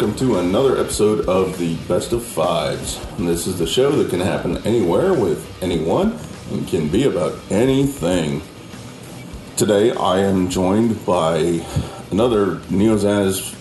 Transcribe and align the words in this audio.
welcome 0.00 0.18
to 0.18 0.38
another 0.38 0.78
episode 0.78 1.28
of 1.28 1.58
the 1.58 1.76
Best 1.86 2.14
of 2.14 2.24
Fives. 2.24 2.98
And 3.18 3.28
this 3.28 3.46
is 3.46 3.58
the 3.58 3.66
show 3.66 3.90
that 3.90 4.08
can 4.08 4.20
happen 4.20 4.56
anywhere 4.66 5.12
with 5.12 5.62
anyone 5.62 6.18
and 6.50 6.66
can 6.66 6.88
be 6.88 7.04
about 7.04 7.38
anything. 7.50 8.40
Today 9.58 9.92
I 9.92 10.20
am 10.20 10.48
joined 10.48 11.04
by 11.04 11.62
another 12.10 12.56
Neozaz 12.70 13.54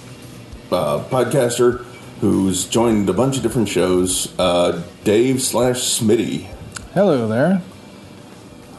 uh, 0.71 1.03
podcaster 1.09 1.83
who's 2.21 2.69
joined 2.69 3.09
a 3.09 3.13
bunch 3.13 3.35
of 3.35 3.43
different 3.43 3.67
shows, 3.67 4.33
uh, 4.39 4.81
Dave 5.03 5.41
slash 5.41 5.99
Smitty. 5.99 6.47
Hello 6.93 7.27
there. 7.27 7.61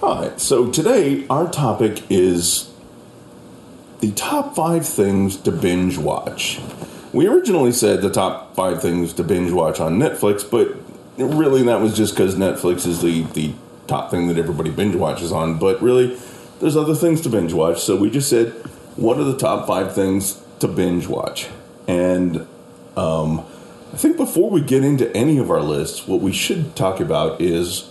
Hi. 0.01 0.35
So 0.39 0.71
today 0.71 1.27
our 1.29 1.47
topic 1.51 2.05
is 2.09 2.73
the 3.99 4.13
top 4.13 4.57
five 4.57 4.89
things 4.89 5.37
to 5.37 5.53
binge 5.53 5.99
watch. 5.99 6.59
We 7.13 7.27
originally 7.27 7.73
said 7.73 8.03
the 8.03 8.11
top 8.11 8.55
five 8.55 8.81
things 8.81 9.13
to 9.15 9.25
binge 9.25 9.51
watch 9.51 9.81
on 9.81 9.99
Netflix, 9.99 10.49
but 10.49 10.77
really 11.17 11.63
that 11.65 11.81
was 11.81 11.97
just 11.97 12.15
because 12.15 12.37
Netflix 12.37 12.87
is 12.87 13.03
the, 13.03 13.23
the 13.33 13.53
top 13.87 14.11
thing 14.11 14.29
that 14.29 14.39
everybody 14.39 14.71
binge 14.71 14.95
watches 14.95 15.33
on. 15.33 15.59
But 15.59 15.83
really, 15.83 16.17
there's 16.61 16.77
other 16.77 16.95
things 16.95 17.21
to 17.23 17.29
binge 17.29 17.53
watch. 17.53 17.81
So 17.81 17.97
we 17.97 18.11
just 18.11 18.31
said, 18.31 18.53
what 18.97 19.19
are 19.19 19.25
the 19.25 19.37
top 19.37 19.67
five 19.67 19.95
things 19.95 20.43
to 20.61 20.69
binge 20.69 21.07
watch? 21.09 21.49
And 21.89 22.47
um, 22.97 23.41
I 23.93 23.97
think 23.97 24.17
before 24.17 24.51
we 24.51 24.61
get 24.61 24.85
into 24.85 25.15
any 25.17 25.39
of 25.39 25.51
our 25.51 25.63
lists, 25.63 26.07
what 26.07 26.21
we 26.21 26.33
should 26.33 26.77
talk 26.77 27.01
about 27.01 27.41
is 27.41 27.91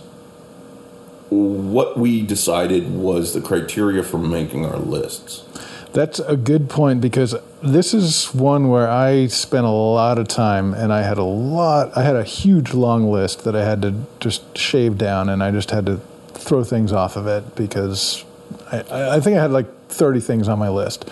what 1.28 1.98
we 1.98 2.22
decided 2.22 2.90
was 2.90 3.34
the 3.34 3.40
criteria 3.40 4.02
for 4.02 4.18
making 4.18 4.64
our 4.64 4.78
lists. 4.78 5.44
That's 5.92 6.20
a 6.20 6.36
good 6.36 6.70
point 6.70 7.00
because 7.00 7.34
this 7.62 7.92
is 7.92 8.34
one 8.34 8.68
where 8.68 8.88
I 8.88 9.26
spent 9.26 9.66
a 9.66 9.70
lot 9.70 10.18
of 10.18 10.28
time 10.28 10.72
and 10.72 10.92
I 10.92 11.02
had 11.02 11.18
a 11.18 11.24
lot, 11.24 11.96
I 11.96 12.02
had 12.02 12.16
a 12.16 12.24
huge 12.24 12.72
long 12.72 13.10
list 13.10 13.44
that 13.44 13.54
I 13.54 13.64
had 13.64 13.82
to 13.82 13.94
just 14.18 14.56
shave 14.56 14.96
down 14.98 15.28
and 15.28 15.42
I 15.42 15.50
just 15.50 15.70
had 15.70 15.86
to 15.86 16.00
throw 16.32 16.64
things 16.64 16.92
off 16.92 17.16
of 17.16 17.26
it 17.26 17.54
because 17.54 18.24
I, 18.72 19.16
I 19.16 19.20
think 19.20 19.36
I 19.36 19.42
had 19.42 19.50
like 19.50 19.66
30 19.88 20.20
things 20.20 20.48
on 20.48 20.58
my 20.58 20.68
list 20.68 21.08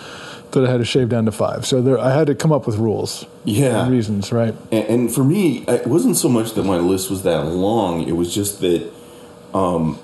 that 0.51 0.65
I 0.65 0.71
had 0.71 0.77
to 0.77 0.85
shave 0.85 1.09
down 1.09 1.25
to 1.25 1.31
five. 1.31 1.65
So 1.65 1.81
there, 1.81 1.99
I 1.99 2.11
had 2.15 2.27
to 2.27 2.35
come 2.35 2.51
up 2.51 2.65
with 2.65 2.77
rules. 2.77 3.25
Yeah. 3.43 3.83
and 3.83 3.91
reasons, 3.91 4.31
right? 4.31 4.55
And, 4.71 4.85
and 4.85 5.13
for 5.13 5.23
me, 5.23 5.63
it 5.67 5.85
wasn't 5.85 6.17
so 6.17 6.29
much 6.29 6.53
that 6.53 6.63
my 6.63 6.77
list 6.77 7.09
was 7.11 7.23
that 7.23 7.45
long. 7.45 8.07
It 8.07 8.13
was 8.13 8.33
just 8.33 8.59
that 8.61 8.91
um, 9.53 9.99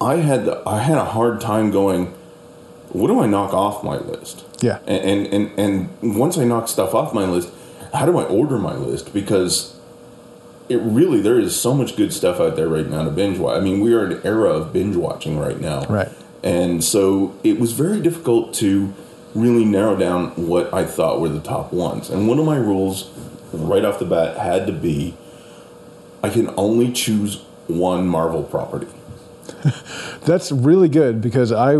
I 0.00 0.16
had 0.16 0.48
I 0.66 0.82
had 0.82 0.98
a 0.98 1.04
hard 1.04 1.40
time 1.40 1.70
going. 1.70 2.14
What 2.88 3.08
do 3.08 3.20
I 3.20 3.26
knock 3.26 3.52
off 3.52 3.82
my 3.82 3.96
list? 3.96 4.43
Yeah. 4.64 4.78
And 4.86 5.26
and 5.26 5.58
and, 5.58 5.58
and 6.02 6.18
once 6.18 6.38
I 6.38 6.44
knock 6.44 6.68
stuff 6.68 6.94
off 6.94 7.12
my 7.12 7.24
list, 7.24 7.50
how 7.92 8.06
do 8.06 8.18
I 8.18 8.24
order 8.24 8.58
my 8.58 8.74
list? 8.74 9.12
Because 9.12 9.78
it 10.68 10.76
really 10.76 11.20
there 11.20 11.38
is 11.38 11.58
so 11.60 11.74
much 11.74 11.96
good 11.96 12.12
stuff 12.12 12.40
out 12.40 12.56
there 12.56 12.68
right 12.68 12.88
now 12.88 13.04
to 13.04 13.10
binge 13.10 13.38
watch. 13.38 13.58
I 13.58 13.60
mean, 13.60 13.80
we 13.80 13.92
are 13.92 14.06
in 14.06 14.12
an 14.12 14.20
era 14.24 14.50
of 14.50 14.72
binge 14.72 14.96
watching 14.96 15.38
right 15.38 15.60
now. 15.60 15.84
Right. 15.84 16.08
And 16.42 16.82
so 16.82 17.38
it 17.42 17.60
was 17.60 17.72
very 17.72 18.00
difficult 18.00 18.54
to 18.54 18.92
really 19.34 19.64
narrow 19.64 19.96
down 19.96 20.30
what 20.30 20.72
I 20.72 20.84
thought 20.84 21.20
were 21.20 21.28
the 21.28 21.40
top 21.40 21.72
ones. 21.72 22.08
And 22.08 22.28
one 22.28 22.38
of 22.38 22.46
my 22.46 22.56
rules 22.56 23.10
right 23.52 23.84
off 23.84 23.98
the 23.98 24.04
bat 24.04 24.38
had 24.38 24.66
to 24.66 24.72
be 24.72 25.14
I 26.22 26.30
can 26.30 26.54
only 26.56 26.90
choose 26.90 27.42
one 27.66 28.08
Marvel 28.08 28.44
property. 28.44 28.86
That's 30.24 30.50
really 30.50 30.88
good 30.88 31.20
because 31.20 31.52
I, 31.52 31.74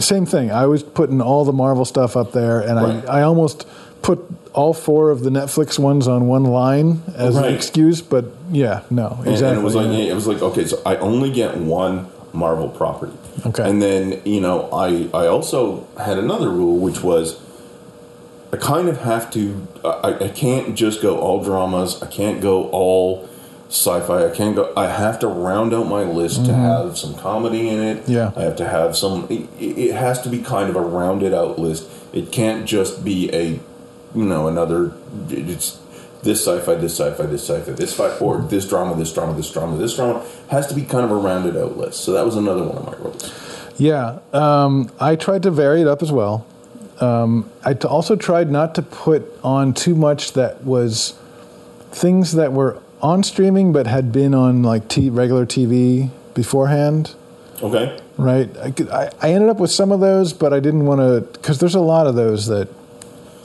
same 0.00 0.26
thing. 0.26 0.50
I 0.50 0.66
was 0.66 0.82
putting 0.82 1.20
all 1.20 1.44
the 1.44 1.52
Marvel 1.52 1.84
stuff 1.84 2.16
up 2.16 2.32
there, 2.32 2.60
and 2.60 2.76
Right. 2.76 3.08
I, 3.08 3.20
I 3.20 3.22
almost 3.22 3.66
put 4.02 4.24
all 4.52 4.74
four 4.74 5.10
of 5.10 5.22
the 5.22 5.30
Netflix 5.30 5.78
ones 5.78 6.06
on 6.08 6.26
one 6.26 6.44
line 6.44 7.02
as 7.16 7.36
Right. 7.36 7.46
an 7.46 7.54
excuse. 7.54 8.00
But 8.02 8.26
yeah, 8.50 8.80
no, 8.90 9.16
And- 9.20 9.28
exactly. 9.28 9.48
And 9.50 9.58
it 9.60 9.64
was 9.64 9.74
like 9.74 9.86
it 9.88 10.14
was 10.14 10.26
like 10.26 10.42
okay, 10.42 10.64
so 10.66 10.78
I 10.84 10.96
only 10.96 11.30
get 11.30 11.56
one 11.56 12.06
Marvel 12.32 12.68
property. 12.68 13.12
Okay. 13.46 13.68
And 13.68 13.80
then 13.82 14.20
you 14.24 14.40
know 14.40 14.68
I 14.72 15.08
I 15.14 15.26
also 15.26 15.84
had 15.98 16.18
another 16.18 16.48
rule 16.50 16.76
which 16.78 17.02
was 17.02 17.36
I 18.52 18.56
kind 18.58 18.88
of 18.88 18.98
have 19.02 19.30
to 19.32 19.66
I, 19.84 20.16
I 20.20 20.28
can't 20.28 20.74
just 20.74 21.00
go 21.02 21.18
all 21.18 21.42
dramas. 21.42 22.02
I 22.02 22.06
can't 22.06 22.40
go 22.40 22.68
all 22.70 23.28
sci-fi. 23.72 24.26
I 24.26 24.30
can't 24.30 24.54
go. 24.54 24.72
I 24.76 24.88
have 24.88 25.18
to 25.20 25.26
round 25.26 25.72
out 25.72 25.86
my 25.86 26.02
list 26.02 26.44
to 26.44 26.54
have 26.54 26.98
some 26.98 27.14
comedy 27.14 27.68
in 27.68 27.80
it. 27.80 28.02
Mm-hmm. 28.02 28.12
Yeah. 28.12 28.32
I 28.36 28.42
have 28.42 28.56
to 28.56 28.68
have 28.68 28.96
some. 28.96 29.26
It, 29.30 29.48
it 29.58 29.94
has 29.94 30.20
to 30.22 30.28
be 30.28 30.42
kind 30.42 30.68
of 30.68 30.76
a 30.76 30.80
rounded 30.80 31.32
out 31.32 31.58
list. 31.58 31.88
It 32.12 32.30
can't 32.30 32.66
just 32.66 33.02
be 33.04 33.32
a 33.34 33.60
you 34.14 34.24
know 34.24 34.46
another. 34.46 34.92
It's 35.30 35.80
this 36.22 36.46
sci-fi, 36.46 36.74
this 36.74 36.98
sci-fi, 36.98 37.26
this 37.26 37.48
sci-fi, 37.48 37.72
this 37.72 37.90
sci-fi, 37.90 38.18
or 38.18 38.42
this 38.42 38.68
drama, 38.68 38.94
this 38.94 39.12
drama, 39.12 39.34
this 39.34 39.50
drama, 39.50 39.76
this 39.76 39.96
drama 39.96 40.24
has 40.50 40.66
to 40.68 40.74
be 40.74 40.82
kind 40.82 41.04
of 41.04 41.10
a 41.10 41.16
rounded 41.16 41.56
out 41.56 41.76
list. 41.76 42.04
So 42.04 42.12
that 42.12 42.24
was 42.24 42.36
another 42.36 42.62
one 42.62 42.76
of 42.76 42.86
my 42.86 42.96
rules. 42.98 43.32
Yeah, 43.78 44.18
um, 44.32 44.90
I 45.00 45.16
tried 45.16 45.42
to 45.44 45.50
vary 45.50 45.80
it 45.80 45.88
up 45.88 46.02
as 46.02 46.12
well. 46.12 46.46
Um, 47.00 47.50
I 47.64 47.74
t- 47.74 47.88
also 47.88 48.14
tried 48.14 48.50
not 48.50 48.76
to 48.76 48.82
put 48.82 49.24
on 49.42 49.74
too 49.74 49.94
much 49.94 50.34
that 50.34 50.62
was 50.62 51.18
things 51.90 52.32
that 52.32 52.52
were 52.52 52.80
on 53.02 53.22
streaming 53.22 53.72
but 53.72 53.86
had 53.86 54.12
been 54.12 54.34
on 54.34 54.62
like 54.62 54.88
t- 54.88 55.10
regular 55.10 55.44
TV 55.44 56.10
beforehand. 56.34 57.14
Okay. 57.62 57.98
Right, 58.18 58.50
I, 58.58 58.72
I, 58.92 59.10
I 59.20 59.32
ended 59.32 59.48
up 59.48 59.58
with 59.58 59.70
some 59.70 59.90
of 59.92 60.00
those, 60.00 60.32
but 60.32 60.52
I 60.52 60.60
didn't 60.60 60.84
want 60.84 61.00
to 61.00 61.20
because 61.32 61.58
there's 61.60 61.74
a 61.74 61.80
lot 61.80 62.06
of 62.06 62.14
those 62.14 62.46
that, 62.46 62.68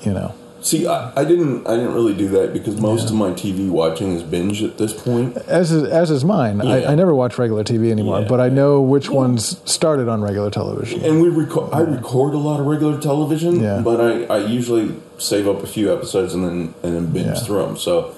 you 0.04 0.14
know, 0.14 0.34
See, 0.60 0.86
I, 0.88 1.14
I 1.16 1.24
didn't 1.24 1.66
I 1.68 1.76
didn't 1.78 1.94
really 1.94 2.14
do 2.16 2.28
that 2.30 2.52
because 2.52 2.82
most 2.82 3.10
of 3.10 3.16
my 3.16 3.30
TV 3.30 3.70
watching 3.70 4.14
is 4.14 4.24
binge 4.24 4.62
at 4.64 4.78
this 4.78 4.92
point. 4.92 5.38
as 5.38 5.72
is, 5.72 5.84
as 5.84 6.12
is 6.12 6.26
mine. 6.26 6.58
Yeah. 6.62 6.74
I, 6.74 6.92
I 6.92 6.96
never 6.96 7.16
watch 7.16 7.38
regular 7.38 7.64
TV 7.64 7.90
anymore, 7.92 8.22
Yeah. 8.22 8.28
but 8.28 8.42
I 8.42 8.50
know 8.50 8.82
which 8.82 9.10
ones 9.10 9.62
started 9.72 10.10
on 10.10 10.22
regular 10.22 10.50
television. 10.50 11.06
And 11.06 11.22
we 11.22 11.30
record 11.30 11.72
I 11.74 11.80
record 11.82 12.34
a 12.34 12.38
lot 12.40 12.60
of 12.60 12.66
regular 12.66 13.00
television, 13.00 13.62
Yeah. 13.62 13.82
but 13.82 14.02
I, 14.02 14.24
I 14.26 14.38
usually 14.46 14.96
save 15.20 15.48
up 15.48 15.64
a 15.64 15.68
few 15.68 15.94
episodes 15.94 16.34
and 16.34 16.44
then 16.44 16.74
and 16.84 16.96
then 16.96 17.06
binge 17.14 17.28
Yeah. 17.28 17.36
through 17.36 17.66
them. 17.68 17.78
So 17.78 18.14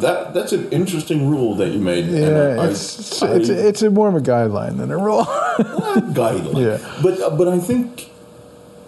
that 0.00 0.34
that's 0.34 0.52
an 0.52 0.70
interesting 0.70 1.28
rule 1.30 1.54
that 1.56 1.70
you 1.72 1.78
made. 1.80 2.06
Yeah, 2.06 2.56
I- 2.60 2.68
it's, 2.68 3.22
I- 3.22 3.34
it's 3.34 3.48
it's 3.48 3.82
a 3.82 3.90
more 3.90 4.08
of 4.08 4.14
a 4.14 4.20
guideline 4.20 4.78
than 4.78 4.90
a 4.90 4.96
rule. 4.98 5.24
guideline. 5.24 6.52
Yeah. 6.82 7.00
But 7.02 7.36
but 7.36 7.48
I 7.48 7.58
think 7.58 8.08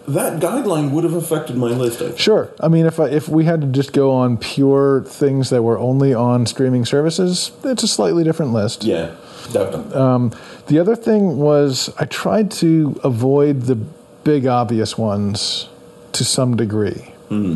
that 0.09 0.41
guideline 0.41 0.91
would 0.91 1.05
have 1.05 1.15
affected 1.15 1.57
my 1.57 1.69
list. 1.69 2.03
I. 2.03 2.15
Sure. 2.17 2.51
I 2.61 2.69
mean, 2.69 2.85
if 2.87 3.01
I, 3.01 3.09
if 3.09 3.29
we 3.29 3.45
had 3.47 3.61
to 3.63 3.67
just 3.67 3.93
go 3.93 4.11
on 4.13 4.37
pure 4.37 5.03
things 5.03 5.51
that 5.51 5.63
were 5.63 5.79
only 5.79 6.13
on 6.13 6.45
streaming 6.47 6.85
services, 6.85 7.53
it's 7.65 7.83
a 7.83 7.89
slightly 7.89 8.23
different 8.23 8.53
list. 8.53 8.85
Yeah, 8.85 9.15
definitely. 9.53 9.95
Um, 9.95 10.33
the 10.67 10.79
other 10.79 10.95
thing 10.97 11.39
was 11.39 11.93
I 11.99 12.05
tried 12.05 12.51
to 12.53 13.01
avoid 13.03 13.63
the 13.63 13.77
big 13.77 14.47
obvious 14.47 14.97
ones 14.99 15.69
to 16.13 16.25
some 16.25 16.57
degree. 16.57 17.11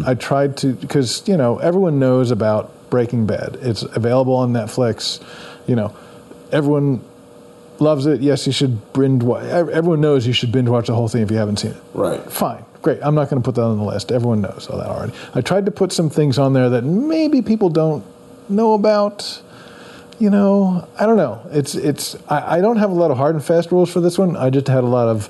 I 0.06 0.14
tried 0.14 0.56
to 0.56 0.72
because 0.72 1.22
you 1.28 1.36
know 1.36 1.58
everyone 1.58 2.00
knows 2.00 2.32
about 2.32 2.72
Breaking 2.90 3.26
Bad. 3.26 3.58
It's 3.60 3.82
available 3.82 4.34
on 4.34 4.52
Netflix. 4.52 5.20
You 5.66 5.76
know, 5.76 5.94
everyone 6.52 7.02
loves 7.78 8.06
it. 8.06 8.20
Yes, 8.20 8.46
you 8.46 8.52
should 8.52 8.92
binge. 8.92 9.22
wa- 9.22 9.38
Everyone 9.38 10.00
knows 10.00 10.26
you 10.26 10.32
should 10.32 10.50
binge 10.52 10.68
watch 10.68 10.86
the 10.88 10.94
whole 10.94 11.08
thing 11.08 11.22
if 11.22 11.30
you 11.30 11.36
haven't 11.36 11.58
seen 11.58 11.72
it. 11.72 11.82
right. 11.94 12.20
Fine, 12.30 12.64
great. 12.82 12.98
I'm 13.02 13.14
not 13.14 13.30
going 13.30 13.40
to 13.42 13.44
put 13.44 13.54
that 13.56 13.62
on 13.62 13.76
the 13.78 13.84
list. 13.84 14.10
Everyone 14.12 14.40
knows 14.40 14.68
all 14.70 14.78
that 14.78 14.88
already. 14.88 15.12
I 15.34 15.40
tried 15.40 15.66
to 15.66 15.70
put 15.70 15.92
some 15.92 16.10
things 16.10 16.38
on 16.38 16.52
there 16.54 16.68
that 16.70 16.82
maybe 16.82 17.42
people 17.42 17.68
don't 17.68 18.04
know 18.48 18.74
about. 18.74 19.42
You 20.18 20.30
know, 20.30 20.88
I 20.98 21.06
don't 21.06 21.16
know. 21.16 21.40
It's 21.52 21.76
it's. 21.76 22.16
I, 22.28 22.56
I 22.56 22.60
don't 22.60 22.78
have 22.78 22.90
a 22.90 22.94
lot 22.94 23.12
of 23.12 23.16
hard 23.18 23.36
and 23.36 23.44
fast 23.44 23.70
rules 23.70 23.92
for 23.92 24.00
this 24.00 24.18
one. 24.18 24.36
I 24.36 24.50
just 24.50 24.66
had 24.66 24.82
a 24.82 24.88
lot 24.88 25.06
of 25.06 25.28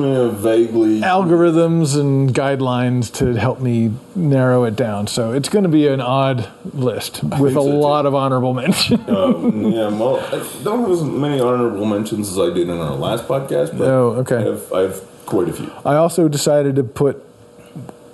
Yeah, 0.00 0.30
vaguely. 0.30 1.00
algorithms 1.00 1.98
and 1.98 2.32
guidelines 2.34 3.12
to 3.14 3.34
help 3.34 3.60
me 3.60 3.92
narrow 4.14 4.64
it 4.64 4.76
down. 4.76 5.06
So 5.06 5.32
it's 5.32 5.48
going 5.48 5.64
to 5.64 5.68
be 5.68 5.86
an 5.88 6.00
odd 6.00 6.48
list 6.72 7.22
with 7.24 7.32
think 7.32 7.50
a 7.50 7.54
so, 7.54 7.62
too. 7.66 7.72
lot 7.76 8.06
of 8.06 8.14
honorable 8.14 8.54
mentions. 8.62 9.08
Um, 9.08 9.72
yeah, 9.72 9.88
well, 9.88 10.18
I 10.20 10.46
don't 10.62 10.80
have 10.82 10.90
as 10.90 11.02
many 11.02 11.40
honorable 11.40 11.84
mentions 11.86 12.30
as 12.30 12.38
I 12.38 12.46
did 12.54 12.68
in 12.68 12.78
our 12.78 12.94
last 12.94 13.26
podcast, 13.28 13.76
but 13.76 13.88
Oh, 13.88 14.10
okay. 14.20 14.36
I 14.36 14.40
have, 14.42 14.72
I 14.72 14.80
have 14.82 15.00
quite 15.26 15.48
a 15.48 15.52
few. 15.52 15.70
I 15.84 15.96
also 15.96 16.28
decided 16.28 16.76
to 16.76 16.84
put 16.84 17.16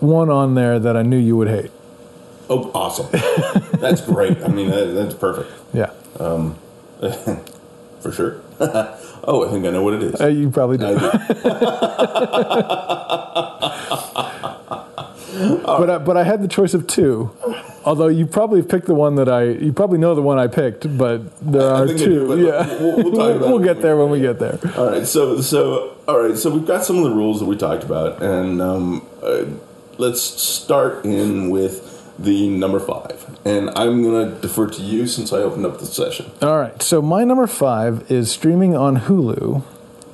one 0.01 0.31
on 0.31 0.55
there 0.55 0.79
that 0.79 0.97
I 0.97 1.03
knew 1.03 1.19
you 1.19 1.37
would 1.37 1.49
hate. 1.49 1.71
Oh, 2.51 2.71
awesome! 2.75 3.09
that's 3.81 4.01
great. 4.01 4.43
I 4.43 4.49
mean, 4.49 4.71
that, 4.71 4.87
that's 4.95 5.15
perfect 5.15 5.51
Yeah, 5.75 5.91
for 8.01 8.11
sure. 8.13 8.41
oh, 9.25 9.47
I 9.47 9.51
think 9.51 9.67
I 9.67 9.71
know 9.71 9.83
what 9.83 9.95
it 9.95 10.03
is. 10.03 10.21
Uh, 10.21 10.27
you 10.27 10.51
probably 10.51 10.79
do. 10.79 10.87
I 10.87 10.95
do. 10.95 10.99
but 15.67 15.91
I, 15.91 15.99
but 15.99 16.17
I 16.17 16.25
had 16.25 16.43
the 16.43 16.49
choice 16.49 16.75
of 16.75 16.87
two. 16.87 17.31
Although 17.85 18.09
you 18.09 18.27
probably 18.27 18.63
picked 18.63 18.87
the 18.87 18.95
one 18.95 19.15
that 19.17 19.29
I 19.29 19.45
you 19.45 19.73
probably 19.73 19.99
know 19.99 20.15
the 20.15 20.23
one 20.23 20.39
I 20.39 20.47
picked, 20.47 20.97
but 20.99 21.21
there 21.41 21.73
I 21.75 21.81
are 21.83 21.87
two. 21.87 21.97
do, 22.37 22.47
yeah, 22.47 22.67
we'll- 22.81 22.97
we'll 22.97 23.13
talk 23.13 23.37
about 23.37 23.49
we'll 23.49 23.59
get 23.61 23.81
there 23.81 23.97
when 23.97 24.11
we 24.11 24.21
get 24.21 24.39
get 24.39 24.61
there. 24.61 24.73
All 24.77 24.91
right, 24.91 25.07
so 25.07 25.41
so 25.41 25.97
all 26.07 26.19
right, 26.21 26.37
so 26.37 26.51
we've 26.51 26.67
got 26.67 26.85
some 26.85 26.99
of 26.99 27.05
the 27.05 27.11
rules 27.15 27.39
that 27.41 27.47
we 27.47 27.57
talked 27.57 27.85
about, 27.85 28.23
and 28.23 28.61
um, 28.61 29.07
uh, 29.23 29.45
let's 29.99 30.21
start 30.23 31.05
in 31.05 31.51
with 31.51 31.88
the 32.19 32.49
number 32.49 32.81
five. 32.81 33.39
And 33.45 33.71
I'm 33.71 34.03
going 34.03 34.35
to 34.35 34.41
defer 34.41 34.67
to 34.69 34.83
you 34.83 35.07
since 35.07 35.33
I 35.33 35.39
opened 35.39 35.65
up 35.67 35.79
the 35.79 35.87
session. 35.87 36.31
All 36.43 36.59
right. 36.59 36.81
So 36.83 37.01
my 37.01 37.25
number 37.25 37.47
five 37.47 38.11
is 38.11 38.31
streaming 38.31 38.77
on 38.77 39.01
Hulu, 39.01 39.63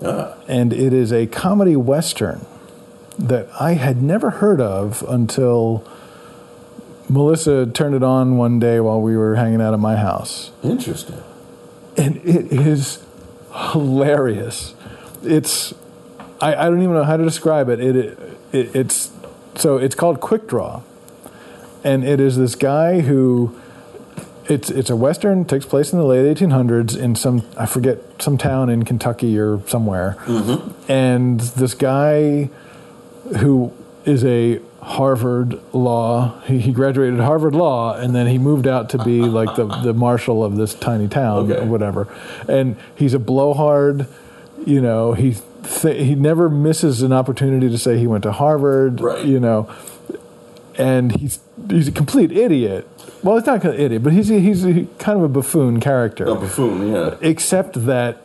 Ah, 0.04 0.34
and 0.46 0.72
it 0.72 0.92
is 0.92 1.12
a 1.12 1.26
comedy 1.26 1.76
western 1.76 2.44
that 3.18 3.48
I 3.58 3.72
had 3.74 4.02
never 4.02 4.30
heard 4.30 4.60
of 4.60 5.02
until 5.08 5.86
Melissa 7.08 7.64
turned 7.66 7.94
it 7.94 8.02
on 8.02 8.36
one 8.36 8.58
day 8.58 8.80
while 8.80 9.00
we 9.00 9.16
were 9.16 9.36
hanging 9.36 9.60
out 9.62 9.72
at 9.72 9.80
my 9.80 9.96
house. 9.96 10.50
interesting. 10.62 11.22
and 11.96 12.16
it 12.18 12.52
is 12.52 13.02
hilarious. 13.72 14.74
It's 15.22 15.72
I, 16.40 16.54
I 16.54 16.64
don't 16.68 16.82
even 16.82 16.94
know 16.94 17.04
how 17.04 17.16
to 17.16 17.24
describe 17.24 17.68
it. 17.68 17.80
It, 17.80 17.96
it. 18.52 18.74
It's 18.76 19.10
so 19.54 19.78
it's 19.78 19.94
called 19.94 20.20
Quick 20.20 20.48
Draw, 20.48 20.82
and 21.84 22.02
it 22.02 22.18
is 22.20 22.36
this 22.36 22.54
guy 22.54 23.00
who 23.00 23.54
it's 24.46 24.70
it's 24.70 24.90
a 24.90 24.96
western 24.96 25.44
takes 25.44 25.64
place 25.64 25.92
in 25.92 25.98
the 25.98 26.04
late 26.04 26.36
1800s 26.36 26.96
in 26.96 27.14
some 27.14 27.42
I 27.56 27.66
forget 27.66 27.98
some 28.20 28.36
town 28.36 28.68
in 28.70 28.84
Kentucky 28.84 29.38
or 29.38 29.60
somewhere, 29.68 30.16
mm-hmm. 30.24 30.90
and 30.90 31.40
this 31.40 31.74
guy 31.74 32.50
who 33.38 33.72
is 34.04 34.24
a 34.24 34.60
Harvard 34.82 35.58
law. 35.72 36.38
He, 36.42 36.58
he 36.58 36.72
graduated 36.72 37.18
Harvard 37.18 37.54
Law, 37.54 37.96
and 37.96 38.14
then 38.14 38.26
he 38.26 38.36
moved 38.36 38.66
out 38.66 38.90
to 38.90 39.02
be 39.02 39.22
like 39.22 39.56
the, 39.56 39.64
the 39.66 39.94
marshal 39.94 40.44
of 40.44 40.56
this 40.56 40.74
tiny 40.74 41.08
town 41.08 41.50
Okay. 41.50 41.62
or 41.62 41.64
whatever. 41.64 42.06
And 42.46 42.76
he's 42.94 43.14
a 43.14 43.18
blowhard. 43.18 44.06
You 44.66 44.82
know, 44.82 45.14
he 45.14 45.36
th- 45.80 46.06
he 46.06 46.14
never 46.14 46.50
misses 46.50 47.00
an 47.00 47.14
opportunity 47.14 47.70
to 47.70 47.78
say 47.78 47.98
he 47.98 48.06
went 48.06 48.24
to 48.24 48.32
Harvard. 48.32 49.00
Right. 49.00 49.24
You 49.24 49.40
know, 49.40 49.74
and 50.78 51.16
he's 51.16 51.40
he's 51.68 51.88
a 51.88 51.92
complete 51.92 52.32
idiot. 52.32 52.88
Well, 53.22 53.36
he's 53.36 53.46
not 53.46 53.64
an 53.64 53.74
idiot, 53.74 54.02
but 54.02 54.12
he's 54.12 54.30
a, 54.30 54.38
he's 54.38 54.64
a, 54.64 54.84
kind 54.98 55.18
of 55.18 55.24
a 55.24 55.28
buffoon 55.28 55.80
character 55.80 56.24
A 56.24 56.34
buffoon, 56.34 56.92
yeah. 56.92 57.16
except 57.22 57.86
that 57.86 58.20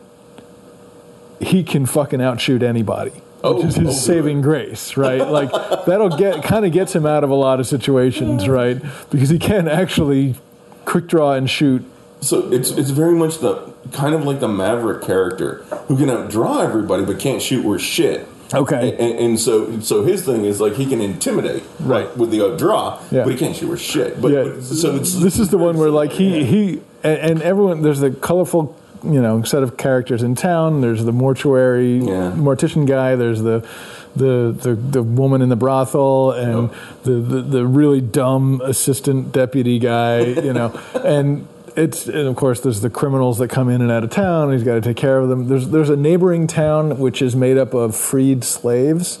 he 1.40 1.62
can 1.62 1.86
fucking 1.86 2.20
outshoot 2.20 2.62
anybody. 2.62 3.12
Oh, 3.42 3.56
which 3.56 3.66
is 3.66 3.76
his 3.76 3.88
oh, 3.88 3.92
saving 3.92 4.42
grace, 4.42 4.98
right? 4.98 5.26
Like 5.26 5.50
that'll 5.86 6.16
get 6.16 6.44
kind 6.44 6.66
of 6.66 6.72
gets 6.72 6.94
him 6.94 7.06
out 7.06 7.24
of 7.24 7.30
a 7.30 7.34
lot 7.34 7.58
of 7.58 7.66
situations, 7.66 8.46
right? 8.48 8.82
Because 9.10 9.30
he 9.30 9.38
can 9.38 9.66
actually 9.66 10.34
quick 10.84 11.06
draw 11.06 11.32
and 11.32 11.48
shoot. 11.48 11.82
So 12.20 12.52
it's 12.52 12.70
it's 12.70 12.90
very 12.90 13.14
much 13.14 13.38
the 13.38 13.72
kind 13.92 14.14
of 14.14 14.24
like 14.24 14.40
the 14.40 14.48
maverick 14.48 15.02
character 15.02 15.62
who 15.88 15.96
can 15.96 16.08
outdraw 16.08 16.62
everybody 16.62 17.04
but 17.04 17.18
can't 17.18 17.40
shoot 17.40 17.64
worth 17.64 17.80
shit. 17.80 18.28
Okay. 18.52 18.92
And, 18.98 19.18
and 19.18 19.40
so 19.40 19.80
so 19.80 20.02
his 20.04 20.24
thing 20.24 20.44
is 20.44 20.60
like 20.60 20.74
he 20.74 20.86
can 20.86 21.00
intimidate 21.00 21.62
Right. 21.78 22.14
with 22.16 22.30
the 22.30 22.44
uh, 22.46 22.56
draw, 22.56 22.98
Yeah. 23.10 23.24
but 23.24 23.32
he 23.32 23.38
can't 23.38 23.54
shoot 23.54 23.68
worth 23.68 23.80
shit. 23.80 24.20
But, 24.20 24.32
Yeah. 24.32 24.44
but 24.44 24.62
so 24.64 24.96
it's 24.96 25.14
This 25.14 25.38
is 25.38 25.50
the 25.50 25.58
one 25.58 25.78
where 25.78 25.90
like 25.90 26.12
he 26.12 26.44
he 26.44 26.82
and, 27.04 27.40
everyone 27.42 27.82
there's 27.82 28.00
the 28.00 28.10
colorful 28.10 28.76
you 29.04 29.22
know 29.22 29.42
set 29.42 29.62
of 29.62 29.76
characters 29.76 30.22
in 30.22 30.34
town. 30.34 30.80
There's 30.80 31.04
the 31.04 31.12
mortuary 31.12 31.98
Yeah. 31.98 32.32
mortician 32.36 32.86
guy. 32.86 33.14
There's 33.16 33.42
the 33.42 33.62
the, 34.16 34.52
the, 34.60 34.74
the 34.74 35.02
woman 35.04 35.40
in 35.40 35.50
the 35.50 35.56
brothel 35.56 36.32
and 36.32 36.70
the, 37.04 37.12
the, 37.12 37.42
the 37.42 37.64
really 37.64 38.00
dumb 38.00 38.60
assistant 38.64 39.30
deputy 39.30 39.78
guy, 39.78 40.22
you 40.22 40.52
know, 40.52 40.76
and 41.04 41.46
it's 41.76 42.06
and 42.06 42.26
of 42.28 42.36
course 42.36 42.60
there's 42.60 42.80
the 42.80 42.90
criminals 42.90 43.38
that 43.38 43.48
come 43.48 43.68
in 43.68 43.80
and 43.82 43.90
out 43.90 44.04
of 44.04 44.10
town. 44.10 44.52
He's 44.52 44.62
got 44.64 44.74
to 44.74 44.80
take 44.80 44.96
care 44.96 45.18
of 45.18 45.28
them. 45.28 45.48
There's 45.48 45.68
there's 45.68 45.90
a 45.90 45.96
neighboring 45.96 46.46
town 46.46 46.98
which 46.98 47.20
is 47.22 47.34
made 47.36 47.56
up 47.58 47.74
of 47.74 47.94
freed 47.96 48.44
slaves, 48.44 49.18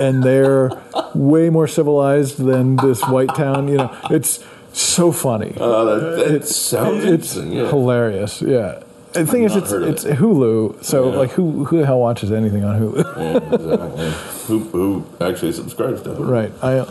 and 0.00 0.22
they're 0.22 0.70
way 1.14 1.50
more 1.50 1.66
civilized 1.68 2.38
than 2.38 2.76
this 2.76 3.02
white 3.06 3.34
town. 3.34 3.68
You 3.68 3.78
know, 3.78 3.96
it's 4.10 4.44
so 4.72 5.10
funny. 5.12 5.54
uh, 5.58 5.84
that, 5.84 6.00
that 6.16 6.26
It's- 6.34 6.54
sounds 6.54 7.04
it's. 7.04 7.36
Yeah. 7.36 7.68
hilarious. 7.68 8.42
Yeah. 8.42 8.80
The 9.12 9.24
thing 9.24 9.44
is, 9.44 9.56
it's 9.56 9.72
it's 9.72 10.04
it. 10.04 10.18
Hulu, 10.18 10.84
so 10.84 11.10
Yeah. 11.10 11.16
like 11.16 11.30
who 11.30 11.64
who 11.64 11.78
the 11.78 11.86
hell 11.86 12.00
watches 12.00 12.30
anything 12.30 12.64
on 12.64 12.78
Hulu? 12.78 13.16
Yeah, 13.16 13.54
exactly. 13.54 14.10
who 14.46 14.58
who 14.68 15.06
actually 15.24 15.52
subscribes 15.52 16.02
to 16.02 16.12
it? 16.12 16.18
right. 16.20 16.52
I 16.62 16.84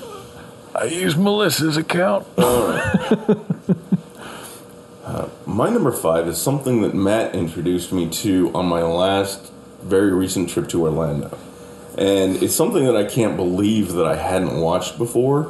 I 0.73 0.85
use 0.85 1.15
Melissa's 1.15 1.77
account. 1.77 2.25
My 5.55 5.69
number 5.69 5.93
five 5.93 6.27
is 6.27 6.37
something 6.37 6.81
that 6.81 6.93
Matt 6.93 7.33
introduced 7.33 7.93
me 7.93 8.09
to 8.09 8.51
on 8.53 8.65
my 8.65 8.81
last 8.81 9.53
very 9.81 10.11
recent 10.11 10.49
trip 10.49 10.67
to 10.67 10.83
Orlando. 10.83 11.37
And 11.97 12.43
it's 12.43 12.53
something 12.53 12.83
that 12.83 12.97
I 12.97 13.05
can't 13.05 13.37
believe 13.37 13.93
that 13.93 14.05
I 14.05 14.17
hadn't 14.17 14.59
watched 14.59 14.97
before. 14.97 15.49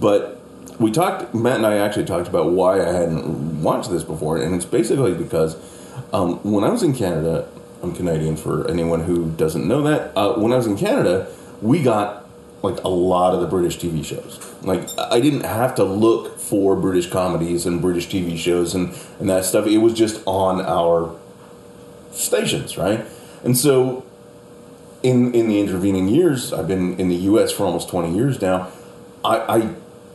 But 0.00 0.40
we 0.80 0.90
talked, 0.90 1.36
Matt 1.36 1.58
and 1.58 1.66
I 1.66 1.76
actually 1.76 2.04
talked 2.04 2.26
about 2.26 2.50
why 2.50 2.80
I 2.80 2.92
hadn't 2.94 3.62
watched 3.62 3.92
this 3.92 4.02
before. 4.02 4.38
And 4.38 4.56
it's 4.56 4.64
basically 4.64 5.14
because 5.14 5.54
um, 6.12 6.38
when 6.42 6.64
I 6.64 6.70
was 6.70 6.82
in 6.82 6.92
Canada, 6.92 7.48
I'm 7.80 7.94
Canadian 7.94 8.36
for 8.36 8.68
anyone 8.68 9.04
who 9.04 9.30
doesn't 9.30 9.68
know 9.68 9.82
that. 9.82 10.16
Uh, 10.16 10.32
when 10.32 10.52
I 10.52 10.56
was 10.56 10.66
in 10.66 10.76
Canada, 10.76 11.28
we 11.62 11.80
got 11.80 12.28
like 12.64 12.82
a 12.82 12.88
lot 12.88 13.34
of 13.34 13.40
the 13.40 13.46
British 13.46 13.78
TV 13.78 14.04
shows. 14.04 14.52
Like 14.62 14.88
I 14.98 15.20
didn't 15.20 15.44
have 15.44 15.76
to 15.76 15.84
look 15.84 16.33
for 16.44 16.76
British 16.76 17.08
comedies 17.08 17.66
and 17.66 17.80
British 17.80 18.08
TV 18.08 18.36
shows 18.36 18.74
and, 18.74 18.94
and 19.18 19.28
that 19.28 19.44
stuff. 19.44 19.66
It 19.66 19.78
was 19.78 19.94
just 19.94 20.22
on 20.26 20.60
our 20.60 21.14
stations, 22.12 22.76
right? 22.76 23.04
And 23.42 23.56
so 23.56 24.04
in 25.02 25.34
in 25.34 25.48
the 25.48 25.60
intervening 25.60 26.08
years, 26.08 26.52
I've 26.52 26.68
been 26.68 26.98
in 26.98 27.08
the 27.08 27.16
US 27.16 27.52
for 27.52 27.64
almost 27.64 27.88
20 27.88 28.14
years 28.14 28.40
now. 28.40 28.68
I, 29.24 29.36
I 29.56 29.74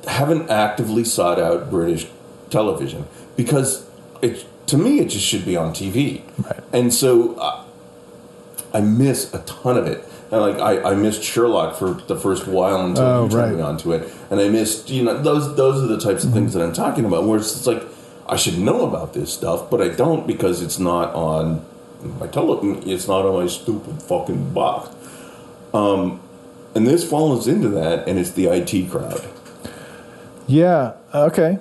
haven't 0.10 0.50
actively 0.50 1.04
sought 1.04 1.40
out 1.40 1.70
British 1.70 2.08
television 2.50 3.06
because 3.36 3.88
it 4.22 4.46
to 4.68 4.78
me 4.78 5.00
it 5.00 5.10
just 5.10 5.25
should 5.25 5.46
be 5.46 5.56
on 5.56 5.74
TV. 5.74 6.24
Right. 6.44 6.64
And 6.74 6.94
so 6.94 7.36
uh, 7.36 7.64
I 8.74 8.82
miss 8.82 9.34
a 9.34 9.40
ton 9.40 9.78
of 9.78 9.86
it. 9.86 10.04
And 10.31 10.42
like 10.42 10.58
I, 10.60 10.92
I 10.92 10.96
missed 10.96 11.24
Sherlock 11.24 11.76
for 11.78 11.94
the 11.94 12.16
first 12.16 12.48
while 12.48 12.86
until 12.86 13.04
Oh, 13.04 13.24
you 13.24 13.30
turned 13.31 13.42
right. 13.52 13.56
me 13.56 13.62
onto 13.62 13.92
it, 13.94 14.14
and 14.30 14.40
I 14.40 14.48
missed 14.50 14.90
you 14.90 15.04
know 15.04 15.22
those 15.22 15.56
those 15.56 15.81
are 15.84 15.88
the 15.88 16.00
types 16.00 16.24
of 16.24 16.31
things 16.34 16.54
that 16.54 16.62
I'm 16.64 16.74
talking 16.74 17.06
about. 17.06 17.24
Where 17.26 17.40
it's, 17.40 17.66
like 17.66 17.84
I 18.28 18.36
should 18.36 18.60
know 18.60 18.88
about 18.88 19.14
this 19.14 19.34
stuff, 19.34 19.70
but 19.72 19.81
I 19.81 19.88
don't 19.90 20.28
because 20.28 20.62
it's 20.62 20.78
not 20.78 21.14
on 21.16 21.65
my 22.20 22.27
television. 22.27 22.88
It's 22.88 23.08
not 23.08 23.25
on 23.25 23.42
my 23.42 23.48
stupid 23.48 24.01
fucking 24.03 24.53
box. 24.53 24.96
Um, 25.74 26.20
and 26.75 26.86
this 26.88 27.08
falls 27.10 27.48
into 27.48 27.70
that, 27.70 28.08
and 28.08 28.20
it's 28.20 28.32
the 28.32 28.46
IT 28.48 28.92
crowd. 28.92 29.27
Yeah. 30.48 30.94
Okay. 31.13 31.58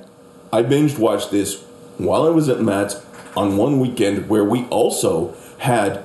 I 0.52 0.62
binge 0.62 0.98
watched 0.98 1.30
this 1.30 1.62
while 1.96 2.26
I 2.26 2.30
was 2.30 2.48
at 2.48 2.60
Matt's 2.60 3.02
on 3.36 3.56
one 3.56 3.80
weekend 3.80 4.28
where 4.28 4.44
we 4.44 4.64
also 4.66 5.34
had 5.58 6.04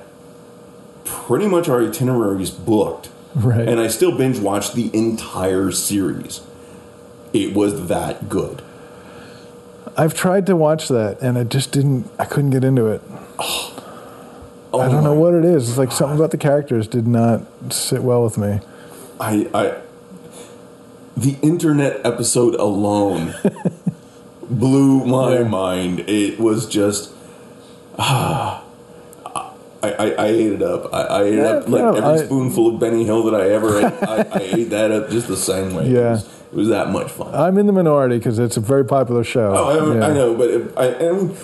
pretty 1.04 1.46
much 1.46 1.68
our 1.68 1.82
itineraries 1.82 2.50
booked. 2.50 3.10
Right. 3.34 3.66
And 3.68 3.80
I 3.80 3.88
still 3.88 4.16
binge 4.16 4.38
watched 4.38 4.74
the 4.74 4.90
entire 4.96 5.70
series. 5.72 6.40
It 7.32 7.54
was 7.54 7.88
that 7.88 8.28
good. 8.28 8.62
I've 9.96 10.14
tried 10.14 10.46
to 10.46 10.56
watch 10.56 10.88
that, 10.88 11.20
and 11.20 11.36
I 11.38 11.44
just 11.44 11.70
didn't. 11.72 12.10
I 12.18 12.24
couldn't 12.24 12.50
get 12.50 12.64
into 12.64 12.86
it. 12.86 13.00
Oh 13.38 14.80
I 14.80 14.88
don't 14.88 15.04
know 15.04 15.14
what 15.14 15.34
it 15.34 15.44
is. 15.44 15.68
It's 15.68 15.78
like 15.78 15.92
something 15.92 16.16
about 16.18 16.32
the 16.32 16.36
characters 16.36 16.88
did 16.88 17.06
not 17.06 17.42
sit 17.72 18.02
well 18.02 18.24
with 18.24 18.36
me. 18.36 18.58
I, 19.20 19.48
I 19.54 19.80
the 21.16 21.36
internet 21.42 22.04
episode 22.04 22.54
alone 22.56 23.34
blew 24.50 25.04
my 25.04 25.34
Yeah. 25.38 25.44
mind. 25.44 26.00
It 26.08 26.40
was 26.40 26.66
just 26.68 27.12
ah, 27.98 28.63
I, 29.84 29.90
I, 29.92 30.10
I 30.10 30.26
ate 30.28 30.52
it 30.52 30.62
up. 30.62 30.92
I, 30.94 31.02
I 31.02 31.22
ate 31.24 31.34
Yeah, 31.34 31.42
up 31.44 31.68
like 31.68 31.82
no, 31.82 31.94
every 31.94 32.20
I- 32.22 32.24
spoonful 32.24 32.74
of 32.74 32.80
Benny 32.80 33.04
Hill 33.04 33.22
that 33.24 33.34
I 33.40 33.50
ever 33.50 33.78
ate. 33.80 33.92
I, 34.02 34.16
I 34.32 34.38
ate 34.56 34.70
that 34.70 34.90
up 34.90 35.10
just 35.10 35.28
the 35.28 35.36
same 35.36 35.74
way. 35.74 35.86
It 35.86 35.92
Yeah. 35.92 36.10
was, 36.12 36.24
it 36.52 36.56
was 36.56 36.68
that 36.68 36.90
much 36.90 37.10
fun. 37.10 37.34
I'm 37.34 37.58
in 37.58 37.66
the 37.66 37.72
minority 37.72 38.18
because 38.18 38.38
it's 38.38 38.56
a 38.56 38.60
very 38.60 38.84
popular 38.84 39.24
show. 39.24 39.54
Oh, 39.56 39.92
I, 39.92 39.94
Yeah. 39.98 40.06
I 40.06 40.12
know, 40.14 40.34
but 40.36 40.50
it, 40.50 40.72
I 40.76 41.12
mean, 41.12 41.36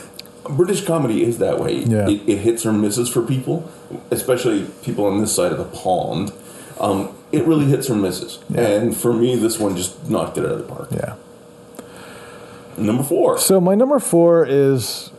British 0.57 0.85
comedy 0.85 1.23
is 1.25 1.39
that 1.39 1.59
way. 1.61 1.79
Yeah. 1.85 2.09
It, 2.09 2.29
it 2.29 2.39
hits 2.39 2.65
or 2.65 2.73
misses 2.73 3.09
for 3.09 3.23
people, 3.23 3.71
especially 4.11 4.67
people 4.83 5.05
on 5.07 5.21
this 5.21 5.35
side 5.35 5.53
of 5.53 5.59
the 5.59 5.65
pond. 5.65 6.33
Um, 6.81 7.15
it 7.33 7.45
really 7.47 7.67
hits 7.67 7.89
or 7.91 7.95
misses, 7.95 8.39
Yeah. 8.49 8.63
and 8.67 8.97
for 8.97 9.13
me, 9.13 9.37
this 9.37 9.59
one 9.59 9.77
just 9.77 10.09
knocked 10.11 10.39
it 10.39 10.45
out 10.45 10.53
of 10.53 10.59
the 10.59 10.65
park. 10.75 10.89
Yeah. 10.91 11.15
Number 12.79 13.03
four. 13.03 13.39
So 13.39 13.61
my 13.61 13.75
number 13.75 13.99
four 14.01 14.47
is 14.47 15.11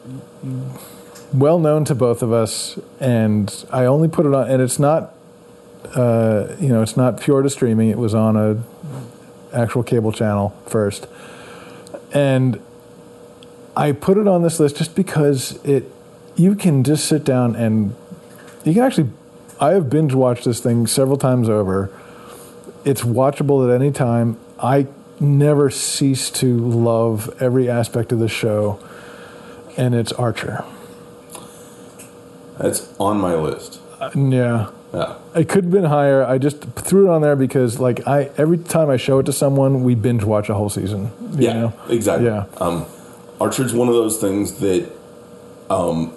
well 1.33 1.59
known 1.59 1.85
to 1.85 1.95
both 1.95 2.21
of 2.21 2.31
us, 2.33 2.77
and 2.99 3.65
I 3.71 3.85
only 3.85 4.07
put 4.07 4.25
it 4.25 4.33
on, 4.33 4.49
and 4.49 4.61
it's 4.61 4.79
not, 4.79 5.13
uh, 5.95 6.47
you 6.59 6.69
know, 6.69 6.81
it's 6.81 6.97
not 6.97 7.19
pure 7.19 7.41
to 7.41 7.49
streaming. 7.49 7.89
It 7.89 7.97
was 7.97 8.13
on 8.13 8.35
a 8.35 8.61
actual 9.53 9.83
cable 9.83 10.11
channel 10.11 10.49
first, 10.67 11.07
and 12.13 12.61
I 13.75 13.93
put 13.93 14.17
it 14.17 14.27
on 14.27 14.41
this 14.41 14.59
list 14.59 14.77
just 14.77 14.95
because 14.95 15.63
it, 15.63 15.91
you 16.35 16.55
can 16.55 16.83
just 16.83 17.05
sit 17.07 17.23
down 17.23 17.55
and 17.55 17.95
you 18.63 18.73
can 18.73 18.83
actually. 18.83 19.09
I 19.59 19.73
have 19.73 19.91
binge 19.91 20.15
watched 20.15 20.45
this 20.45 20.59
thing 20.59 20.87
several 20.87 21.17
times 21.17 21.47
over. 21.47 21.91
It's 22.83 23.03
watchable 23.03 23.69
at 23.69 23.79
any 23.79 23.91
time. 23.91 24.39
I 24.57 24.87
never 25.19 25.69
cease 25.69 26.31
to 26.31 26.57
love 26.57 27.31
every 27.39 27.69
aspect 27.69 28.11
of 28.11 28.17
the 28.17 28.27
show, 28.27 28.79
and 29.77 29.93
it's 29.93 30.11
Archer. 30.13 30.65
That's 32.57 32.93
on 32.99 33.17
my 33.19 33.35
list. 33.35 33.79
Uh, 33.99 34.09
yeah. 34.15 34.69
Yeah. 34.93 35.15
It 35.35 35.47
could 35.47 35.65
have 35.65 35.71
been 35.71 35.85
higher. 35.85 36.23
I 36.25 36.37
just 36.37 36.61
threw 36.75 37.07
it 37.07 37.09
on 37.15 37.21
there 37.21 37.37
because, 37.37 37.79
like, 37.79 38.05
I 38.05 38.29
every 38.37 38.57
time 38.57 38.89
I 38.89 38.97
show 38.97 39.19
it 39.19 39.23
to 39.27 39.33
someone, 39.33 39.83
we 39.83 39.95
binge 39.95 40.23
watch 40.25 40.49
a 40.49 40.53
whole 40.53 40.69
season. 40.69 41.11
you 41.37 41.45
Yeah, 41.47 41.53
know? 41.53 41.73
exactly. 41.87 42.27
Yeah, 42.27 42.45
Um, 42.57 42.85
Archer's 43.39 43.73
one 43.73 43.87
of 43.87 43.93
those 43.93 44.17
things 44.19 44.59
that 44.59 44.89
um, 45.69 46.07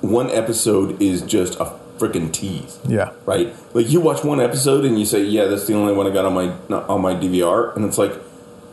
one 0.00 0.30
episode 0.30 1.00
is 1.02 1.20
just 1.22 1.60
a 1.60 1.72
freaking 1.98 2.32
tease, 2.32 2.78
yeah, 2.88 3.10
right? 3.26 3.54
Like 3.74 3.90
you 3.90 4.00
watch 4.00 4.24
one 4.24 4.40
episode 4.40 4.84
and 4.84 4.98
you 4.98 5.04
say, 5.06 5.22
"Yeah, 5.22 5.44
that's 5.46 5.66
the 5.66 5.74
only 5.74 5.92
one 5.92 6.06
I 6.06 6.10
got 6.10 6.24
on 6.24 6.34
my 6.34 6.52
on 6.88 7.00
my 7.02 7.14
DVR," 7.14 7.74
and 7.76 7.84
it's 7.84 7.98
like, 7.98 8.12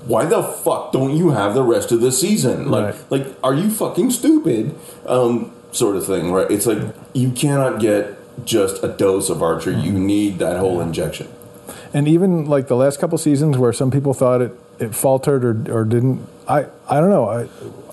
why 0.06 0.26
the 0.26 0.42
fuck 0.44 0.92
don't 0.94 1.16
you 1.16 1.32
have 1.32 1.54
the 1.54 1.64
rest 1.64 1.92
of 1.92 2.02
the 2.02 2.12
season? 2.12 2.70
Like, 2.72 2.86
Right. 2.86 3.12
like, 3.12 3.28
are 3.44 3.54
you 3.54 3.70
fucking 3.70 4.12
stupid? 4.12 4.76
Um, 5.06 5.52
sort 5.74 5.96
of 5.98 6.06
thing, 6.06 6.32
right? 6.32 6.50
It's 6.50 6.66
like 6.66 6.80
you 7.14 7.32
cannot 7.32 7.80
get 7.82 8.18
just 8.46 8.84
a 8.84 8.88
dose 8.88 9.30
of 9.30 9.42
Archer. 9.44 9.72
You 9.72 9.92
mm-hmm. 9.92 10.06
need 10.06 10.40
that 10.40 10.58
whole 10.60 10.80
injection. 10.82 11.28
and 11.94 12.08
even 12.08 12.46
like 12.46 12.68
the 12.68 12.76
last 12.76 13.00
couple 13.00 13.18
seasons 13.18 13.58
where 13.58 13.74
some 13.74 13.92
people 13.92 14.14
thought 14.14 14.42
it 14.42 14.52
it 14.80 14.96
faltered 14.96 15.44
or 15.44 15.80
or 15.80 15.84
didn't. 15.86 16.26
I 16.48 16.66
I 16.90 17.00
don't 17.00 17.10
know. 17.10 17.28
I 17.30 17.48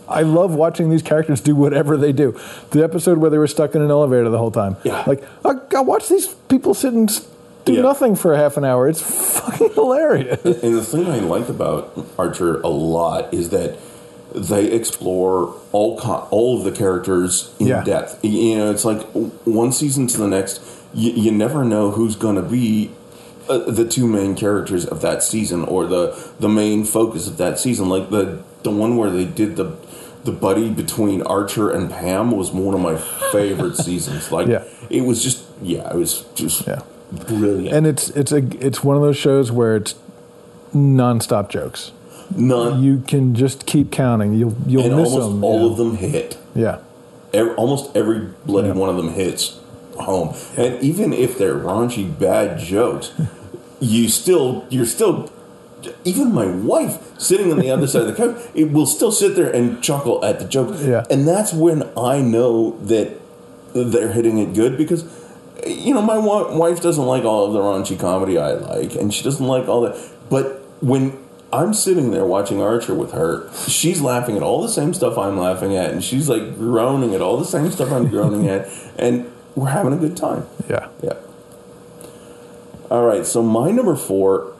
I 0.08 0.22
love 0.22 0.54
watching 0.54 0.90
these 0.90 1.02
characters 1.02 1.40
do 1.40 1.54
whatever 1.54 1.96
they 1.96 2.12
do. 2.12 2.38
The 2.70 2.82
episode 2.82 3.18
where 3.18 3.30
they 3.30 3.38
were 3.38 3.46
stuck 3.46 3.74
in 3.74 3.82
an 3.82 3.90
elevator 3.90 4.28
the 4.28 4.38
whole 4.38 4.50
time. 4.50 4.76
Yeah. 4.84 5.04
Like 5.06 5.22
I, 5.44 5.52
I 5.76 5.80
watch 5.82 6.08
these 6.08 6.26
people 6.48 6.74
sit 6.74 6.92
and 6.94 7.08
do 7.64 7.74
Yeah. 7.74 7.82
nothing 7.82 8.16
for 8.16 8.32
a 8.32 8.36
half 8.38 8.56
an 8.56 8.64
hour. 8.64 8.88
It's 8.88 9.02
fucking 9.38 9.74
hilarious. 9.74 10.42
And 10.44 10.74
the 10.74 10.82
thing 10.84 11.06
I 11.06 11.18
like 11.20 11.48
about 11.48 11.92
Archer 12.18 12.60
a 12.62 12.68
lot 12.68 13.32
is 13.32 13.50
that 13.50 13.78
they 14.34 14.66
explore 14.66 15.54
all 15.72 15.98
all 16.30 16.58
of 16.58 16.64
the 16.64 16.72
characters 16.72 17.52
in 17.58 17.66
Yeah. 17.68 17.82
depth. 17.84 18.18
You 18.24 18.56
know, 18.58 18.70
it's 18.70 18.84
like 18.84 19.02
one 19.44 19.72
season 19.72 20.06
to 20.08 20.18
the 20.18 20.28
next, 20.28 20.60
you, 20.94 21.12
you 21.12 21.30
never 21.32 21.64
know 21.64 21.90
who's 21.90 22.16
going 22.16 22.36
to 22.36 22.42
be 22.42 22.92
uh, 23.48 23.58
the 23.70 23.84
two 23.86 24.06
main 24.06 24.34
characters 24.36 24.86
of 24.86 25.00
that 25.00 25.22
season 25.22 25.64
or 25.64 25.86
the 25.86 26.16
the 26.38 26.48
main 26.48 26.84
focus 26.84 27.26
of 27.26 27.36
that 27.38 27.58
season. 27.58 27.88
Like 27.88 28.10
the 28.10 28.42
the 28.62 28.70
one 28.70 28.96
where 28.96 29.10
they 29.10 29.24
did 29.24 29.56
the 29.56 29.76
the 30.24 30.32
buddy 30.32 30.68
between 30.70 31.22
Archer 31.22 31.70
and 31.70 31.90
Pam 31.90 32.30
was 32.30 32.52
one 32.52 32.74
of 32.74 32.80
my 32.80 32.96
favorite 33.32 33.76
seasons. 33.86 34.30
Like 34.30 34.46
Yeah. 34.46 34.62
it 34.90 35.04
was 35.04 35.22
just 35.22 35.44
yeah, 35.62 35.90
it 35.90 35.96
was 35.96 36.24
just 36.34 36.66
Yeah. 36.66 36.82
brilliant. 37.10 37.74
And 37.74 37.86
it's 37.86 38.10
it's 38.10 38.30
a 38.30 38.42
it's 38.64 38.84
one 38.84 38.96
of 38.96 39.02
those 39.02 39.16
shows 39.16 39.50
where 39.50 39.74
it's 39.76 39.94
nonstop 40.74 41.48
jokes. 41.48 41.92
None 42.36 42.82
You 42.82 43.02
can 43.06 43.34
just 43.34 43.66
keep 43.66 43.90
counting. 43.90 44.34
You'll 44.34 44.56
you'll 44.66 44.84
and 44.84 44.96
miss 44.96 45.12
almost 45.12 45.30
them. 45.30 45.44
all 45.44 45.60
yeah. 45.60 45.70
of 45.70 45.76
them 45.76 45.96
hit. 45.96 46.38
Yeah. 46.54 46.78
Every, 47.32 47.54
almost 47.54 47.96
every 47.96 48.28
bloody 48.46 48.68
Yeah. 48.68 48.74
one 48.74 48.88
of 48.88 48.96
them 48.96 49.10
hits 49.10 49.58
home. 49.98 50.34
And 50.56 50.80
even 50.82 51.12
if 51.12 51.36
they're 51.38 51.54
raunchy 51.56 52.18
bad 52.18 52.58
jokes, 52.58 53.12
you 53.80 54.08
still 54.08 54.64
you're 54.70 54.86
still 54.86 55.30
even 56.04 56.32
my 56.32 56.46
wife 56.46 56.98
sitting 57.18 57.50
on 57.50 57.58
the 57.58 57.70
other 57.70 57.86
side 57.86 58.02
of 58.02 58.08
the 58.08 58.14
couch, 58.14 58.50
it 58.54 58.70
will 58.70 58.86
still 58.86 59.10
sit 59.12 59.34
there 59.34 59.50
and 59.50 59.82
chuckle 59.82 60.22
at 60.24 60.38
the 60.38 60.44
joke. 60.44 60.76
Yeah. 60.80 61.04
And 61.10 61.26
that's 61.26 61.52
when 61.52 61.88
I 61.96 62.20
know 62.20 62.78
that 62.84 63.18
they're 63.72 64.12
hitting 64.12 64.38
it 64.38 64.52
good 64.54 64.76
because 64.76 65.04
you 65.66 65.94
know 65.94 66.02
my 66.02 66.18
wife 66.18 66.80
doesn't 66.82 67.04
like 67.04 67.24
all 67.24 67.46
of 67.46 67.52
the 67.52 67.58
raunchy 67.60 67.98
comedy 67.98 68.38
I 68.38 68.52
like 68.52 68.94
and 68.94 69.12
she 69.12 69.22
doesn't 69.22 69.46
like 69.46 69.68
all 69.68 69.82
that. 69.82 69.96
But 70.28 70.60
when 70.80 71.16
I'm 71.52 71.74
sitting 71.74 72.12
there 72.12 72.24
watching 72.24 72.62
Archer 72.62 72.94
with 72.94 73.12
her. 73.12 73.50
She's 73.66 74.00
laughing 74.00 74.36
at 74.36 74.42
all 74.42 74.62
the 74.62 74.68
same 74.68 74.94
stuff 74.94 75.18
I'm 75.18 75.36
laughing 75.36 75.76
at, 75.76 75.90
and 75.90 76.02
she's 76.02 76.28
like 76.28 76.56
groaning 76.56 77.14
at 77.14 77.20
all 77.20 77.36
the 77.36 77.44
same 77.44 77.70
stuff 77.70 77.90
I'm 77.90 78.08
groaning 78.08 78.48
at, 78.48 78.68
and 78.98 79.30
we're 79.54 79.68
having 79.68 79.92
a 79.92 79.96
good 79.96 80.16
time. 80.16 80.46
Yeah. 80.68 80.88
Yeah. 81.02 81.14
All 82.90 83.04
right, 83.04 83.24
so 83.24 83.42
my 83.42 83.70
number 83.70 83.96
four 83.96 84.52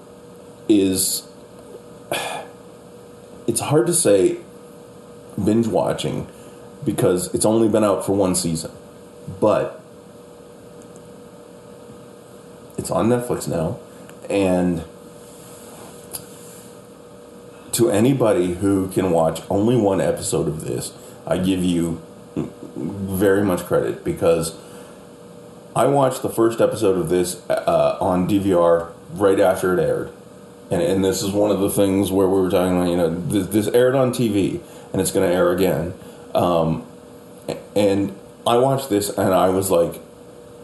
is 0.68 1.28
it's 3.46 3.60
hard 3.60 3.86
to 3.86 3.94
say 3.94 4.38
binge 5.42 5.66
watching 5.66 6.28
because 6.84 7.32
it's 7.34 7.44
only 7.44 7.68
been 7.68 7.84
out 7.84 8.04
for 8.04 8.12
one 8.12 8.34
season, 8.34 8.72
but 9.40 9.80
it's 12.78 12.90
on 12.90 13.08
Netflix 13.08 13.46
now, 13.46 13.78
and 14.28 14.84
to 17.72 17.90
anybody 17.90 18.54
who 18.54 18.88
can 18.88 19.10
watch 19.10 19.42
only 19.48 19.76
one 19.76 20.00
episode 20.00 20.48
of 20.48 20.64
this, 20.64 20.92
I 21.26 21.38
give 21.38 21.62
you 21.62 22.02
very 22.36 23.44
much 23.44 23.64
credit 23.64 24.04
because 24.04 24.56
I 25.74 25.86
watched 25.86 26.22
the 26.22 26.28
first 26.28 26.60
episode 26.60 26.98
of 26.98 27.08
this 27.08 27.48
uh, 27.48 27.98
on 28.00 28.28
DVR 28.28 28.92
right 29.12 29.38
after 29.38 29.78
it 29.78 29.82
aired. 29.82 30.12
And, 30.70 30.82
and 30.82 31.04
this 31.04 31.22
is 31.22 31.32
one 31.32 31.50
of 31.50 31.60
the 31.60 31.70
things 31.70 32.12
where 32.12 32.28
we 32.28 32.40
were 32.40 32.50
talking 32.50 32.76
about, 32.76 32.88
you 32.88 32.96
know, 32.96 33.10
this, 33.10 33.46
this 33.48 33.68
aired 33.68 33.94
on 33.94 34.12
TV 34.12 34.60
and 34.92 35.00
it's 35.00 35.10
going 35.10 35.28
to 35.28 35.34
air 35.34 35.52
again. 35.52 35.94
Um, 36.34 36.86
and 37.74 38.16
I 38.46 38.56
watched 38.58 38.88
this 38.88 39.10
and 39.10 39.34
I 39.34 39.48
was 39.48 39.70
like, 39.70 40.00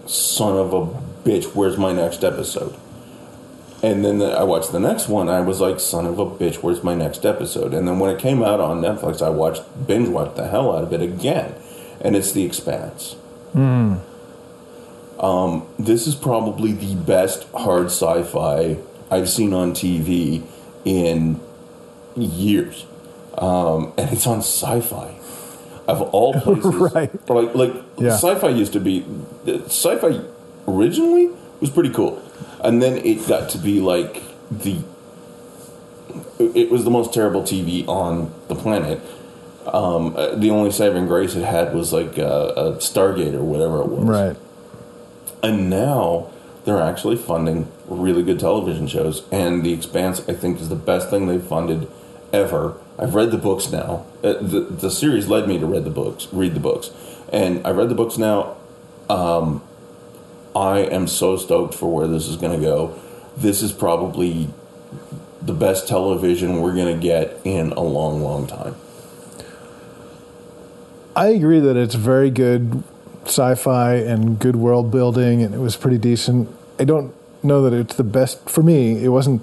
son 0.06 0.56
of 0.56 0.72
a 0.72 0.86
bitch, 1.28 1.54
where's 1.54 1.76
my 1.76 1.92
next 1.92 2.24
episode? 2.24 2.76
And 3.86 4.04
then 4.04 4.18
the, 4.18 4.32
I 4.32 4.42
watched 4.42 4.72
the 4.72 4.80
next 4.80 5.08
one. 5.08 5.28
I 5.28 5.40
was 5.40 5.60
like, 5.60 5.78
son 5.78 6.06
of 6.06 6.18
a 6.18 6.26
bitch, 6.26 6.56
where's 6.56 6.82
my 6.82 6.94
next 6.94 7.24
episode? 7.24 7.72
And 7.72 7.86
then 7.86 8.00
when 8.00 8.14
it 8.14 8.20
came 8.20 8.42
out 8.42 8.58
on 8.58 8.80
Netflix, 8.80 9.24
I 9.24 9.28
watched, 9.30 9.62
binge 9.86 10.08
watched 10.08 10.34
the 10.36 10.48
hell 10.48 10.74
out 10.76 10.82
of 10.82 10.92
it 10.92 11.02
again. 11.02 11.54
And 12.00 12.16
it's 12.16 12.32
The 12.32 12.44
Expanse. 12.44 13.16
Um, 13.54 14.02
this 15.78 16.06
is 16.06 16.14
probably 16.14 16.72
the 16.72 16.94
best 16.94 17.48
hard 17.52 17.86
sci 17.86 18.22
fi 18.24 18.76
I've 19.10 19.28
seen 19.28 19.52
on 19.54 19.72
TV 19.72 20.42
in 20.84 21.40
years. 22.16 22.86
Um, 23.38 23.92
and 23.96 24.10
it's 24.12 24.26
on 24.26 24.38
sci 24.38 24.80
fi. 24.80 25.14
Of 25.88 26.02
all 26.02 26.32
places. 26.40 26.74
Right. 26.74 27.30
Like, 27.30 27.54
like 27.54 27.72
Yeah. 27.98 28.14
sci 28.14 28.34
fi 28.34 28.48
used 28.48 28.72
to 28.74 28.80
be. 28.80 29.04
Sci 29.66 29.96
fi 29.98 30.20
originally 30.66 31.30
was 31.60 31.70
pretty 31.70 31.90
cool. 31.90 32.20
And 32.62 32.82
then 32.82 32.98
it 32.98 33.26
got 33.26 33.50
to 33.50 33.58
be 33.58 33.80
like 33.80 34.22
the. 34.50 34.82
It 36.38 36.70
was 36.70 36.84
the 36.84 36.90
most 36.90 37.12
terrible 37.12 37.42
TV 37.42 37.86
on 37.88 38.32
the 38.48 38.54
planet. 38.54 39.00
Um, 39.66 40.14
uh, 40.16 40.34
the 40.36 40.50
only 40.50 40.70
saving 40.70 41.06
grace 41.06 41.34
it 41.34 41.44
had 41.44 41.74
was 41.74 41.92
like 41.92 42.18
uh, 42.18 42.52
a 42.56 42.72
Stargate 42.74 43.34
or 43.34 43.42
whatever 43.42 43.80
it 43.80 43.88
was. 43.88 44.04
Right. 44.04 44.36
And 45.42 45.68
now 45.68 46.30
they're 46.64 46.82
actually 46.82 47.16
funding 47.16 47.70
really 47.86 48.22
good 48.22 48.38
television 48.38 48.86
shows. 48.86 49.22
And 49.30 49.64
The 49.64 49.72
Expanse, 49.72 50.20
I 50.28 50.34
think, 50.34 50.60
is 50.60 50.68
the 50.68 50.76
best 50.76 51.10
thing 51.10 51.26
they've 51.26 51.42
funded 51.42 51.88
ever. 52.32 52.76
I've 52.98 53.14
read 53.14 53.30
the 53.30 53.38
books 53.38 53.70
now. 53.70 54.06
Uh, 54.22 54.34
the, 54.34 54.60
the 54.60 54.90
series 54.90 55.28
led 55.28 55.48
me 55.48 55.58
to 55.58 55.66
read 55.66 55.84
the 55.84 55.90
books, 55.90 56.28
read 56.32 56.54
the 56.54 56.60
books, 56.60 56.90
and 57.32 57.64
I 57.66 57.70
read 57.70 57.88
the 57.88 57.94
books 57.94 58.18
now. 58.18 58.56
Um, 59.08 59.62
I 60.56 60.78
am 60.78 61.06
so 61.06 61.36
stoked 61.36 61.74
for 61.74 61.92
where 61.92 62.06
this 62.06 62.26
is 62.28 62.36
going 62.36 62.58
to 62.58 62.64
go. 62.64 62.98
This 63.36 63.60
is 63.60 63.72
probably 63.72 64.48
the 65.42 65.52
best 65.52 65.86
television 65.86 66.62
we're 66.62 66.74
going 66.74 66.98
to 66.98 67.00
get 67.00 67.38
in 67.44 67.72
a 67.72 67.82
long, 67.82 68.22
long 68.22 68.46
time. 68.46 68.74
I 71.14 71.28
agree 71.28 71.60
that 71.60 71.76
it's 71.76 71.94
very 71.94 72.30
good 72.30 72.82
sci-fi 73.26 73.96
and 73.96 74.38
good 74.38 74.56
world 74.56 74.90
building, 74.90 75.42
and 75.42 75.54
it 75.54 75.58
was 75.58 75.76
pretty 75.76 75.98
decent. 75.98 76.48
I 76.78 76.84
don't 76.84 77.14
know 77.42 77.62
that 77.68 77.74
it's 77.74 77.96
the 77.96 78.04
best 78.04 78.48
for 78.48 78.62
me. 78.62 79.04
It 79.04 79.08
wasn't 79.08 79.42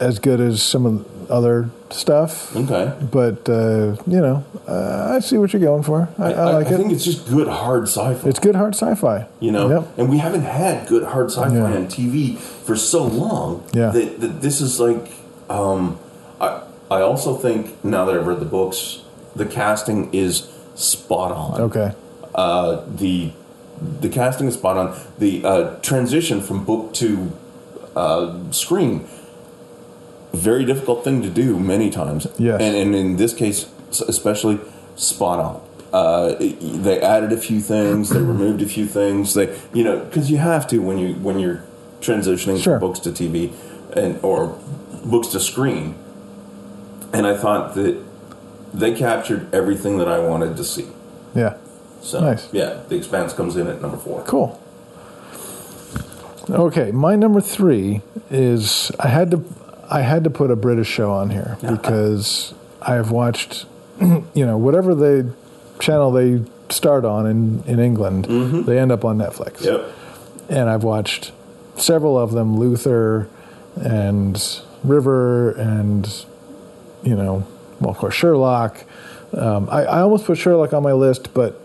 as 0.00 0.18
good 0.18 0.40
as 0.40 0.60
some 0.60 0.86
of 0.86 1.17
other 1.30 1.70
stuff, 1.90 2.54
Okay. 2.56 2.92
but 3.10 3.48
uh, 3.48 3.96
you 4.06 4.20
know, 4.20 4.44
uh, 4.66 5.14
I 5.16 5.20
see 5.20 5.38
what 5.38 5.52
you're 5.52 5.62
going 5.62 5.82
for. 5.82 6.08
I, 6.18 6.32
I 6.32 6.44
like 6.54 6.66
I 6.66 6.70
it. 6.70 6.74
I 6.74 6.76
think 6.78 6.92
it's 6.92 7.04
just 7.04 7.28
good 7.28 7.48
hard 7.48 7.84
sci-fi. 7.88 8.28
It's 8.28 8.38
good 8.38 8.56
hard 8.56 8.74
sci-fi. 8.74 9.26
you 9.40 9.50
know 9.52 9.68
Yep. 9.68 9.98
and 9.98 10.08
we 10.10 10.18
haven't 10.18 10.42
had 10.42 10.86
good 10.88 11.04
hard 11.04 11.30
sci-fi 11.30 11.54
Yeah. 11.54 11.64
on 11.76 11.86
tv 11.86 12.36
for 12.38 12.76
so 12.76 13.04
long 13.04 13.62
Yeah. 13.72 13.90
that, 13.90 14.20
that 14.20 14.40
this 14.42 14.60
is 14.60 14.78
like 14.80 15.12
um, 15.48 15.98
I, 16.40 16.62
I 16.90 17.00
also 17.00 17.34
think 17.36 17.82
now 17.84 18.04
that 18.06 18.14
i've 18.16 18.26
read 18.26 18.40
the 18.40 18.44
books 18.58 19.02
the 19.36 19.46
casting 19.46 20.12
is 20.12 20.48
spot 20.74 21.32
on 21.32 21.60
Okay. 21.68 21.92
uh, 22.34 22.82
the 22.86 23.32
the 24.00 24.08
casting 24.08 24.46
is 24.48 24.54
spot 24.54 24.76
on 24.76 24.98
the 25.18 25.44
uh, 25.44 25.76
transition 25.80 26.40
from 26.42 26.64
book 26.64 26.92
to 26.94 27.32
uh, 27.96 28.50
screen 28.50 29.06
very 30.32 30.64
difficult 30.64 31.04
thing 31.04 31.22
to 31.22 31.30
do 31.30 31.58
many 31.58 31.90
times 31.90 32.26
Yes. 32.38 32.60
and, 32.60 32.76
and 32.76 32.94
in 32.94 33.16
this 33.16 33.32
case 33.34 33.66
especially 34.08 34.60
spot 34.96 35.38
on 35.40 35.60
uh, 35.92 36.34
they 36.38 37.00
added 37.00 37.32
a 37.32 37.36
few 37.38 37.60
things 37.60 38.10
they 38.10 38.20
removed 38.34 38.60
a 38.62 38.66
few 38.66 38.86
things 38.86 39.34
they 39.34 39.58
you 39.72 39.82
know 39.84 39.98
because 40.04 40.30
you 40.30 40.36
have 40.36 40.66
to 40.68 40.78
when 40.80 40.98
you 40.98 41.14
when 41.14 41.38
you're 41.38 41.62
transitioning 42.00 42.62
Sure. 42.62 42.78
from 42.78 42.88
books 42.88 42.98
to 43.00 43.10
tv 43.10 43.52
and 43.96 44.18
or 44.22 44.58
books 45.04 45.28
to 45.28 45.40
screen 45.40 45.94
and 47.12 47.26
I 47.26 47.34
thought 47.36 47.74
that 47.74 47.96
they 48.74 48.92
captured 48.94 49.52
everything 49.54 49.96
that 49.96 50.08
I 50.08 50.18
wanted 50.18 50.58
to 50.58 50.62
see. 50.64 50.86
Yeah. 51.34 51.56
So 52.02 52.20
Nice. 52.20 52.52
yeah, 52.52 52.80
The 52.88 52.96
Expanse 52.96 53.32
comes 53.32 53.56
in 53.56 53.66
at 53.66 53.80
number 53.80 53.96
four. 53.96 54.22
Cool. 54.24 54.60
Okay, 56.50 56.90
my 56.92 57.16
number 57.16 57.40
three 57.40 58.02
is 58.30 58.90
I 59.00 59.08
had 59.08 59.30
to 59.32 59.38
I 59.90 60.02
had 60.02 60.24
to 60.24 60.30
put 60.30 60.50
a 60.50 60.56
British 60.56 60.88
show 60.88 61.10
on 61.12 61.30
here 61.30 61.56
because 61.62 62.54
I 62.82 62.94
have 62.94 63.10
watched, 63.10 63.66
you 64.00 64.46
know, 64.46 64.56
whatever 64.58 64.94
the 64.94 65.32
channel 65.80 66.10
they 66.10 66.42
start 66.70 67.04
on 67.04 67.26
in 67.26 67.62
in 67.66 67.78
England, 67.80 68.24
they 68.66 68.78
end 68.78 68.92
up 68.92 69.04
on 69.04 69.16
Netflix. 69.18 69.64
Yep. 69.64 69.90
and 70.50 70.68
I've 70.68 70.84
watched 70.84 71.32
several 71.76 72.18
of 72.18 72.32
them 72.32 72.58
Luther 72.58 73.28
and 73.76 74.60
River 74.84 75.52
and 75.52 76.24
you 77.04 77.14
know 77.14 77.46
well 77.80 77.90
of 77.92 77.96
course 77.98 78.14
Sherlock 78.14 78.84
um, 79.32 79.68
I, 79.70 79.84
I 79.84 80.00
almost 80.00 80.24
put 80.26 80.36
Sherlock 80.38 80.72
on 80.72 80.82
my 80.82 80.92
list 80.92 81.32
but 81.32 81.60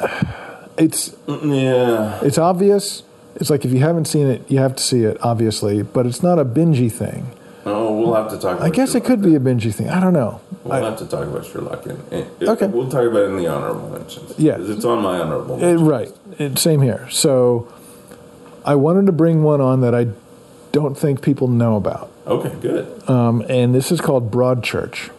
it's 0.78 1.14
Yeah. 1.28 2.18
it's 2.22 2.38
obvious 2.38 3.02
it's 3.36 3.50
like 3.50 3.64
if 3.64 3.72
you 3.72 3.80
haven't 3.80 4.06
seen 4.06 4.26
it 4.26 4.50
you 4.50 4.58
have 4.58 4.74
to 4.76 4.82
see 4.82 5.04
it 5.04 5.16
obviously 5.22 5.82
but 5.82 6.06
it's 6.06 6.22
not 6.22 6.38
a 6.38 6.44
bingey 6.44 6.90
thing 6.90 7.32
Oh, 7.66 7.94
we'll 7.98 8.14
have 8.14 8.30
to 8.30 8.38
talk. 8.38 8.56
about 8.56 8.62
I 8.66 8.70
guess 8.70 8.90
it 8.94 9.02
Sherlock 9.04 9.06
could 9.06 9.22
be 9.22 9.34
a 9.34 9.40
bingey 9.40 9.72
thing 9.74 9.90
I 9.90 10.00
don't 10.00 10.14
know 10.14 10.40
We'll 10.64 10.74
I- 10.74 10.80
have 10.90 10.98
to 10.98 11.06
talk 11.06 11.26
about 11.26 11.44
Sherlock. 11.46 11.86
In, 11.86 11.98
in, 12.10 12.26
Okay. 12.48 12.66
We'll 12.66 12.88
talk 12.90 13.04
about 13.06 13.22
it 13.22 13.28
in 13.30 13.36
the 13.36 13.46
honorable 13.46 13.88
mentions. 13.90 14.38
Yeah. 14.38 14.56
it's 14.58 14.84
on 14.84 15.02
my 15.02 15.18
honorable 15.20 15.62
It, 15.62 15.76
right. 15.76 16.10
It, 16.38 16.58
same 16.58 16.80
here. 16.82 17.08
So 17.10 17.72
I 18.64 18.74
wanted 18.74 19.06
to 19.06 19.12
bring 19.12 19.42
one 19.42 19.60
on 19.62 19.80
that 19.82 19.94
I 19.94 20.08
don't 20.72 20.96
think 20.98 21.22
people 21.22 21.48
know 21.48 21.76
about. 21.76 22.10
Okay, 22.26 22.54
good. 22.60 23.08
Um, 23.08 23.42
and 23.48 23.74
this 23.74 23.90
is 23.90 24.00
called 24.02 24.30
Broadchurch. 24.30 25.10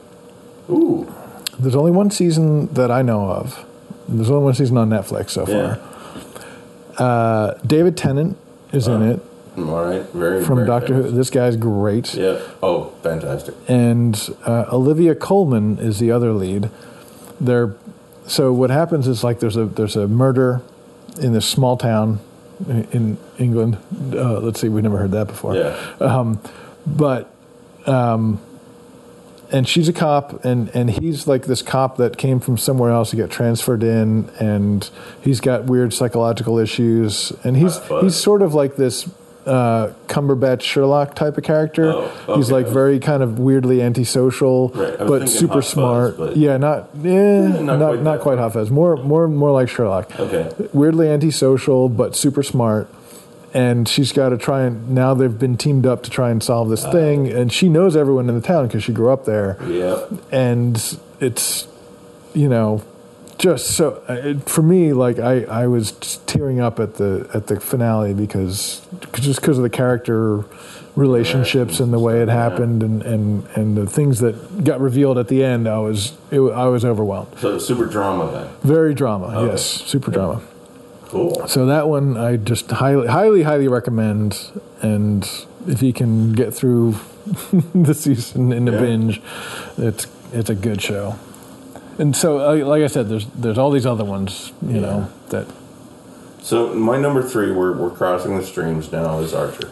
Ooh. 0.70 1.12
There's 1.60 1.76
only 1.76 1.92
one 1.92 2.12
season 2.12 2.68
that 2.74 2.92
I 2.92 3.02
know 3.02 3.30
of. 3.30 3.66
There's 4.08 4.30
only 4.30 4.44
one 4.44 4.54
season 4.54 4.78
on 4.78 4.90
Netflix 4.90 5.32
so 5.32 5.46
Yeah. 5.48 5.76
far. 5.76 5.91
Uh, 7.02 7.54
David 7.66 7.98
Tennant 7.98 8.38
is 8.72 8.88
in 8.88 9.02
it 9.02 9.20
All 9.58 9.64
right. 9.64 10.04
Very 10.14 10.44
from 10.46 10.58
very 10.58 10.68
Doctor 10.68 10.94
Who. 10.94 11.02
famous. 11.04 11.18
This 11.18 11.30
guy's 11.30 11.58
great. 11.58 12.14
Yeah. 12.14 12.40
Oh, 12.62 12.94
fantastic. 13.04 13.56
and 13.68 14.16
uh, 14.46 14.66
Olivia 14.72 15.16
Colman 15.16 15.80
is 15.80 16.00
the 16.00 16.12
other 16.12 16.32
lead. 16.34 16.70
They're 17.40 17.76
so 18.28 18.54
what 18.54 18.70
happens 18.70 19.08
is 19.08 19.24
like 19.24 19.40
there's 19.40 19.58
a 19.58 19.66
there's 19.66 19.96
a 19.96 20.08
murder 20.08 20.62
in 21.20 21.34
this 21.34 21.46
small 21.46 21.76
town 21.76 22.20
in, 22.68 22.84
in 22.92 23.18
England. 23.40 23.78
Uh, 24.14 24.40
let's 24.40 24.62
see, 24.62 24.70
we 24.70 24.82
never 24.82 24.98
heard 25.00 25.12
that 25.12 25.28
before. 25.28 25.56
Yeah. 25.56 25.76
But 26.86 27.34
um, 27.86 28.40
and 29.52 29.68
she's 29.68 29.88
a 29.88 29.94
cop, 29.94 30.44
and 30.46 30.70
and 30.76 30.90
he's 30.92 31.28
like 31.28 31.46
this 31.46 31.62
cop 31.62 31.98
that 31.98 32.18
came 32.18 32.40
from 32.40 32.58
somewhere 32.58 32.92
else. 32.92 33.12
He 33.12 33.18
got 33.18 33.30
transferred 33.30 33.84
in, 33.84 34.30
and 34.40 34.90
he's 35.22 35.40
got 35.40 35.66
weird 35.66 35.94
psychological 35.94 36.58
issues, 36.58 37.32
and 37.44 37.58
he's 37.58 37.80
he's 38.02 38.16
sort 38.16 38.42
of 38.42 38.54
like 38.54 38.76
this. 38.76 39.10
Uh, 39.44 39.92
Cumberbatch 40.08 40.62
Sherlock 40.62 41.16
type 41.16 41.36
of 41.36 41.44
character. 41.44 41.92
Oh, 41.92 42.36
He's 42.36 42.52
like 42.52 42.68
very 42.68 43.00
kind 43.00 43.24
of 43.24 43.40
weirdly 43.40 43.82
antisocial, 43.82 44.70
Right, 44.70 44.96
but 45.00 45.28
super 45.30 45.54
Hot 45.54 45.64
Fuzz, 45.64 45.68
smart. 45.72 46.18
but- 46.18 46.38
yeah, 46.38 46.58
not 46.58 46.90
eh, 47.04 47.48
not 47.60 47.80
not 47.80 47.80
quite 47.80 48.02
not 48.04 48.20
quite 48.20 48.38
hot 48.38 48.54
fuzz. 48.54 48.70
More 48.70 48.98
more 48.98 49.28
more 49.28 49.52
like 49.52 49.68
Sherlock. 49.68 50.20
Okay. 50.20 50.52
Weirdly 50.74 51.10
antisocial, 51.10 51.90
but 51.90 52.16
super 52.16 52.44
smart. 52.44 52.88
And 53.54 53.88
she's 53.88 54.12
got 54.14 54.30
to 54.30 54.38
try 54.38 54.62
and 54.62 54.90
now 54.92 55.14
they've 55.14 55.38
been 55.38 55.58
teamed 55.58 55.86
up 55.86 56.04
to 56.04 56.10
try 56.10 56.30
and 56.32 56.42
solve 56.42 56.70
this 56.70 56.86
Ah. 56.86 56.92
thing. 56.92 57.28
And 57.28 57.52
she 57.52 57.68
knows 57.68 57.96
everyone 57.98 58.30
in 58.30 58.36
the 58.36 58.42
town 58.42 58.68
because 58.68 58.84
she 58.84 58.94
grew 58.94 59.10
up 59.12 59.26
there 59.26 59.58
Yep. 59.68 60.12
and 60.32 60.98
it's 61.20 61.68
you 62.34 62.48
know 62.48 62.82
just 63.38 63.72
so 63.72 64.02
uh, 64.08 64.14
it, 64.14 64.48
for 64.50 64.62
me 64.62 64.94
like 64.94 65.20
I, 65.20 65.44
I 65.44 65.68
was 65.68 65.92
tearing 66.28 66.60
up 66.62 66.80
at 66.80 66.96
the 66.96 67.28
at 67.34 67.48
the 67.48 67.60
finale 67.60 68.14
because 68.14 68.82
just 69.14 69.42
because 69.42 69.58
of 69.58 69.64
the 69.64 69.70
character 69.70 70.46
relationships 70.96 71.80
and 71.80 71.92
the 71.94 72.00
way 72.00 72.22
it 72.22 72.28
happened 72.28 72.84
and, 72.84 73.02
and, 73.04 73.46
and 73.56 73.78
the 73.78 73.88
things 73.88 74.20
that 74.20 74.64
got 74.64 74.80
revealed 74.82 75.18
at 75.18 75.28
the 75.30 75.44
end 75.44 75.68
I 75.68 75.78
was 75.80 76.14
it, 76.32 76.40
I 76.40 76.68
was 76.68 76.84
overwhelmed 76.86 77.38
So 77.40 77.58
super 77.60 77.86
drama 77.86 78.32
then. 78.32 78.48
very 78.64 78.94
drama 78.94 79.28
Okay. 79.28 79.52
yes 79.52 79.64
super 79.66 80.12
drama 80.12 80.42
Cool. 81.12 81.46
so 81.48 81.66
that 81.66 81.88
one 81.90 82.16
I 82.18 82.38
just 82.38 82.72
highly 82.72 83.08
highly 83.08 83.44
highly 83.44 83.68
recommend 83.68 84.40
and 84.82 85.30
if 85.68 85.82
you 85.84 85.92
can 85.94 86.32
get 86.34 86.54
through 86.54 86.96
the 87.76 87.94
season 87.94 88.52
in 88.54 88.68
a 88.68 88.72
Yeah. 88.72 88.80
binge 88.80 89.22
it's 89.78 90.08
it's 90.34 90.50
a 90.50 90.56
good 90.56 90.82
show 90.82 91.16
and 92.00 92.16
so 92.16 92.40
uh, 92.40 92.66
like 92.66 92.82
I 92.84 92.88
said 92.88 93.10
there's 93.10 93.26
there's 93.36 93.58
all 93.58 93.72
these 93.72 93.86
other 93.86 94.06
ones 94.06 94.54
you 94.66 94.76
Yeah. 94.76 94.82
know 94.82 95.12
that 95.30 95.48
So 96.42 96.74
my 96.74 96.98
number 96.98 97.22
three, 97.22 97.52
we're, 97.52 97.74
we're 97.78 97.92
crossing 97.96 98.36
the 98.38 98.44
streams 98.44 98.92
now, 98.92 99.20
is 99.20 99.32
Archer. 99.34 99.70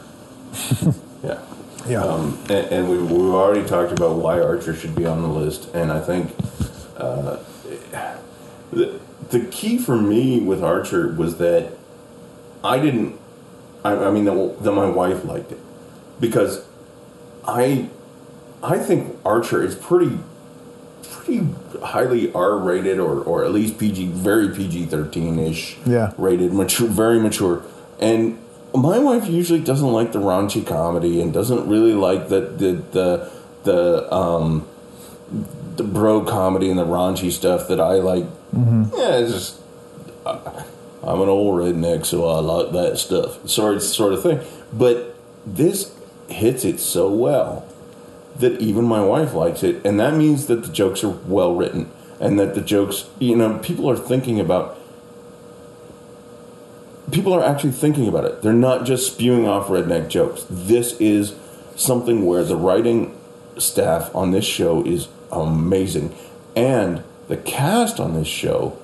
yeah. 1.24 1.40
yeah 1.88 2.04
Um, 2.04 2.38
and 2.50 2.66
and 2.76 2.90
we, 2.92 2.98
we've 3.00 3.34
already 3.34 3.66
talked 3.68 3.92
about 3.98 4.18
why 4.18 4.40
Archer 4.40 4.76
should 4.76 4.94
be 4.94 5.06
on 5.08 5.22
the 5.24 5.28
list, 5.42 5.74
and 5.74 5.92
I 5.92 6.00
think 6.00 6.30
uh, 6.98 7.38
the, 8.72 9.00
the 9.30 9.42
key 9.42 9.78
for 9.78 9.98
me 9.98 10.40
with 10.40 10.64
Archer 10.64 11.08
was 11.14 11.38
that 11.38 11.74
I 12.64 12.80
didn't, 12.80 13.18
I, 13.84 13.94
I 13.96 14.12
mean, 14.12 14.26
that, 14.26 14.64
that 14.64 14.72
my 14.72 14.90
wife 14.90 15.24
liked 15.24 15.52
it. 15.52 15.60
Because 16.20 16.66
I, 17.48 17.90
I 18.64 18.78
think 18.80 19.18
Archer 19.24 19.64
is 19.64 19.76
pretty, 19.76 20.20
pretty 21.10 21.48
highly 21.84 22.34
R 22.34 22.58
rated, 22.58 23.00
or, 23.00 23.22
or 23.22 23.46
at 23.46 23.52
least 23.52 23.78
PG, 23.78 24.08
very 24.08 24.50
PG 24.54 24.88
13 24.88 25.40
ish 25.40 25.78
Yeah. 25.86 26.12
rated, 26.18 26.54
mature, 26.54 26.88
very 26.88 27.20
mature. 27.20 27.64
And 28.00 28.40
my 28.74 29.00
wife 29.00 29.28
usually 29.28 29.60
doesn't 29.62 29.92
like 29.92 30.12
the 30.12 30.20
raunchy 30.20 30.66
comedy 30.66 31.22
and 31.22 31.34
doesn't 31.34 31.68
really 31.68 31.94
like 31.94 32.30
the 32.30 32.42
the 32.42 32.72
the 32.92 33.32
the 33.64 34.14
um 34.14 34.68
the 35.76 35.84
bro 35.84 36.22
comedy 36.24 36.70
and 36.70 36.78
the 36.78 36.86
raunchy 36.86 37.32
stuff 37.32 37.68
that 37.68 37.80
I 37.80 37.94
like. 37.96 38.26
Mm-hmm. 38.54 38.96
Yeah, 38.96 39.18
it's 39.18 39.32
just 39.32 39.62
I, 40.26 40.66
I'm 41.04 41.22
an 41.22 41.30
old 41.30 41.60
redneck, 41.60 42.06
so 42.06 42.28
I 42.28 42.40
like 42.40 42.72
that 42.74 42.98
stuff, 42.98 43.48
sort 43.48 43.82
sort 43.82 44.14
of 44.14 44.22
thing. 44.22 44.42
But 44.74 45.16
this 45.46 45.96
hits 46.28 46.66
it 46.66 46.80
so 46.80 47.12
well 47.12 47.66
that 48.38 48.60
even 48.62 48.86
my 48.86 49.02
wife 49.02 49.34
likes 49.34 49.64
it, 49.64 49.84
and 49.86 50.00
that 50.00 50.16
means 50.16 50.48
that 50.48 50.64
the 50.64 50.72
jokes 50.72 51.04
are 51.04 51.10
well 51.10 51.56
written, 51.56 51.92
and 52.20 52.40
that 52.40 52.56
the 52.56 52.62
jokes, 52.62 53.10
you 53.20 53.36
know, 53.36 53.60
people 53.60 53.90
are 53.90 53.98
thinking 53.98 54.40
about. 54.40 54.78
People 57.12 57.34
are 57.34 57.44
actually 57.44 57.72
thinking 57.72 58.08
about 58.08 58.26
it. 58.26 58.44
They're 58.44 58.54
not 58.54 58.86
just 58.86 59.12
spewing 59.12 59.48
off 59.48 59.68
redneck 59.68 60.10
jokes. 60.10 60.46
This 60.48 60.94
is 61.00 61.36
something 61.76 62.24
where 62.24 62.44
the 62.44 62.56
writing 62.56 63.18
staff 63.58 64.14
on 64.16 64.30
this 64.30 64.46
show 64.46 64.86
is 64.86 65.08
amazing, 65.32 66.16
and 66.56 67.04
the 67.30 67.38
cast 67.38 68.00
on 68.00 68.14
this 68.14 68.28
show 68.28 68.78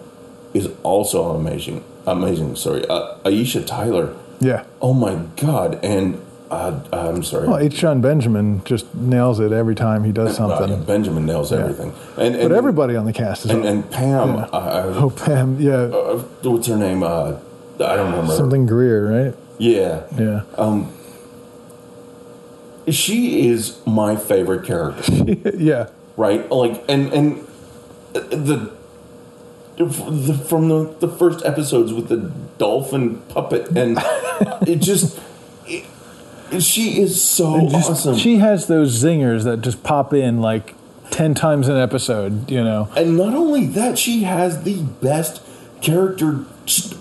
is 0.53 0.69
also 0.83 1.31
amazing. 1.35 1.83
Amazing. 2.07 2.55
Sorry, 2.55 2.87
uh, 2.87 3.17
Aisha 3.25 3.65
Tyler. 3.65 4.15
yeah 4.39 4.63
Oh 4.81 4.93
my 4.93 5.15
god! 5.35 5.83
And 5.83 6.21
uh, 6.51 6.79
I'm 6.93 7.23
sorry. 7.23 7.47
well 7.47 7.57
H. 7.57 7.73
Jon 7.75 7.99
Benjamin 8.01 8.63
just 8.63 8.93
nails 8.93 9.39
it 9.39 9.51
every 9.51 9.73
time 9.75 10.03
he 10.03 10.11
does 10.11 10.29
Uh, 10.39 10.47
something 10.47 10.69
yeah, 10.79 10.85
Benjamin 10.85 11.25
nails 11.25 11.51
everything, 11.51 11.91
and, 12.17 12.35
and 12.35 12.49
but 12.49 12.55
everybody 12.55 12.95
on 12.95 13.05
the 13.05 13.13
cast 13.13 13.45
is 13.45 13.51
and, 13.51 13.65
and 13.65 13.89
Pam, 13.91 14.35
Yeah. 14.35 14.47
I, 14.53 14.83
oh 14.83 15.09
Pam 15.09 15.59
yeah 15.59 15.73
uh, 15.73 16.19
what's 16.43 16.67
her 16.67 16.77
name? 16.77 17.01
Uh, 17.03 17.37
I 17.75 17.95
don't 17.97 18.11
remember. 18.11 18.33
something 18.35 18.67
Greer 18.67 19.25
right 19.25 19.35
Yeah, 19.57 20.03
yeah 20.17 20.43
Um, 20.57 20.93
she 22.87 23.49
is 23.49 23.79
my 23.87 24.15
favorite 24.15 24.65
character. 24.65 25.11
yeah 25.57 25.89
right? 26.17 26.49
Like, 26.51 26.83
and 26.87 27.11
and 27.11 27.45
the, 28.19 28.71
the 29.77 30.35
from 30.47 30.69
the 30.69 30.95
the 30.99 31.07
first 31.07 31.45
episodes 31.45 31.93
with 31.93 32.07
the 32.07 32.31
dolphin 32.57 33.21
puppet, 33.29 33.69
and 33.77 33.97
it 34.67 34.77
just. 34.81 35.19
It, 35.67 35.85
she 36.59 37.01
is 37.01 37.21
so 37.21 37.67
Just- 37.67 37.89
awesome. 37.89 38.15
she 38.17 38.37
has 38.37 38.67
those 38.67 39.01
zingers 39.03 39.43
that 39.45 39.61
just 39.61 39.81
pop 39.83 40.13
in 40.13 40.41
like 40.41 40.75
10 41.09 41.33
times 41.33 41.67
an 41.67 41.75
episode 41.75 42.49
you 42.51 42.63
know 42.63 42.87
And 42.95 43.17
not 43.17 43.33
only 43.33 43.65
that, 43.67 43.97
she 43.97 44.23
has 44.23 44.63
the 44.63 44.83
best 44.83 45.41
character 45.81 46.45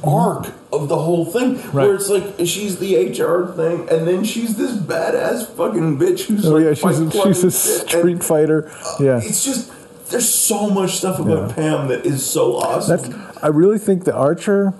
arc 0.02 0.44
mm-hmm. 0.46 0.74
of 0.74 0.88
the 0.88 0.98
whole 0.98 1.24
thing. 1.24 1.56
Where 1.72 1.94
it's 1.94 2.08
like 2.08 2.24
she's 2.46 2.78
the 2.78 2.96
HR 2.96 3.52
thing, 3.52 3.88
and 3.88 4.06
then 4.06 4.24
she's 4.24 4.56
this 4.56 4.72
badass 4.76 5.48
fucking 5.56 5.98
bitch 5.98 6.22
who's 6.22 6.46
oh 6.46 6.52
like 6.56 6.64
yeah 6.64 6.74
she's 6.74 7.00
a, 7.00 7.10
she's 7.10 7.44
a 7.44 7.50
shit, 7.50 7.80
and 7.80 7.88
street 7.90 8.24
fighter 8.24 8.68
uh, 8.68 8.96
yeah 9.00 9.20
It's 9.22 9.44
just 9.44 9.70
there's 10.10 10.28
so 10.32 10.68
much 10.70 10.96
stuff 10.96 11.18
about 11.18 11.48
Yeah. 11.50 11.54
Pam 11.54 11.88
that 11.88 12.04
is 12.06 12.24
so 12.24 12.56
awesome. 12.56 13.12
That's, 13.12 13.42
I 13.42 13.48
really 13.48 13.78
think 13.78 14.04
the 14.04 14.14
Archer 14.14 14.74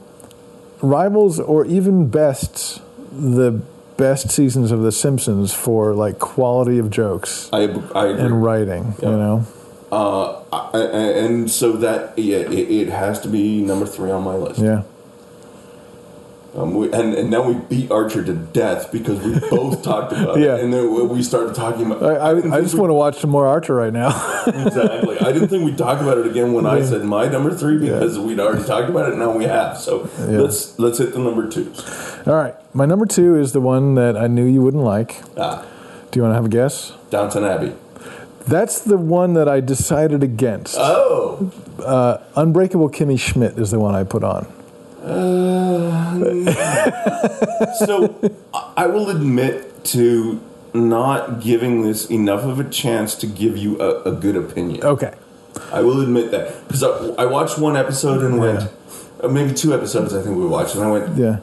rivals 0.82 1.40
or 1.40 1.64
even 1.66 2.08
bests 2.08 2.80
the 3.12 3.60
best 3.96 4.30
seasons 4.30 4.70
of 4.72 4.82
The 4.82 4.92
Simpsons 4.92 5.52
for 5.54 5.94
like 5.94 6.18
quality 6.18 6.78
of 6.78 6.90
jokes 6.90 7.48
I, 7.52 7.58
I 7.94 8.06
agree. 8.08 8.24
and 8.24 8.42
writing. 8.42 8.94
You 9.00 9.08
know, 9.08 9.46
Uh, 9.92 10.40
I- 10.52 10.70
I- 10.74 10.78
and 11.24 11.50
so 11.50 11.72
that 11.72 12.18
yeah, 12.18 12.38
it, 12.38 12.52
it 12.70 12.88
has 12.88 13.20
to 13.20 13.28
be 13.28 13.60
number 13.62 13.86
three 13.86 14.10
on 14.10 14.24
my 14.24 14.34
list. 14.34 14.58
yeah. 14.60 14.82
Um, 16.56 16.74
we, 16.74 16.92
and, 16.92 17.14
and 17.14 17.30
now 17.30 17.42
we 17.42 17.54
beat 17.54 17.90
Archer 17.90 18.24
to 18.24 18.32
death 18.32 18.92
because 18.92 19.20
we 19.24 19.38
both 19.50 19.82
talked 19.90 20.12
about 20.12 20.38
Yeah. 20.38 20.54
it, 20.56 20.62
and 20.64 20.72
then 20.72 21.08
we 21.08 21.22
started 21.22 21.54
talking 21.54 21.90
about. 21.90 22.02
I, 22.02 22.14
I, 22.14 22.30
I 22.58 22.60
just 22.60 22.74
we- 22.74 22.80
want 22.80 22.90
to 22.90 22.94
watch 22.94 23.18
some 23.18 23.30
more 23.30 23.46
Archer 23.46 23.74
right 23.74 23.92
now. 23.92 24.08
exactly. 24.46 25.18
I 25.18 25.32
didn't 25.32 25.48
think 25.48 25.64
we'd 25.64 25.76
talk 25.78 26.00
about 26.00 26.18
it 26.18 26.26
again 26.26 26.52
when 26.52 26.64
I 26.64 26.82
said 26.82 27.02
my 27.04 27.26
number 27.26 27.52
three 27.52 27.78
because 27.78 28.18
we'd 28.18 28.38
already 28.38 28.64
talked 28.64 28.88
about 28.88 29.12
it. 29.12 29.16
Now 29.16 29.36
we 29.36 29.44
have. 29.44 29.78
So 29.78 30.08
Yeah. 30.20 30.40
let's 30.42 30.78
let's 30.78 30.98
hit 30.98 31.12
the 31.12 31.18
number 31.18 31.48
twos. 31.48 31.80
All 32.26 32.34
right, 32.36 32.54
my 32.74 32.86
number 32.86 33.06
two 33.06 33.36
is 33.38 33.52
the 33.52 33.60
one 33.60 33.96
that 33.96 34.16
I 34.16 34.28
knew 34.28 34.44
you 34.44 34.62
wouldn't 34.62 34.84
like. 34.84 35.22
Ah, 35.36 35.64
Do 36.12 36.18
you 36.18 36.22
want 36.22 36.32
to 36.32 36.36
have 36.36 36.46
a 36.46 36.48
guess? 36.48 36.92
Downton 37.10 37.44
Abbey. 37.44 37.72
That's 38.46 38.78
the 38.80 38.98
one 38.98 39.34
that 39.34 39.48
I 39.48 39.60
decided 39.60 40.22
against. 40.22 40.76
Oh, 40.78 41.50
Unbreakable 42.36 42.90
Kimmy 42.90 43.18
Schmidt 43.18 43.58
is 43.58 43.70
the 43.72 43.80
one 43.80 43.94
I 43.94 44.04
put 44.04 44.22
on. 44.22 44.46
So 47.78 48.14
I- 48.76 48.86
will 48.86 49.10
admit 49.10 49.84
to 49.84 50.40
not 50.72 51.40
giving 51.40 51.82
this 51.82 52.10
enough 52.10 52.42
of 52.44 52.58
a 52.58 52.64
chance 52.64 53.14
to 53.16 53.26
give 53.26 53.56
you 53.56 53.80
a, 53.80 54.02
a 54.02 54.12
good 54.12 54.36
opinion. 54.36 54.82
Okay. 54.84 55.14
I 55.72 55.82
will 55.82 56.00
admit 56.00 56.30
that 56.32 56.66
because 56.66 56.82
I, 56.82 56.88
I 57.22 57.26
watched 57.26 57.58
one 57.58 57.76
episode 57.76 58.22
and 58.24 58.38
went, 58.40 58.68
uh, 59.22 59.28
maybe 59.28 59.54
two 59.54 59.72
episodes. 59.72 60.12
I 60.12 60.20
think 60.22 60.36
we 60.36 60.46
watched, 60.46 60.74
and 60.74 60.84
I 60.84 60.90
went, 60.90 61.16
Yeah. 61.16 61.38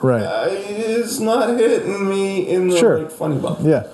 Right. 0.00 0.22
"Uh, 0.24 0.46
it's 0.50 1.20
not 1.20 1.56
hitting 1.60 2.08
me 2.08 2.48
in 2.48 2.68
the 2.68 2.76
Sure. 2.78 2.98
like, 3.02 3.12
funny 3.12 3.38
bone. 3.38 3.64
Yeah. 3.64 3.86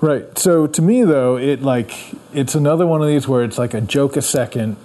Right. 0.00 0.36
So 0.36 0.66
to 0.66 0.82
me 0.82 1.04
though, 1.04 1.36
it 1.36 1.62
like 1.62 1.92
it's 2.34 2.56
another 2.56 2.84
one 2.84 3.00
of 3.00 3.06
these 3.06 3.28
where 3.28 3.44
it's 3.44 3.58
like 3.58 3.72
a 3.74 3.80
joke 3.80 4.16
a 4.16 4.22
second. 4.22 4.76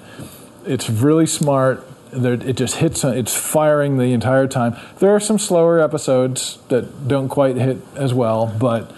It's 0.68 0.88
really 0.88 1.26
smart. 1.26 1.84
There, 2.18 2.34
it 2.34 2.58
just 2.58 2.78
hits. 2.78 3.04
It's 3.04 3.36
firing 3.36 3.98
the 3.98 4.12
entire 4.14 4.48
time. 4.48 4.76
There 5.00 5.12
are 5.12 5.20
some 5.20 5.38
slower 5.38 5.80
episodes 5.80 6.58
that 6.70 7.08
don't 7.08 7.30
quite 7.30 7.56
hit 7.56 7.78
as 7.96 8.14
well, 8.14 8.48
but 8.60 8.92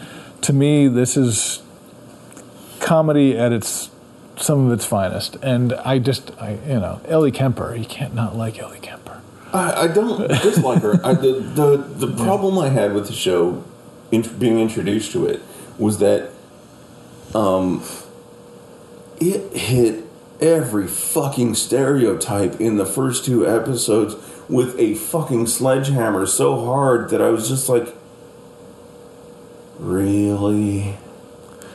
to 0.44 0.54
me, 0.54 0.88
this 0.88 1.18
is 1.18 1.62
comedy 2.80 3.38
at 3.38 3.52
its 3.52 3.90
some 4.38 4.66
of 4.66 4.72
its 4.72 4.86
finest. 4.86 5.36
And 5.42 5.74
I 5.74 6.00
just, 6.00 6.32
I 6.40 6.58
you 6.66 6.80
know, 6.80 7.02
Ellie 7.08 7.32
Kemper. 7.32 7.76
You 7.76 7.86
can't 7.86 8.16
not 8.16 8.36
like 8.36 8.58
Ellie 8.58 8.80
Kemper. 8.80 9.22
I, 9.52 9.84
I 9.84 9.88
don't 9.88 10.28
dislike 10.28 10.82
her. 10.82 11.00
I, 11.06 11.14
the 11.14 11.34
the 11.34 12.08
the 12.08 12.16
problem 12.24 12.58
I 12.58 12.70
had 12.70 12.94
with 12.94 13.08
the 13.08 13.14
show, 13.14 13.64
int- 14.12 14.40
being 14.40 14.60
introduced 14.60 15.12
to 15.14 15.26
it, 15.26 15.42
was 15.78 16.00
that, 16.00 16.32
um, 17.36 17.84
it 19.20 19.56
hit 19.58 20.06
every 20.42 20.88
fucking 20.88 21.56
stereotype 21.56 22.60
in 22.62 22.78
the 22.78 22.86
first 22.86 23.26
two 23.26 23.48
episodes 23.48 24.16
with 24.48 24.78
a 24.80 24.96
fucking 24.96 25.46
sledgehammer 25.48 26.26
so 26.26 26.66
hard 26.66 27.10
that 27.10 27.22
I 27.22 27.30
was 27.30 27.48
just 27.50 27.70
like, 27.70 27.94
really. 29.78 30.96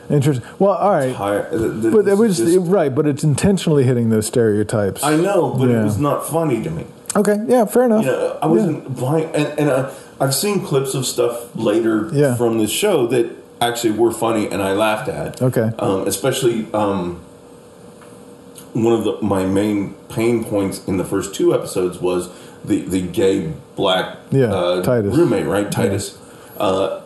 Interesting. 0.09 0.45
Well, 0.59 0.73
all 0.73 0.91
right. 0.91 1.49
Th- 1.49 1.91
But 1.93 2.07
it 2.07 2.17
was 2.17 2.37
just- 2.37 2.57
right, 2.69 2.93
but 2.93 3.07
it's 3.07 3.23
intentionally 3.23 3.83
hitting 3.85 4.09
those 4.09 4.27
stereotypes. 4.27 5.03
I 5.03 5.15
know, 5.15 5.55
but 5.57 5.69
Yeah. 5.69 5.81
it 5.81 5.83
was 5.83 5.97
not 5.97 6.27
funny 6.27 6.61
to 6.61 6.69
me. 6.69 6.85
okay, 7.15 7.39
yeah, 7.47 7.65
fair 7.65 7.83
enough. 7.83 8.05
you 8.05 8.11
know, 8.11 8.37
I 8.41 8.45
wasn't 8.47 8.95
blind, 8.95 9.29
and, 9.33 9.47
and 9.59 9.69
uh, 9.69 9.89
I've 10.19 10.35
seen 10.35 10.59
clips 10.65 10.93
of 10.93 11.05
stuff 11.05 11.47
later 11.55 12.09
Yeah. 12.11 12.35
from 12.35 12.59
this 12.59 12.69
show 12.69 13.07
that 13.07 13.31
actually 13.61 13.91
were 13.91 14.11
funny, 14.11 14.47
and 14.51 14.61
I 14.61 14.73
laughed 14.73 15.07
at. 15.07 15.41
Okay. 15.41 15.71
um, 15.79 16.05
especially 16.07 16.67
um, 16.73 17.19
one 18.75 18.93
of 18.93 19.03
the 19.03 19.17
my 19.21 19.45
main 19.45 19.93
pain 20.09 20.43
points 20.43 20.85
in 20.85 20.97
the 20.97 21.05
first 21.05 21.33
two 21.33 21.53
episodes 21.53 21.99
was 21.99 22.29
the 22.63 22.81
the 22.81 23.01
gay 23.01 23.53
black 23.75 24.17
Yeah, 24.31 24.53
uh, 24.53 24.83
Titus. 24.83 25.15
roommate, 25.15 25.45
right? 25.47 25.71
Titus. 25.71 26.17
Uh, 26.57 27.01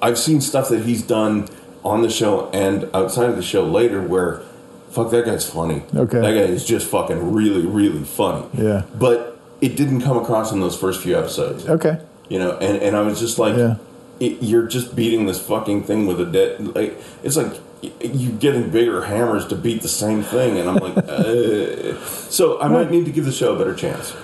I've 0.00 0.18
seen 0.18 0.40
stuff 0.40 0.68
that 0.70 0.84
he's 0.84 1.02
done 1.02 1.48
on 1.84 2.02
the 2.02 2.10
show 2.10 2.50
and 2.50 2.88
outside 2.94 3.30
of 3.30 3.36
the 3.36 3.42
show 3.42 3.64
later 3.64 4.02
where. 4.02 4.42
Fuck 4.90 5.10
that 5.12 5.24
guy's 5.24 5.48
funny. 5.48 5.84
Okay. 5.96 6.20
that 6.20 6.32
guy 6.34 6.52
is 6.52 6.66
just 6.66 6.86
fucking 6.86 7.32
really, 7.32 7.64
really 7.64 8.04
funny. 8.04 8.46
Yeah. 8.52 8.82
but 8.94 9.38
it 9.62 9.74
didn't 9.74 10.02
come 10.02 10.18
across 10.18 10.52
in 10.52 10.60
those 10.60 10.76
first 10.78 11.02
few 11.02 11.16
episodes 11.18 11.66
Okay. 11.66 11.98
you 12.28 12.38
know 12.38 12.58
and, 12.58 12.76
and 12.82 12.94
i 12.96 13.00
was 13.00 13.18
just 13.20 13.38
like 13.38 13.56
Yeah. 13.56 13.76
it, 14.20 14.42
you're 14.42 14.66
just 14.66 14.94
beating 14.94 15.24
this 15.24 15.40
fucking 15.40 15.84
thing 15.84 16.06
with 16.06 16.20
a 16.20 16.26
dead 16.26 16.74
like 16.74 16.98
it's 17.22 17.36
like 17.38 17.52
y- 17.82 17.90
you're 18.00 18.32
getting 18.38 18.70
bigger 18.70 19.02
hammers 19.02 19.46
to 19.46 19.56
beat 19.56 19.82
the 19.82 19.88
same 19.88 20.22
thing 20.22 20.58
and 20.58 20.68
i'm 20.70 20.76
like 20.76 20.96
uh, 21.08 21.98
so 22.30 22.60
i 22.60 22.68
might 22.68 22.90
need 22.90 23.04
to 23.04 23.10
give 23.12 23.24
the 23.24 23.32
show 23.32 23.54
a 23.54 23.58
better 23.58 23.74
chance 23.74 24.14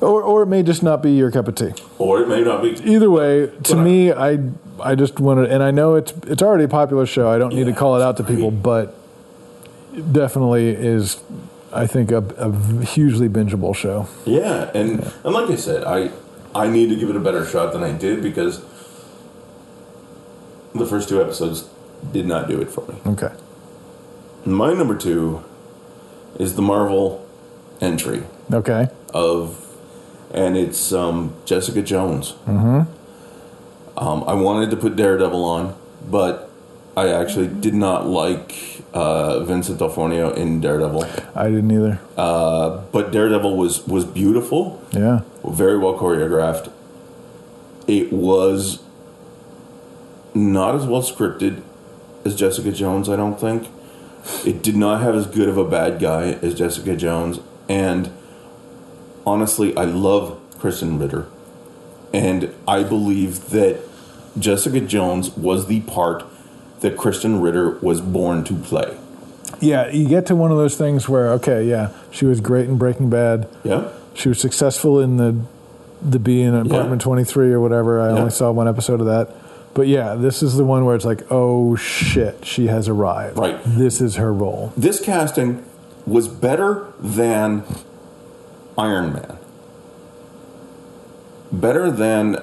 Or, 0.00 0.22
or 0.22 0.42
it 0.44 0.46
may 0.46 0.62
just 0.62 0.82
not 0.82 1.02
be 1.02 1.10
your 1.12 1.30
cup 1.32 1.48
of 1.48 1.54
tea. 1.56 1.72
or 1.98 2.22
it 2.22 2.28
may 2.28 2.42
not 2.42 2.62
be 2.62 2.70
Either 2.94 3.10
way, 3.10 3.46
to 3.64 3.74
But 3.74 3.82
me, 3.82 4.12
I 4.12 4.38
I 4.80 4.94
just 4.94 5.18
want 5.18 5.40
to, 5.44 5.52
and 5.52 5.60
I 5.60 5.72
know 5.72 5.96
it's 5.96 6.12
it's 6.32 6.40
already 6.40 6.62
a 6.64 6.68
popular 6.68 7.04
show. 7.04 7.28
I 7.28 7.36
don't 7.38 7.52
need 7.52 7.66
to 7.66 7.72
call 7.72 7.96
it 7.96 8.02
out 8.06 8.16
to 8.18 8.22
people, 8.22 8.52
but 8.52 8.94
it 9.92 10.12
definitely 10.12 10.68
is. 10.70 11.16
I 11.72 11.88
think 11.88 12.12
a, 12.12 12.18
a 12.38 12.48
hugely 12.84 13.28
bingeable 13.28 13.74
show. 13.74 14.06
yeah 14.24 14.70
and 14.72 14.90
and 15.24 15.34
like 15.34 15.50
i 15.50 15.56
said 15.56 15.82
i 15.82 16.10
i 16.54 16.68
need 16.76 16.88
to 16.90 16.96
give 17.00 17.10
it 17.10 17.16
a 17.16 17.24
better 17.28 17.44
shot 17.44 17.72
than 17.72 17.82
i 17.82 17.90
did 18.06 18.22
because 18.22 18.62
the 20.74 20.86
first 20.86 21.08
two 21.08 21.20
episodes 21.20 21.68
did 22.12 22.26
not 22.26 22.48
do 22.48 22.60
it 22.60 22.70
for 22.70 22.86
me 22.86 22.94
Okay. 23.06 23.32
my 24.44 24.72
number 24.72 24.96
two 24.96 25.42
is 26.38 26.54
the 26.56 26.62
marvel 26.62 27.26
entry 27.80 28.22
Okay. 28.52 28.88
of, 29.14 29.64
and 30.32 30.56
it's 30.56 30.92
um, 30.92 31.34
Jessica 31.44 31.82
Jones. 31.82 32.32
Mm-hmm. 32.46 32.82
Um, 33.98 34.24
I 34.26 34.34
wanted 34.34 34.70
to 34.70 34.76
put 34.76 34.96
Daredevil 34.96 35.44
on, 35.44 35.74
but 36.10 36.48
I 36.96 37.08
actually 37.08 37.48
did 37.48 37.74
not 37.74 38.06
like 38.06 38.82
uh, 38.94 39.40
Vincent 39.44 39.78
D'Onofrio 39.78 40.32
in 40.32 40.60
Daredevil. 40.60 41.04
I 41.34 41.44
didn't 41.50 41.70
either. 41.70 42.00
Uh, 42.16 42.78
but 42.92 43.10
Daredevil 43.12 43.56
was 43.56 43.86
was 43.86 44.04
beautiful, 44.04 44.82
Yeah. 44.92 45.20
very 45.44 45.76
well 45.78 45.94
choreographed. 45.98 46.70
It 47.86 48.12
was 48.12 48.80
not 50.34 50.74
as 50.74 50.86
well 50.86 51.02
scripted 51.02 51.62
as 52.28 52.36
Jessica 52.36 52.70
Jones, 52.72 53.08
I 53.08 53.16
don't 53.16 53.38
think. 53.40 53.68
It 54.44 54.62
did 54.62 54.76
not 54.76 55.00
have 55.00 55.14
as 55.14 55.26
good 55.26 55.48
of 55.48 55.56
a 55.56 55.64
bad 55.64 55.98
guy 56.00 56.32
as 56.42 56.54
Jessica 56.54 56.94
Jones. 56.96 57.40
And 57.68 58.10
honestly, 59.26 59.76
I 59.76 59.84
love 59.84 60.38
Krysten 60.58 61.00
Ritter. 61.00 61.26
And 62.12 62.54
I 62.66 62.82
believe 62.82 63.50
that 63.50 63.80
Jessica 64.38 64.80
Jones 64.80 65.30
was 65.36 65.66
the 65.66 65.80
part 65.80 66.24
that 66.80 66.96
Krysten 66.96 67.42
Ritter 67.42 67.78
was 67.80 68.00
born 68.00 68.44
to 68.44 68.54
play. 68.54 68.96
Yeah. 69.60 69.90
You 69.90 70.08
get 70.08 70.26
to 70.26 70.36
one 70.36 70.50
of 70.50 70.56
those 70.58 70.76
things 70.76 71.08
where 71.08 71.32
okay, 71.32 71.64
yeah, 71.64 71.90
she 72.10 72.24
was 72.26 72.40
great 72.40 72.68
in 72.68 72.78
Breaking 72.78 73.10
Bad. 73.10 73.48
Yeah? 73.64 73.88
She 74.14 74.28
was 74.28 74.40
successful 74.40 75.00
in 75.00 75.16
the 75.16 75.36
the 76.00 76.18
B 76.20 76.42
in 76.42 76.54
Apartment 76.54 77.00
Yeah. 77.02 77.04
Twenty 77.04 77.24
Three 77.24 77.52
or 77.52 77.60
whatever. 77.60 78.00
I 78.00 78.12
Yeah. 78.12 78.18
only 78.18 78.30
saw 78.30 78.52
one 78.52 78.68
episode 78.68 79.00
of 79.00 79.06
that. 79.06 79.30
But 79.74 79.86
yeah, 79.86 80.14
this 80.14 80.42
is 80.42 80.56
the 80.56 80.64
one 80.64 80.84
where 80.84 80.96
it's 80.96 81.04
like, 81.04 81.22
oh 81.30 81.76
shit, 81.76 82.44
she 82.44 82.66
has 82.66 82.88
arrived. 82.88 83.38
Right. 83.38 83.60
This 83.64 84.00
is 84.00 84.16
her 84.16 84.32
role. 84.32 84.72
This 84.76 85.00
casting 85.00 85.64
was 86.06 86.26
better 86.26 86.92
than 86.98 87.64
Iron 88.76 89.12
Man. 89.12 89.38
Better 91.52 91.90
than 91.90 92.36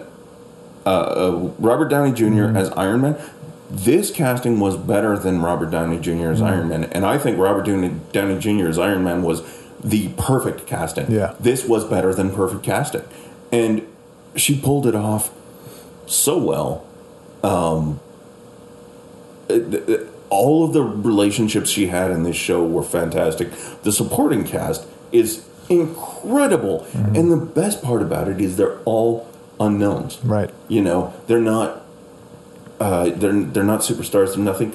uh, 0.85 0.89
uh, 0.89 1.51
Robert 1.59 1.89
Downey 1.89 2.13
junior 2.13 2.55
as 2.55 2.69
Iron 2.71 3.01
Man. 3.01 3.21
This 3.69 4.11
casting 4.11 4.59
was 4.59 4.77
better 4.77 5.17
than 5.17 5.41
Robert 5.41 5.71
Downey 5.71 5.99
Jr. 5.99 6.29
as 6.29 6.41
Iron 6.41 6.69
Man, 6.69 6.83
and 6.85 7.03
I 7.05 7.17
think 7.17 7.37
Robert 7.39 7.65
Downey, 7.65 7.99
Downey 8.11 8.39
Jr. 8.39 8.67
as 8.67 8.77
Iron 8.77 9.03
Man 9.03 9.23
was 9.23 9.41
the 9.83 10.09
perfect 10.17 10.67
casting. 10.67 11.11
Yeah. 11.11 11.33
this 11.39 11.65
was 11.67 11.83
better 11.83 12.13
than 12.13 12.31
perfect 12.31 12.63
casting, 12.63 13.03
and 13.51 13.85
she 14.35 14.59
pulled 14.59 14.85
it 14.85 14.95
off 14.95 15.31
so 16.05 16.37
well 16.37 16.84
all 20.29 20.63
of 20.65 20.73
the 20.73 20.81
relationships 20.81 21.69
she 21.69 21.87
had 21.87 22.11
in 22.11 22.23
this 22.23 22.35
show 22.35 22.65
were 22.65 22.83
fantastic. 22.83 23.51
The 23.83 23.91
supporting 23.91 24.43
cast 24.43 24.85
is 25.11 25.45
incredible, 25.69 26.85
Mm-hmm. 26.93 27.15
and 27.15 27.31
the 27.31 27.37
best 27.37 27.81
part 27.83 28.01
about 28.01 28.27
it 28.27 28.39
is 28.41 28.57
they're 28.57 28.79
all 28.85 29.27
unknowns. 29.59 30.19
Right. 30.23 30.51
You 30.67 30.81
know, 30.81 31.13
they're 31.27 31.39
not. 31.41 31.81
Uh, 32.79 33.09
they're 33.11 33.33
they're 33.43 33.63
not 33.63 33.79
superstars. 33.81 34.35
They're 34.35 34.43
nothing. 34.43 34.73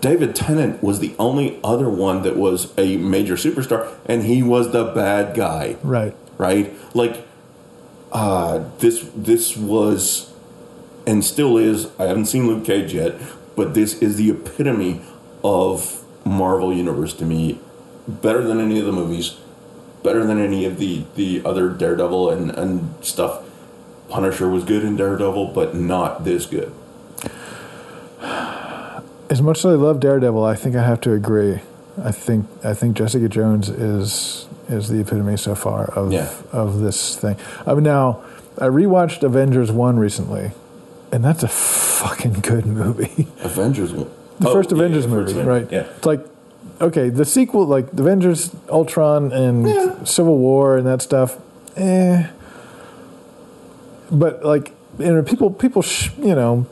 David 0.00 0.34
Tennant 0.34 0.82
was 0.82 0.98
the 1.00 1.14
only 1.18 1.60
other 1.62 1.90
one 1.90 2.22
that 2.22 2.36
was 2.36 2.72
a 2.78 2.96
major 2.96 3.34
superstar, 3.34 3.92
and 4.06 4.22
he 4.24 4.42
was 4.42 4.72
the 4.72 4.84
bad 4.84 5.36
guy 5.36 5.76
Right. 5.82 6.14
right? 6.38 6.72
Like, 6.94 7.26
uh, 8.10 8.64
this 8.78 9.08
this 9.14 9.56
was 9.56 10.32
and 11.06 11.24
still 11.24 11.56
is. 11.58 11.88
I 11.98 12.04
haven't 12.04 12.26
seen 12.26 12.46
Luke 12.46 12.64
Cage 12.64 12.94
yet, 12.94 13.14
but 13.56 13.74
this 13.74 14.00
is 14.02 14.16
the 14.16 14.30
epitome 14.30 15.00
of 15.42 16.02
Marvel 16.24 16.72
Universe 16.72 17.12
to 17.14 17.24
me. 17.24 17.58
Better 18.08 18.42
than 18.42 18.60
any 18.60 18.78
of 18.78 18.86
the 18.86 18.92
movies, 18.92 19.36
better 20.02 20.24
than 20.26 20.38
any 20.38 20.64
of 20.66 20.78
the 20.78 21.04
the 21.14 21.42
other 21.44 21.70
Daredevil 21.70 22.30
and 22.30 22.50
and 22.50 22.94
stuff. 23.04 23.42
Punisher 24.10 24.48
was 24.48 24.64
good 24.64 24.84
in 24.84 24.96
Daredevil, 24.96 25.46
but 25.54 25.74
not 25.74 26.24
this 26.24 26.44
good. 26.46 26.70
As 29.30 29.40
much 29.40 29.58
as 29.60 29.66
I 29.66 29.70
love 29.70 30.00
Daredevil, 30.00 30.44
I 30.44 30.54
think 30.54 30.76
I 30.76 30.84
have 30.84 31.00
to 31.02 31.12
agree. 31.12 31.60
I 32.02 32.12
think 32.12 32.46
I 32.62 32.74
think 32.74 32.96
Jessica 32.96 33.28
Jones 33.28 33.68
is 33.68 34.46
is 34.68 34.88
the 34.88 35.00
epitome 35.00 35.36
so 35.36 35.54
far 35.54 35.86
of 35.86 36.12
Yeah. 36.12 36.28
of 36.52 36.80
this 36.80 37.16
thing. 37.16 37.36
I 37.66 37.74
mean, 37.74 37.84
now 37.84 38.20
I 38.58 38.66
rewatched 38.66 39.22
Avengers 39.22 39.72
one 39.72 39.98
recently, 39.98 40.52
and 41.14 41.24
that's 41.24 41.42
a 41.42 41.48
fucking 41.48 42.40
good 42.40 42.66
movie. 42.66 43.28
Avengers. 43.40 43.92
The 43.92 44.50
first 44.50 44.72
Avengers 44.72 45.06
movie, 45.06 45.32
right? 45.40 45.70
Yeah. 45.70 45.82
It's 45.96 46.06
like 46.06 46.20
okay, 46.80 47.08
the 47.08 47.24
sequel, 47.24 47.66
like 47.66 47.90
the 47.92 48.02
Avengers, 48.02 48.54
Ultron, 48.68 49.32
and 49.32 49.66
Yeah. 49.68 50.04
Civil 50.04 50.36
War, 50.38 50.76
and 50.76 50.86
that 50.86 51.00
stuff. 51.02 51.38
Eh. 51.76 52.26
But 54.10 54.44
like, 54.44 54.72
you 54.98 55.12
know, 55.12 55.22
people 55.22 55.50
people 55.50 55.82
sh- 55.82 56.10
you 56.18 56.34
know 56.34 56.66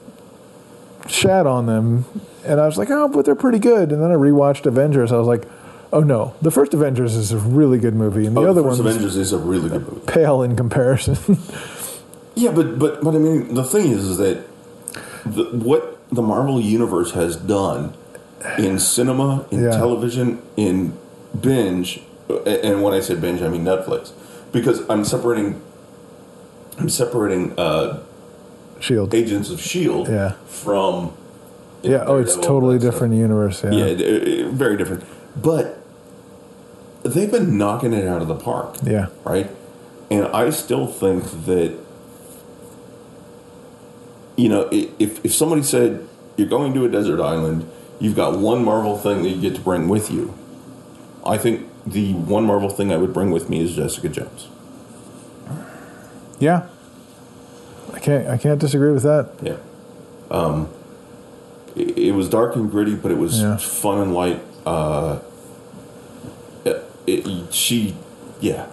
shat 1.06 1.46
on 1.46 1.66
them, 1.66 2.04
and 2.44 2.60
I 2.60 2.66
was 2.66 2.76
like, 2.78 2.90
oh, 2.90 3.08
but 3.08 3.24
they're 3.24 3.34
pretty 3.34 3.58
good. 3.58 3.90
And 3.92 4.02
then 4.02 4.10
I 4.10 4.14
rewatched 4.14 4.66
Avengers. 4.66 5.12
I 5.12 5.16
was 5.18 5.26
like, 5.26 5.44
oh 5.92 6.00
no, 6.00 6.34
the 6.42 6.50
first 6.50 6.74
Avengers 6.74 7.16
is 7.16 7.32
a 7.32 7.38
really 7.38 7.78
good 7.78 7.94
movie, 7.94 8.26
and 8.26 8.36
the 8.36 8.40
Oh, 8.42 8.50
other 8.50 8.62
the 8.62 8.68
first 8.68 8.82
one's 8.82 8.96
Avengers 8.96 9.16
is 9.16 9.32
a 9.32 9.38
really 9.38 9.68
good 9.70 9.88
movie. 9.88 10.06
pale 10.06 10.42
in 10.42 10.56
comparison. 10.56 11.16
Yeah, 12.34 12.50
but 12.52 12.78
but 12.78 13.02
but 13.02 13.14
I 13.14 13.18
mean, 13.18 13.54
the 13.54 13.64
thing 13.64 13.90
is, 13.92 14.04
is 14.04 14.16
that 14.18 14.44
the, 15.26 15.44
what 15.52 15.98
the 16.10 16.22
Marvel 16.22 16.60
universe 16.60 17.12
has 17.12 17.36
done 17.36 17.94
in 18.58 18.78
cinema, 18.78 19.46
in 19.50 19.62
Yeah. 19.64 19.70
television, 19.70 20.40
in 20.56 20.96
binge, 21.40 22.02
and 22.46 22.82
when 22.82 22.94
I 22.94 23.00
say 23.00 23.14
binge, 23.14 23.42
I 23.42 23.48
mean 23.48 23.64
Netflix, 23.64 24.12
because 24.50 24.82
I'm 24.88 25.04
separating, 25.04 25.60
I'm 26.78 26.88
separating 26.88 27.58
uh, 27.58 28.00
Shield. 28.80 29.14
Agents 29.14 29.50
of 29.50 29.60
Shield 29.60 30.08
Yeah. 30.08 30.32
From 30.46 31.12
Yeah. 31.82 32.04
Oh, 32.06 32.16
it's 32.18 32.34
totally 32.36 32.78
stuff. 32.80 32.92
different 32.94 33.14
universe. 33.14 33.62
Yeah. 33.62 33.70
Yeah, 33.72 33.84
it- 33.86 34.00
it- 34.00 34.46
very 34.48 34.76
different. 34.76 35.04
But 35.40 35.78
they've 37.04 37.30
been 37.30 37.56
knocking 37.58 37.92
it 37.92 38.06
out 38.08 38.22
of 38.22 38.28
the 38.28 38.34
park. 38.34 38.76
Yeah. 38.82 39.06
Right? 39.24 39.50
And 40.10 40.26
I 40.28 40.50
still 40.50 40.86
think 40.86 41.24
that, 41.46 41.72
you 44.36 44.48
know, 44.48 44.68
if, 44.72 45.24
if 45.24 45.34
somebody 45.34 45.62
said, 45.62 46.08
you're 46.36 46.48
going 46.48 46.72
to 46.74 46.84
a 46.84 46.88
desert 46.88 47.20
island, 47.20 47.68
you've 48.00 48.16
got 48.16 48.38
one 48.38 48.64
Marvel 48.64 48.96
thing 48.98 49.22
that 49.22 49.28
you 49.28 49.40
get 49.40 49.54
to 49.56 49.60
bring 49.60 49.88
with 49.88 50.10
you, 50.10 50.34
I 51.24 51.38
think 51.38 51.68
the 51.86 52.12
one 52.14 52.44
Marvel 52.44 52.70
thing 52.70 52.92
I 52.92 52.96
would 52.96 53.12
bring 53.12 53.30
with 53.30 53.48
me 53.50 53.60
is 53.60 53.74
Jessica 53.76 54.08
Jones. 54.08 54.48
Yeah. 56.38 56.66
I 57.92 57.98
can't. 57.98 58.26
I 58.28 58.36
can't 58.38 58.58
disagree 58.60 58.90
with 58.92 59.02
that. 59.04 59.30
Yeah. 59.42 59.56
Um, 60.30 60.68
it, 61.76 61.96
it 61.98 62.12
was 62.12 62.28
dark 62.28 62.56
and 62.56 62.70
gritty, 62.70 62.94
but 62.94 63.10
it 63.12 63.18
was 63.18 63.40
Yeah. 63.40 63.56
fun 63.58 63.98
and 64.00 64.14
light. 64.14 64.40
Uh, 64.66 65.20
it, 66.64 66.82
it, 67.06 67.52
she, 67.54 67.94
yeah. 68.40 68.66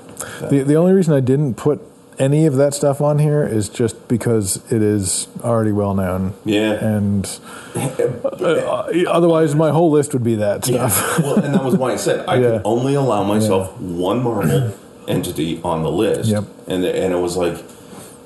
The 0.49 0.63
the 0.63 0.75
only 0.75 0.93
reason 0.93 1.13
I 1.13 1.19
didn't 1.19 1.55
put 1.55 1.81
any 2.17 2.45
of 2.45 2.55
that 2.55 2.73
stuff 2.73 3.01
on 3.01 3.19
here 3.19 3.43
is 3.45 3.69
just 3.69 3.95
because 4.09 4.57
it 4.71 4.81
is 4.81 5.27
already 5.41 5.71
well 5.71 5.93
known. 5.93 6.33
Yeah. 6.43 6.73
And 6.73 7.39
uh, 7.75 8.89
otherwise, 9.07 9.55
my 9.55 9.69
whole 9.71 9.89
list 9.91 10.11
would 10.13 10.23
be 10.23 10.35
that 10.35 10.67
Yeah. 10.67 10.89
stuff. 10.89 11.19
well, 11.23 11.35
and 11.39 11.53
that 11.53 11.63
was 11.63 11.77
why 11.77 11.93
I 11.93 11.95
said 11.95 12.27
I 12.27 12.35
Yeah. 12.35 12.41
could 12.57 12.61
only 12.65 12.95
allow 12.95 13.23
myself 13.23 13.79
one 13.79 14.21
Marvel 14.23 14.73
entity 15.07 15.61
on 15.63 15.83
the 15.83 15.91
list. 15.91 16.29
Yep. 16.29 16.43
And 16.67 16.83
and 16.83 17.13
it 17.13 17.17
was 17.19 17.37
like, 17.37 17.57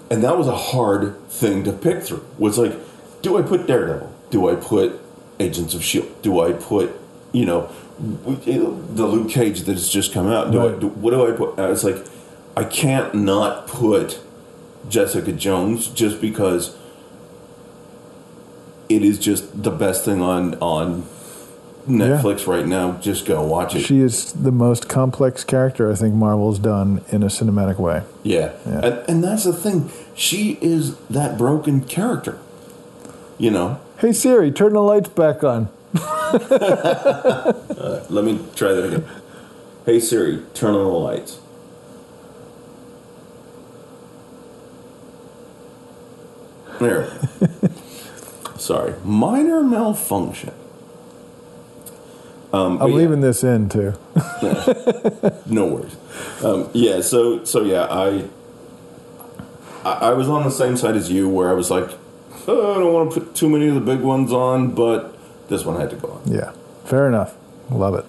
and 0.10 0.24
that 0.24 0.38
was 0.38 0.48
a 0.48 0.56
hard 0.56 1.22
thing 1.30 1.64
to 1.66 1.72
pick 1.72 2.02
through. 2.02 2.24
Was 2.40 2.58
like, 2.58 2.74
do 3.22 3.38
I 3.38 3.42
put 3.44 3.68
Daredevil? 3.68 4.12
Do 4.32 4.50
I 4.50 4.56
put 4.56 5.00
Agents 5.40 5.74
of 5.76 5.84
Shield? 5.84 6.08
Do 6.24 6.40
I 6.40 6.54
put 6.54 7.00
you 7.34 7.46
know 7.46 7.70
the 8.00 9.06
Luke 9.06 9.30
Cage 9.30 9.62
that 9.62 9.74
has 9.74 9.88
just 9.90 10.14
come 10.14 10.28
out? 10.28 10.52
Do 10.52 10.68
I 10.68 10.80
do, 10.80 10.88
what 10.88 11.12
do 11.12 11.28
I 11.32 11.36
put? 11.36 11.60
It's 11.60 11.84
like 11.84 12.04
I 12.56 12.64
can't 12.64 13.14
not 13.14 13.68
put 13.68 14.20
Jessica 14.90 15.32
Jones 15.32 15.88
just 15.88 16.20
because 16.22 16.76
it 18.90 19.02
is 19.04 19.18
just 19.20 19.64
the 19.64 19.72
best 19.72 20.06
thing 20.06 20.22
on 20.22 20.56
on 20.56 21.04
Netflix 21.88 22.48
right 22.48 22.66
now. 22.66 22.94
Just 22.94 23.26
go 23.26 23.42
watch 23.46 23.76
it. 23.76 23.82
She 23.82 24.00
is 24.00 24.32
the 24.34 24.52
most 24.52 24.88
complex 24.88 25.44
character 25.44 25.92
I 25.92 25.96
think 25.96 26.16
Marvel's 26.16 26.60
done 26.60 27.04
in 27.10 27.24
a 27.24 27.28
cinematic 27.28 27.78
way. 27.78 28.04
yeah, 28.24 28.54
Yeah. 28.66 28.80
And, 28.86 29.10
and 29.10 29.24
that's 29.24 29.44
the 29.44 29.54
thing. 29.54 29.92
She 30.16 30.58
is 30.62 30.96
that 31.10 31.38
broken 31.38 31.82
character. 31.82 32.38
You 33.38 33.52
know. 33.52 33.80
Hey 33.98 34.12
Siri, 34.14 34.52
turn 34.52 34.74
the 34.74 34.82
lights 34.82 35.10
back 35.10 35.44
on. 35.44 35.70
Uh, 36.34 38.04
let 38.10 38.24
me 38.26 38.40
try 38.56 38.72
that 38.72 38.86
again. 38.86 39.06
Hey 39.86 40.00
Siri, 40.00 40.42
turn 40.56 40.74
on 40.74 40.86
the 40.86 40.90
lights. 40.90 41.40
There. 46.80 47.10
Sorry, 48.58 48.94
minor 49.04 49.62
malfunction. 49.64 50.54
Um, 52.54 52.80
I'm 52.82 52.90
yeah. 52.90 52.96
leaving 52.96 53.22
this 53.22 53.44
in 53.44 53.68
too. 53.68 53.94
no 55.48 55.66
worries. 55.66 55.96
Um, 56.44 56.70
yeah, 56.74 57.02
so 57.02 57.44
so 57.44 57.64
yeah, 57.64 57.86
I, 57.90 58.30
I 59.84 60.10
I 60.10 60.14
was 60.14 60.30
on 60.30 60.44
the 60.44 60.52
same 60.52 60.78
side 60.78 60.96
as 60.96 61.12
you, 61.12 61.28
where 61.28 61.50
I 61.50 61.54
was 61.54 61.72
like, 61.72 61.90
oh, 62.48 62.76
I 62.76 62.80
don't 62.80 62.94
want 62.94 63.12
to 63.12 63.20
put 63.20 63.36
too 63.36 63.50
many 63.50 63.68
of 63.68 63.76
the 63.76 63.82
big 63.82 64.02
ones 64.02 64.32
on, 64.32 64.76
but 64.76 65.18
this 65.50 65.66
one 65.66 65.80
had 65.80 65.90
to 65.90 65.96
go 65.96 66.10
on. 66.10 66.22
Yeah, 66.32 66.52
fair 66.86 67.08
enough. 67.08 67.36
Love 67.70 67.96
it. 67.96 68.06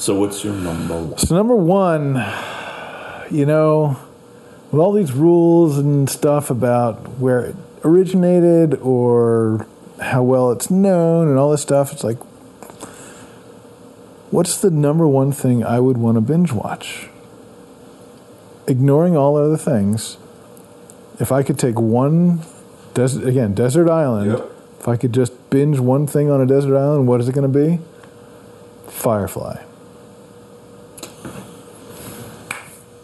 So 0.00 0.18
what's 0.18 0.42
your 0.42 0.54
number 0.54 1.02
one? 1.02 1.18
So 1.18 1.34
number 1.34 1.56
one, 1.56 2.14
you 3.30 3.44
know, 3.44 3.98
with 4.70 4.80
all 4.80 4.92
these 4.92 5.12
rules 5.12 5.78
and 5.78 6.08
stuff 6.08 6.50
about 6.50 7.18
where 7.18 7.40
it 7.40 7.56
originated 7.84 8.74
or 8.80 9.66
how 10.00 10.22
well 10.22 10.50
it's 10.52 10.70
known 10.70 11.28
and 11.28 11.38
all 11.38 11.50
this 11.50 11.62
stuff, 11.62 11.92
it's 11.92 12.04
like, 12.04 12.18
what's 14.30 14.58
the 14.58 14.70
number 14.70 15.06
one 15.06 15.32
thing 15.32 15.64
I 15.64 15.80
would 15.80 15.96
want 15.96 16.16
to 16.16 16.20
binge 16.20 16.52
watch? 16.52 17.08
Ignoring 18.66 19.16
all 19.16 19.36
other 19.36 19.56
things, 19.56 20.18
if 21.20 21.30
I 21.32 21.42
could 21.42 21.58
take 21.58 21.78
one, 21.78 22.40
desert, 22.94 23.26
again, 23.26 23.54
desert 23.54 23.88
island, 23.88 24.32
Yep. 24.32 24.50
if 24.80 24.88
I 24.88 24.96
could 24.96 25.12
just 25.12 25.50
binge 25.50 25.78
one 25.78 26.06
thing 26.06 26.30
on 26.30 26.40
a 26.40 26.46
desert 26.46 26.76
island, 26.76 27.06
what 27.06 27.20
is 27.20 27.28
it 27.28 27.32
going 27.34 27.50
to 27.50 27.58
be? 27.58 27.78
Firefly. 28.88 29.62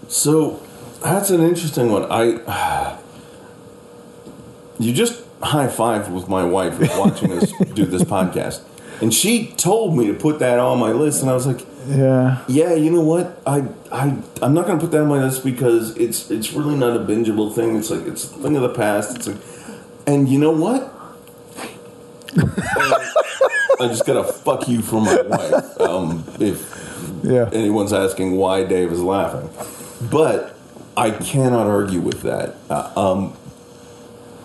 So 0.09 0.61
that's 1.03 1.31
an 1.31 1.41
interesting 1.43 1.91
one. 1.91 2.05
I 2.11 2.99
you 4.85 4.93
just 4.93 5.23
high 5.43 5.67
fived 5.67 6.11
with 6.13 6.29
my 6.29 6.45
wife 6.45 6.79
watching 6.99 7.33
us 7.33 7.53
do 7.75 7.85
this 7.85 8.03
podcast, 8.05 8.61
and 9.01 9.13
she 9.13 9.49
told 9.57 9.97
me 9.97 10.07
to 10.07 10.15
put 10.15 10.39
that 10.41 10.59
on 10.59 10.79
my 10.79 10.93
list, 10.93 11.21
and 11.23 11.31
I 11.31 11.35
was 11.35 11.47
like, 11.47 11.61
Yeah. 11.89 12.43
Yeah, 12.49 12.75
you 12.75 12.91
know 12.91 13.01
what? 13.03 13.41
I 13.47 13.65
I 13.91 14.17
I'm 14.41 14.55
not 14.55 14.67
going 14.67 14.79
to 14.79 14.85
put 14.85 14.91
that 14.93 15.03
on 15.03 15.09
my 15.09 15.23
list 15.25 15.43
because 15.45 15.97
it's 15.97 16.31
it's 16.31 16.53
really 16.53 16.77
not 16.77 16.97
a 16.97 17.01
bingeable 17.01 17.53
thing. 17.55 17.77
It's 17.77 17.91
like 17.91 18.07
it's 18.07 18.25
a 18.25 18.29
thing 18.29 18.55
of 18.57 18.63
the 18.63 18.69
past. 18.75 19.17
It's 19.17 19.27
like, 19.29 19.39
and 20.07 20.29
you 20.29 20.39
know 20.39 20.53
what? 20.53 20.91
I 23.81 23.89
just 23.89 24.07
got 24.07 24.15
to 24.25 24.33
fuck 24.33 24.69
you 24.69 24.81
from 24.83 25.05
my 25.05 25.21
wife. 25.23 25.81
Um, 25.81 26.25
if 26.41 26.69
Yeah. 27.25 27.49
anyone's 27.53 27.93
asking 27.93 28.37
why 28.37 28.65
Dave 28.65 28.93
is 28.93 29.01
laughing, 29.03 29.49
but 30.11 30.55
I 30.97 31.11
cannot 31.11 31.67
argue 31.67 32.01
with 32.01 32.23
that. 32.23 32.55
Uh, 32.71 32.91
um, 32.97 33.33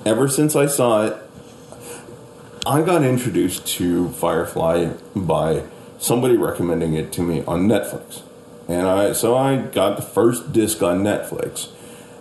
ever 0.07 0.29
since 0.29 0.55
I 0.55 0.67
saw 0.67 1.05
it, 1.05 1.17
I 2.65 2.81
got 2.81 3.03
introduced 3.03 3.67
to 3.77 4.09
Firefly 4.09 4.93
by 5.13 5.63
somebody 5.99 6.37
recommending 6.37 6.93
it 6.93 7.11
to 7.13 7.21
me 7.21 7.43
on 7.45 7.67
Netflix, 7.67 8.21
and 8.69 8.87
I 8.87 9.11
so 9.11 9.35
I 9.35 9.57
got 9.57 9.97
the 9.97 10.01
first 10.01 10.53
disc 10.53 10.81
on 10.81 11.03
Netflix, 11.03 11.69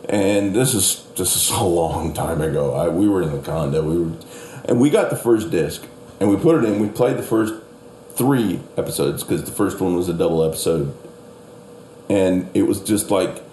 and 0.09 0.55
this 0.55 0.75
is 0.75 1.07
this 1.17 1.37
is 1.37 1.51
a 1.57 1.63
long 1.63 2.13
time 2.13 2.41
ago. 2.41 2.75
I, 2.75 2.89
we 2.89 3.09
were 3.09 3.23
in 3.23 3.31
the 3.31 3.41
condo, 3.41 3.83
we 3.83 3.99
were, 3.99 4.17
and 4.65 4.81
we 4.81 4.91
got 4.91 5.11
the 5.11 5.17
first 5.17 5.51
disc, 5.51 5.87
and 6.19 6.29
we 6.29 6.37
put 6.37 6.63
it 6.63 6.69
in. 6.69 6.81
We 6.81 6.89
played 6.89 7.17
the 7.17 7.23
first 7.23 7.55
three 8.11 8.61
episodes 8.77 9.23
because 9.23 9.45
the 9.45 9.53
first 9.53 9.81
one 9.81 9.95
was 9.95 10.09
a 10.09 10.15
double 10.15 10.43
episode, 10.43 10.97
and 12.09 12.49
it 12.53 12.63
was 12.63 12.81
just 12.81 13.13
like 13.13 13.46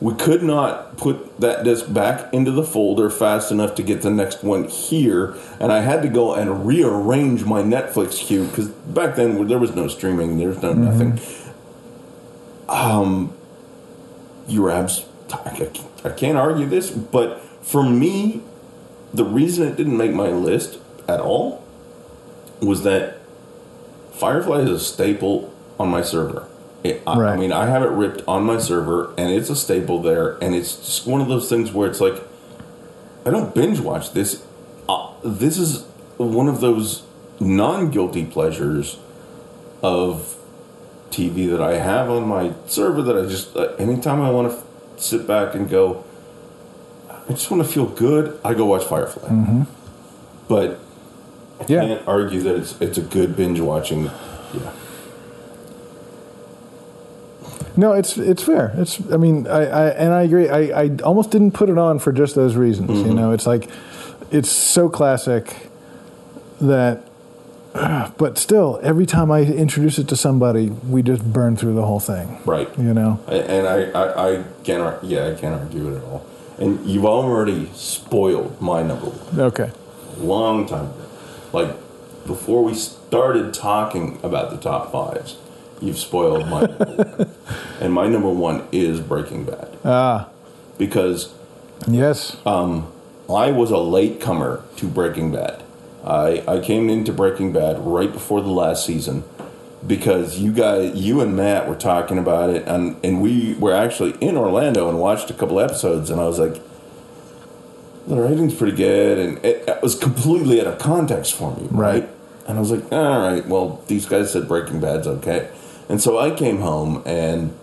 we 0.00 0.14
could 0.14 0.42
not 0.42 0.96
put 0.96 1.40
that 1.40 1.64
disc 1.64 1.92
back 1.92 2.32
into 2.32 2.52
the 2.52 2.62
folder 2.62 3.10
fast 3.10 3.50
enough 3.50 3.74
to 3.76 3.82
get 3.82 4.02
the 4.02 4.10
next 4.10 4.44
one 4.44 4.64
here, 4.64 5.34
and 5.58 5.72
I 5.72 5.80
had 5.80 6.02
to 6.02 6.08
go 6.08 6.34
and 6.34 6.66
rearrange 6.66 7.44
my 7.44 7.62
Netflix 7.62 8.18
queue 8.18 8.46
because 8.46 8.68
back 8.68 9.16
then 9.16 9.46
there 9.48 9.58
was 9.58 9.74
no 9.74 9.88
streaming, 9.88 10.38
there 10.38 10.48
was 10.48 10.62
no 10.62 10.72
nothing. 10.72 11.18
Um, 12.68 13.32
you're 14.46 14.70
abs- 14.70 15.06
I 15.32 15.70
I 16.04 16.10
can't 16.10 16.38
argue 16.38 16.66
this, 16.66 16.90
but 16.90 17.40
for 17.62 17.82
me, 17.82 18.42
the 19.12 19.24
reason 19.24 19.66
it 19.66 19.76
didn't 19.76 19.96
make 19.96 20.12
my 20.12 20.28
list 20.28 20.78
at 21.08 21.20
all 21.20 21.64
was 22.60 22.82
that 22.84 23.18
Firefly 24.12 24.60
is 24.60 24.70
a 24.70 24.80
staple 24.80 25.52
on 25.78 25.88
my 25.88 26.02
server. 26.02 26.46
It, 26.84 27.02
I, 27.06 27.12
I 27.20 27.36
mean, 27.36 27.52
I 27.52 27.66
have 27.66 27.82
it 27.82 27.90
ripped 27.90 28.22
on 28.28 28.44
my 28.44 28.58
server, 28.58 29.12
and 29.18 29.32
it's 29.32 29.50
a 29.50 29.56
staple 29.56 30.00
there. 30.00 30.38
And 30.42 30.54
it's 30.54 30.76
just 30.76 31.06
one 31.06 31.20
of 31.20 31.28
those 31.28 31.48
things 31.48 31.72
where 31.72 31.88
it's 31.88 32.00
like, 32.00 32.22
I 33.26 33.30
don't 33.30 33.54
binge 33.54 33.80
watch 33.80 34.12
this. 34.12 34.44
Uh, 34.88 35.10
this 35.24 35.58
is 35.58 35.84
one 36.18 36.48
of 36.48 36.60
those 36.60 37.02
non 37.40 37.90
guilty 37.90 38.24
pleasures 38.24 38.98
of 39.82 40.36
TV 41.10 41.48
that 41.50 41.60
I 41.60 41.78
have 41.78 42.10
on 42.10 42.26
my 42.28 42.52
server 42.66 43.02
that 43.02 43.16
I 43.16 43.22
just 43.28 43.56
uh, 43.56 43.74
anytime 43.78 44.20
I 44.20 44.30
want 44.30 44.50
to 44.50 44.58
f- 44.58 44.64
sit 44.96 45.26
back 45.26 45.54
and 45.54 45.68
go, 45.68 46.04
I 47.10 47.30
just 47.32 47.50
want 47.50 47.62
to 47.64 47.68
feel 47.68 47.86
good. 47.86 48.38
I 48.44 48.54
go 48.54 48.66
watch 48.66 48.84
Firefly. 48.84 49.28
But 50.48 50.80
I 51.60 51.64
Yeah. 51.68 51.80
can't 51.80 52.08
argue 52.08 52.40
that 52.42 52.56
it's 52.56 52.80
it's 52.80 52.98
a 52.98 53.02
good 53.02 53.36
binge 53.36 53.60
watching. 53.60 54.04
Yeah. 54.54 54.70
No, 57.78 57.92
it's 57.92 58.18
it's 58.18 58.42
fair. 58.42 58.72
It's 58.76 59.00
I 59.12 59.16
mean 59.16 59.46
I, 59.46 59.60
I 59.60 59.88
and 59.90 60.12
I 60.12 60.22
agree. 60.22 60.48
I, 60.48 60.82
I 60.82 60.90
almost 61.04 61.30
didn't 61.30 61.52
put 61.52 61.70
it 61.70 61.78
on 61.78 62.00
for 62.00 62.10
just 62.10 62.34
those 62.34 62.56
reasons. 62.56 62.90
You 62.90 63.04
mm-hmm. 63.04 63.14
know, 63.14 63.30
it's 63.30 63.46
like 63.46 63.70
it's 64.32 64.50
so 64.50 64.88
classic 64.88 65.70
that. 66.60 67.04
But 68.18 68.36
still, 68.38 68.80
every 68.82 69.06
time 69.06 69.30
I 69.30 69.42
introduce 69.42 70.00
it 70.00 70.08
to 70.08 70.16
somebody, 70.16 70.70
we 70.70 71.02
just 71.02 71.22
burn 71.32 71.56
through 71.56 71.74
the 71.74 71.84
whole 71.84 72.00
thing. 72.00 72.40
Right. 72.44 72.68
You 72.76 72.92
know. 72.92 73.20
And 73.28 73.68
I, 73.68 73.90
I, 73.92 74.30
I 74.30 74.44
can't, 74.64 75.04
yeah, 75.04 75.28
I 75.28 75.34
can't 75.34 75.54
argue 75.54 75.92
it 75.92 75.98
at 75.98 76.02
all. 76.02 76.26
And 76.58 76.84
you've 76.84 77.04
already 77.04 77.70
spoiled 77.74 78.60
my 78.60 78.82
number 78.82 79.06
one. 79.06 79.40
Okay. 79.52 79.70
long 80.16 80.66
time 80.66 80.86
ago. 80.86 81.06
Like 81.52 81.76
before 82.26 82.64
we 82.64 82.74
started 82.74 83.54
talking 83.54 84.18
about 84.24 84.50
the 84.50 84.56
top 84.56 84.90
fives, 84.90 85.36
you've 85.80 85.98
spoiled 85.98 86.48
my. 86.48 86.66
And 87.80 87.92
my 87.92 88.08
number 88.08 88.28
one 88.28 88.66
is 88.72 88.98
Breaking 88.98 89.44
Bad. 89.44 89.68
Ah. 89.84 90.30
Because 90.78 91.32
Yes. 91.86 92.36
Um, 92.44 92.90
I 93.28 93.52
was 93.52 93.70
a 93.70 93.78
late 93.78 94.20
comer 94.20 94.64
to 94.76 94.86
Breaking 94.88 95.30
Bad. 95.30 95.62
I, 96.04 96.42
I 96.48 96.60
came 96.60 96.88
into 96.88 97.12
Breaking 97.12 97.52
Bad 97.52 97.78
right 97.80 98.10
before 98.10 98.40
the 98.40 98.50
last 98.50 98.86
season 98.86 99.24
because 99.86 100.38
you 100.38 100.52
guys, 100.52 100.96
you 100.96 101.20
and 101.20 101.36
Matt 101.36 101.68
were 101.68 101.76
talking 101.76 102.18
about 102.18 102.50
it, 102.50 102.66
and, 102.66 102.96
and 103.04 103.22
we 103.22 103.54
were 103.54 103.74
actually 103.74 104.12
in 104.20 104.36
Orlando 104.36 104.88
and 104.88 104.98
watched 104.98 105.30
a 105.30 105.34
couple 105.34 105.60
episodes, 105.60 106.10
and 106.10 106.20
I 106.20 106.24
was 106.24 106.38
like, 106.38 106.60
the 108.06 108.16
writing's 108.16 108.54
pretty 108.54 108.76
good, 108.76 109.18
and 109.18 109.44
it, 109.44 109.68
it 109.68 109.82
was 109.82 109.94
completely 109.94 110.60
out 110.60 110.66
of 110.66 110.78
context 110.78 111.34
for 111.36 111.54
me, 111.54 111.68
right? 111.70 112.02
Right. 112.02 112.08
And 112.48 112.56
I 112.56 112.60
was 112.60 112.70
like, 112.70 112.90
all 112.90 113.20
right, 113.20 113.46
well, 113.46 113.84
these 113.88 114.06
guys 114.06 114.32
said 114.32 114.48
Breaking 114.48 114.80
Bad's 114.80 115.06
okay. 115.06 115.50
And 115.88 116.00
so 116.00 116.18
I 116.18 116.30
came 116.30 116.58
home 116.58 117.02
and 117.06 117.56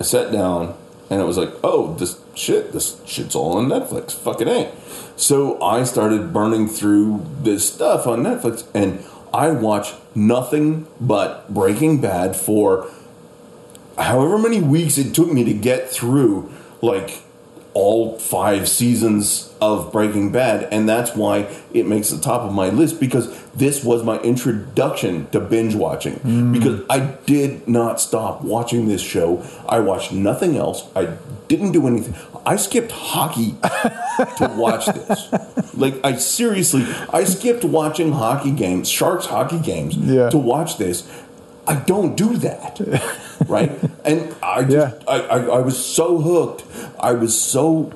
I 0.00 0.02
sat 0.02 0.32
down 0.32 0.76
and 1.10 1.20
it 1.20 1.24
was 1.24 1.38
like, 1.38 1.50
oh, 1.62 1.94
this 1.94 2.20
shit, 2.34 2.72
this 2.72 3.00
shit's 3.06 3.34
all 3.34 3.56
on 3.56 3.66
Netflix. 3.66 4.12
Fucking 4.12 4.48
A. 4.48 4.72
So 5.16 5.60
I 5.62 5.84
started 5.84 6.32
burning 6.32 6.68
through 6.68 7.26
this 7.40 7.72
stuff 7.72 8.06
on 8.06 8.22
Netflix 8.22 8.66
and 8.74 9.04
I 9.32 9.50
watched 9.50 9.94
nothing 10.14 10.86
but 11.00 11.52
Breaking 11.52 12.00
Bad 12.00 12.36
for 12.36 12.90
however 13.96 14.38
many 14.38 14.60
weeks 14.60 14.96
it 14.98 15.14
took 15.14 15.30
me 15.32 15.44
to 15.44 15.52
get 15.52 15.90
through 15.90 16.52
like 16.80 17.22
all 17.74 18.18
five 18.18 18.68
seasons 18.68 19.52
of 19.60 19.92
Breaking 19.92 20.32
Bad, 20.32 20.68
and 20.72 20.88
that's 20.88 21.14
why 21.14 21.46
it 21.72 21.86
makes 21.86 22.10
the 22.10 22.18
top 22.20 22.42
of 22.42 22.52
my 22.52 22.68
list 22.70 22.98
because 23.00 23.28
this 23.52 23.84
was 23.84 24.02
my 24.04 24.18
introduction 24.20 25.28
to 25.30 25.40
binge 25.40 25.74
watching. 25.74 26.14
Mm. 26.20 26.52
Because 26.52 26.82
I 26.88 27.00
did 27.26 27.68
not 27.68 28.00
stop 28.00 28.42
watching 28.42 28.88
this 28.88 29.02
show. 29.02 29.44
I 29.68 29.80
watched 29.80 30.12
nothing 30.12 30.56
else. 30.56 30.88
I 30.96 31.16
didn't 31.48 31.72
do 31.72 31.86
anything. 31.86 32.14
I 32.46 32.56
skipped 32.56 32.92
hockey 32.92 33.52
to 33.62 34.52
watch 34.56 34.86
this. 34.86 35.74
Like 35.74 35.94
I 36.04 36.16
seriously, 36.16 36.86
I 37.12 37.24
skipped 37.24 37.64
watching 37.64 38.12
hockey 38.12 38.50
games, 38.50 38.88
Sharks 38.88 39.26
hockey 39.26 39.58
games, 39.60 39.96
Yeah. 39.96 40.30
to 40.30 40.38
watch 40.38 40.78
this. 40.78 41.10
I 41.68 41.74
don't 41.76 42.16
do 42.16 42.36
that, 42.38 42.80
right? 43.46 43.70
And 44.04 44.34
I 44.42 44.64
just, 44.64 44.96
Yeah. 44.96 45.04
I, 45.06 45.20
I, 45.20 45.38
I 45.58 45.60
was 45.60 45.76
so 45.84 46.18
hooked. 46.18 46.64
I 46.98 47.12
was 47.12 47.38
so 47.40 47.92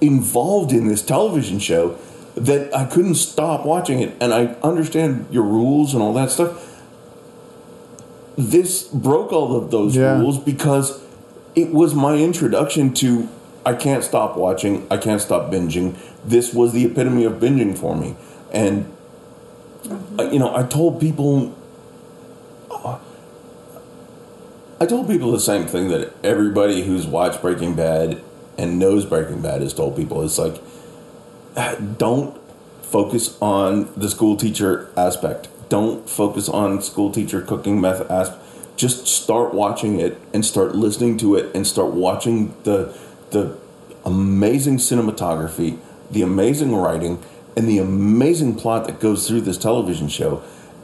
involved 0.00 0.70
in 0.72 0.86
this 0.86 1.02
television 1.02 1.58
show 1.58 1.98
that 2.36 2.72
I 2.74 2.84
couldn't 2.86 3.16
stop 3.16 3.66
watching 3.66 4.00
it. 4.00 4.14
And 4.20 4.32
I 4.32 4.54
understand 4.62 5.26
your 5.32 5.42
rules 5.42 5.92
and 5.94 6.02
all 6.02 6.14
that 6.14 6.30
stuff. 6.30 6.64
This 8.36 8.84
broke 8.84 9.32
all 9.32 9.56
of 9.56 9.70
those 9.72 9.96
Yeah. 9.96 10.18
rules 10.20 10.38
because 10.38 11.00
it 11.56 11.72
was 11.72 11.94
my 11.94 12.14
introduction 12.14 12.94
to 12.94 13.28
I 13.66 13.74
can't 13.74 14.04
stop 14.04 14.36
watching, 14.36 14.86
I 14.90 14.96
can't 14.96 15.20
stop 15.20 15.50
binging. 15.50 15.96
This 16.24 16.54
was 16.54 16.72
the 16.72 16.84
epitome 16.86 17.24
of 17.24 17.34
binging 17.34 17.76
for 17.76 17.94
me. 17.96 18.14
And, 18.52 18.90
uh, 20.18 20.22
you 20.30 20.38
know, 20.38 20.54
I 20.54 20.62
told 20.62 21.00
people 21.00 21.52
I 24.80 24.86
told 24.86 25.08
people 25.08 25.32
the 25.32 25.40
same 25.40 25.66
thing 25.66 25.88
that 25.88 26.12
everybody 26.22 26.82
who's 26.82 27.04
watched 27.04 27.42
Breaking 27.42 27.74
Bad 27.74 28.22
and 28.56 28.78
knows 28.78 29.04
Breaking 29.04 29.42
Bad 29.42 29.60
has 29.60 29.74
told 29.74 29.96
people. 29.96 30.22
It's 30.22 30.38
like, 30.38 30.62
don't 31.98 32.38
focus 32.82 33.36
on 33.42 33.92
the 33.96 34.08
school 34.08 34.36
teacher 34.36 34.88
aspect. 34.96 35.48
Don't 35.68 36.08
focus 36.08 36.48
on 36.48 36.80
school 36.80 37.10
teacher 37.10 37.40
cooking 37.40 37.80
method 37.80 38.08
aspect. 38.10 38.44
Just 38.76 39.08
start 39.08 39.52
watching 39.52 39.98
it 39.98 40.20
and 40.32 40.44
start 40.44 40.76
listening 40.76 41.18
to 41.18 41.34
it 41.34 41.52
and 41.54 41.66
start 41.66 41.92
watching 41.92 42.54
the 42.62 42.96
the 43.30 43.58
amazing 44.04 44.78
cinematography, 44.78 45.78
the 46.10 46.22
amazing 46.22 46.74
writing, 46.74 47.20
and 47.56 47.68
the 47.68 47.78
amazing 47.78 48.54
plot 48.54 48.86
that 48.86 49.00
goes 49.00 49.26
through 49.26 49.40
this 49.40 49.58
television 49.58 50.08
show. 50.08 50.42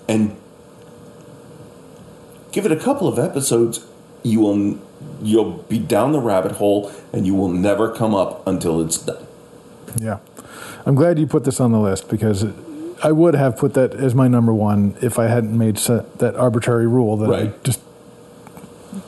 And 0.09 0.37
give 2.55 2.65
it 2.65 2.73
a 2.73 2.77
couple 2.77 3.07
of 3.09 3.19
episodes 3.19 3.85
you 4.23 4.41
will 4.41 4.79
you'll 5.21 5.53
be 5.69 5.79
down 5.79 6.13
the 6.13 6.21
rabbit 6.21 6.53
hole 6.53 6.91
and 7.13 7.27
you 7.27 7.35
will 7.35 7.49
never 7.69 7.91
come 7.95 8.15
up 8.15 8.47
until 8.47 8.81
it's 8.81 8.97
done 8.99 9.27
Yeah. 9.99 10.19
I'm 10.87 10.95
glad 10.95 11.19
you 11.19 11.27
put 11.27 11.45
this 11.45 11.61
on 11.61 11.73
the 11.73 11.79
list 11.81 12.09
because 12.09 12.45
I 13.03 13.11
would 13.13 13.35
have 13.35 13.57
put 13.57 13.75
that 13.75 13.95
as 13.95 14.15
my 14.15 14.29
number 14.29 14.53
one 14.53 14.97
if 15.03 15.19
I 15.19 15.27
hadn't 15.29 15.57
made 15.57 15.79
set 15.79 16.19
that 16.19 16.37
arbitrary 16.37 16.87
rule 16.87 17.17
that 17.19 17.31
I 17.41 17.53
just. 17.65 17.81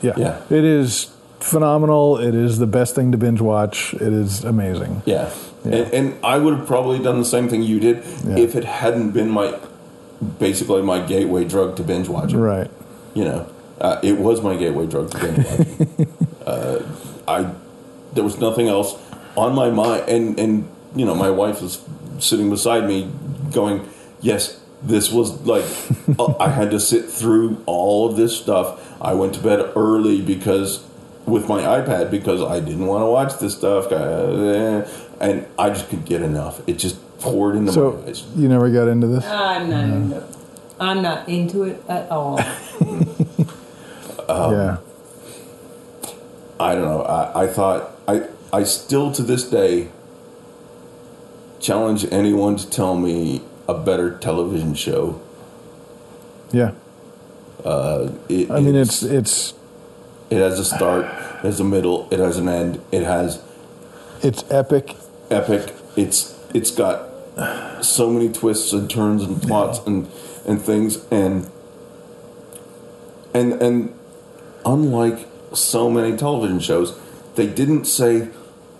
Yeah. 0.01 0.13
Yeah. 0.17 0.41
It 0.49 0.63
is 0.63 1.11
phenomenal. 1.39 2.17
It 2.17 2.33
is 2.35 2.57
the 2.59 2.67
best 2.67 2.95
thing 2.95 3.11
to 3.11 3.17
binge 3.17 3.41
watch. 3.41 3.93
It 3.95 4.01
is 4.23 4.43
amazing. 4.43 5.03
yeah, 5.05 5.29
Yeah. 5.65 5.75
And, 5.75 5.93
and 5.93 6.25
i 6.25 6.37
would 6.37 6.53
have 6.57 6.67
probably 6.67 6.99
done 6.99 7.19
the 7.19 7.25
same 7.35 7.47
thing 7.47 7.61
you 7.63 7.79
did 7.79 7.97
Yeah. 8.25 8.37
if 8.45 8.55
it 8.55 8.65
hadn't 8.65 9.11
been 9.11 9.29
my 9.29 9.47
basically 10.39 10.81
my 10.81 10.99
gateway 11.05 11.43
drug 11.45 11.75
to 11.77 11.83
binge 11.83 12.07
watching 12.09 12.39
Right. 12.39 12.71
You 13.17 13.23
know 13.29 13.41
uh, 13.85 13.99
it 14.09 14.15
was 14.27 14.41
my 14.41 14.55
gateway 14.63 14.85
drug 14.93 15.09
to 15.11 15.17
binge 15.23 15.45
watching 15.49 16.07
uh, 16.51 16.77
i 17.27 17.39
there 18.13 18.23
was 18.29 18.37
nothing 18.47 18.67
else 18.67 18.89
on 19.35 19.53
my 19.61 19.69
mind 19.69 20.01
and 20.15 20.25
and 20.43 20.53
you 20.95 21.05
know 21.07 21.15
my 21.25 21.29
wife 21.41 21.61
was 21.61 21.73
sitting 22.19 22.49
beside 22.49 22.83
me 22.91 22.97
going 23.59 23.77
yes 24.21 24.59
this 24.93 25.11
was 25.17 25.27
like 25.53 25.65
uh, 26.19 26.33
i 26.39 26.49
had 26.59 26.69
to 26.71 26.79
sit 26.79 27.05
through 27.19 27.49
all 27.65 28.09
of 28.09 28.15
this 28.21 28.33
stuff. 28.43 28.67
I 29.01 29.13
went 29.21 29.33
to 29.37 29.41
bed 29.49 29.59
early 29.75 30.21
because 30.33 30.69
with 31.33 31.45
my 31.53 31.61
ipad 31.77 32.09
because 32.17 32.41
i 32.55 32.59
didn't 32.59 32.87
want 32.93 33.01
to 33.07 33.11
watch 33.17 33.33
this 33.43 33.53
stuff 33.61 33.91
uh, 33.91 34.87
and 35.19 35.45
i 35.59 35.69
just 35.69 35.85
could 35.89 36.05
get 36.05 36.21
enough. 36.21 36.55
It 36.69 36.77
just 36.85 36.97
poured 37.19 37.55
into 37.55 37.71
So 37.71 37.93
my 37.93 38.09
eyes. 38.09 38.23
you 38.35 38.47
never 38.47 38.69
got 38.77 38.87
into 38.87 39.07
this? 39.07 39.25
I'm 39.25 39.69
not 39.69 39.83
into 39.83 40.23
I'm 40.79 41.01
not 41.01 41.19
into 41.27 41.63
it 41.69 41.77
at 41.89 42.05
all. 42.11 42.37
Um, 44.29 44.53
yeah. 44.53 44.77
I 46.59 46.75
don't 46.75 46.85
know. 46.85 47.01
I, 47.03 47.43
I 47.43 47.47
thought 47.47 47.91
I 48.07 48.27
I 48.51 48.63
still 48.63 49.11
to 49.11 49.21
this 49.23 49.43
day 49.49 49.89
challenge 51.59 52.05
anyone 52.11 52.55
to 52.57 52.69
tell 52.69 52.95
me 52.95 53.41
a 53.67 53.73
better 53.73 54.17
television 54.17 54.73
show. 54.73 55.21
Yeah. 56.51 56.71
Uh, 57.63 58.11
it, 58.29 58.49
I 58.49 58.59
mean, 58.59 58.75
it's 58.75 59.03
it's 59.03 59.53
It 60.29 60.37
has 60.37 60.59
a 60.59 60.65
start, 60.65 61.05
it 61.05 61.45
has 61.45 61.59
a 61.59 61.63
middle, 61.63 62.07
it 62.11 62.19
has 62.19 62.37
an 62.37 62.47
end, 62.49 62.81
it 62.91 63.03
has 63.03 63.41
It's 64.21 64.43
epic. 64.51 64.95
epic. 65.29 65.73
It's 65.95 66.35
it's 66.53 66.71
got 66.71 67.09
so 67.81 68.09
many 68.09 68.31
twists 68.31 68.73
and 68.73 68.89
turns 68.89 69.23
and 69.23 69.41
plots 69.41 69.79
and 69.85 70.07
and 70.45 70.61
things 70.61 71.05
and 71.11 71.49
and 73.33 73.53
and 73.61 73.93
unlike 74.67 75.27
so 75.53 75.89
many 75.89 76.15
television 76.17 76.59
shows, 76.59 76.99
they 77.35 77.47
didn't 77.47 77.85
say, 77.85 78.29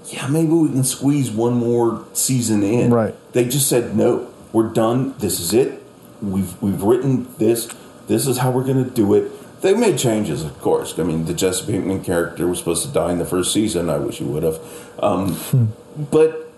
"Yeah, 0.10 0.28
maybe 0.28 0.52
we 0.52 0.70
can 0.70 0.84
squeeze 0.84 1.32
one 1.32 1.54
more 1.54 2.06
season 2.14 2.62
in." 2.62 2.94
Right. 2.94 3.16
They 3.32 3.46
just 3.46 3.68
said, 3.68 3.96
"No, 3.96 4.28
we're 4.52 4.70
done. 4.70 5.16
This 5.20 5.40
is 5.40 5.54
it. 5.54 5.82
We've 6.22 6.62
we've 6.62 6.82
written 6.84 7.28
this. 7.38 7.70
This 8.08 8.28
is 8.28 8.40
how 8.40 8.52
we're 8.52 8.66
going 8.66 8.84
to 8.84 8.90
do 8.90 9.14
it." 9.14 9.32
They 9.62 9.74
made 9.74 9.98
changes, 9.98 10.44
of 10.44 10.60
course. 10.62 11.00
I 11.00 11.04
mean, 11.04 11.26
the 11.26 11.34
Jesse 11.34 11.66
Pinkman 11.66 12.04
character 12.04 12.46
was 12.46 12.60
supposed 12.60 12.86
to 12.86 12.92
die 12.92 13.12
in 13.12 13.18
the 13.18 13.26
first 13.26 13.52
season. 13.52 13.90
I 13.90 13.98
wish 13.98 14.20
he 14.20 14.24
would 14.24 14.44
have. 14.44 14.60
Um, 15.00 15.74
but 16.12 16.52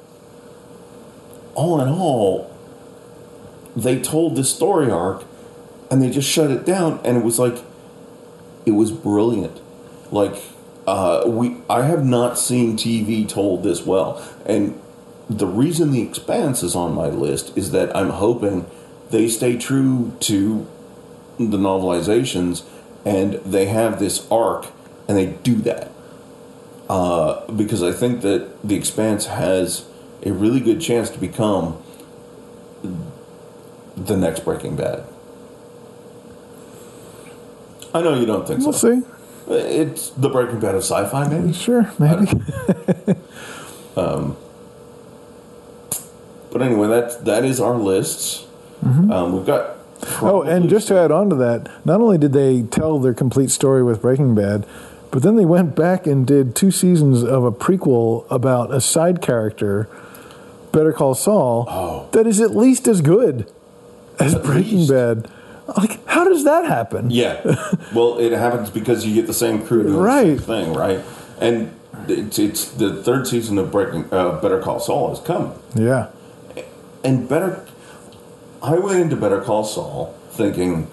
all 1.56 1.80
in 1.80 1.88
all, 1.88 2.52
they 3.74 4.02
told 4.02 4.36
this 4.36 4.54
story 4.54 4.92
arc 4.92 5.24
and 5.90 6.02
they 6.02 6.10
just 6.10 6.30
shut 6.30 6.52
it 6.52 6.66
down 6.66 7.00
and 7.06 7.18
it 7.18 7.24
was 7.24 7.40
like 7.40 7.64
it 8.70 8.76
was 8.76 8.92
brilliant. 8.92 9.60
Like 10.12 10.36
uh, 10.88 11.24
we 11.28 11.58
i 11.70 11.84
have 11.84 12.06
not 12.06 12.38
seen 12.38 12.78
tv 12.78 13.28
told 13.28 13.64
this 13.64 13.86
well. 13.86 14.24
And 14.46 14.80
the 15.30 15.48
reason 15.48 15.92
the 15.92 16.02
expanse 16.02 16.64
is 16.64 16.76
on 16.76 16.94
my 16.94 17.08
list 17.08 17.56
is 17.58 17.72
that 17.72 17.96
i'm 17.96 18.10
hoping 18.10 18.66
they 19.12 19.28
stay 19.28 19.58
true 19.58 20.14
to 20.22 20.68
the 21.38 21.58
novelizations 21.58 22.64
and 23.06 23.34
they 23.46 23.66
have 23.66 24.00
this 24.00 24.28
arc 24.32 24.68
and 25.08 25.18
they 25.18 25.28
do 25.28 25.56
that. 25.56 25.92
Uh, 26.90 27.46
because 27.52 27.84
i 27.84 27.92
think 27.92 28.22
that 28.22 28.42
the 28.64 28.76
expanse 28.76 29.26
has 29.26 29.86
a 30.26 30.32
really 30.32 30.60
good 30.60 30.82
chance 30.82 31.10
to 31.10 31.20
become 31.20 31.82
the 33.96 34.18
next 34.18 34.44
breaking 34.46 34.76
bad 34.76 35.04
I 37.94 38.02
know 38.02 38.14
you 38.20 38.26
don't 38.26 38.48
think 38.48 38.62
so. 38.62 38.68
We'll 38.70 38.74
see. 38.74 39.02
It's 39.48 40.10
the 40.12 40.30
Breaking 40.30 40.60
Bad 40.60 40.76
of 40.76 40.84
sci-fi, 40.84 41.28
maybe. 41.28 41.54
Sure, 41.54 41.92
maybe. 42.00 42.28
But 46.52 46.62
anyway, 46.64 46.88
that 46.88 47.26
that 47.26 47.46
is 47.46 47.60
our 47.60 47.76
lists. 47.76 48.48
Um, 48.84 49.34
we've 49.36 49.46
got. 49.46 49.76
Oh, 50.22 50.42
and 50.42 50.70
just 50.70 50.88
to 50.88 50.98
add 50.98 51.12
on 51.12 51.30
to 51.30 51.36
that, 51.36 51.70
not 51.86 52.00
only 52.02 52.18
did 52.18 52.32
they 52.34 52.64
tell 52.64 52.98
their 53.00 53.14
complete 53.14 53.52
story 53.52 53.84
with 53.84 54.02
Breaking 54.02 54.34
Bad, 54.34 54.66
but 55.12 55.22
then 55.22 55.36
they 55.36 55.46
went 55.46 55.76
back 55.76 56.08
and 56.08 56.26
did 56.26 56.56
two 56.56 56.72
seasons 56.72 57.22
of 57.24 57.44
a 57.44 57.52
prequel 57.52 58.26
about 58.32 58.74
a 58.74 58.80
side 58.82 59.22
character, 59.22 59.88
Better 60.72 60.94
Call 60.94 61.14
Saul, 61.16 61.66
Oh. 61.70 62.08
that 62.14 62.26
is 62.26 62.40
at 62.40 62.56
least 62.56 62.88
as 62.88 63.02
good 63.02 63.52
as 64.20 64.36
At 64.36 64.44
Breaking 64.44 64.80
least. 64.80 64.92
Bad. 64.92 65.30
Like, 65.78 66.06
how 66.08 66.24
does 66.24 66.44
that 66.44 66.66
happen? 66.66 67.10
yeah, 67.12 67.42
well, 67.94 68.18
it 68.20 68.32
happens 68.32 68.70
because 68.70 69.06
you 69.06 69.14
get 69.16 69.28
the 69.28 69.34
same 69.34 69.66
crew 69.66 69.84
doing 69.84 69.96
Right. 69.98 70.38
the 70.38 70.44
same 70.44 70.66
thing, 70.66 70.74
right? 70.74 71.00
And 71.40 71.74
it's, 72.08 72.40
it's 72.40 72.66
the 72.72 73.02
third 73.04 73.28
season 73.28 73.58
of 73.58 73.72
Breaking 73.72 74.06
uh, 74.12 74.40
Better 74.42 74.60
Call 74.62 74.80
Saul 74.80 75.14
is 75.14 75.20
coming, 75.20 75.54
Yeah. 75.76 76.08
and 77.04 77.28
Better. 77.30 77.66
I 78.62 78.78
went 78.78 79.00
into 79.00 79.16
Better 79.16 79.42
Call 79.42 79.64
Saul 79.64 80.16
thinking, 80.32 80.90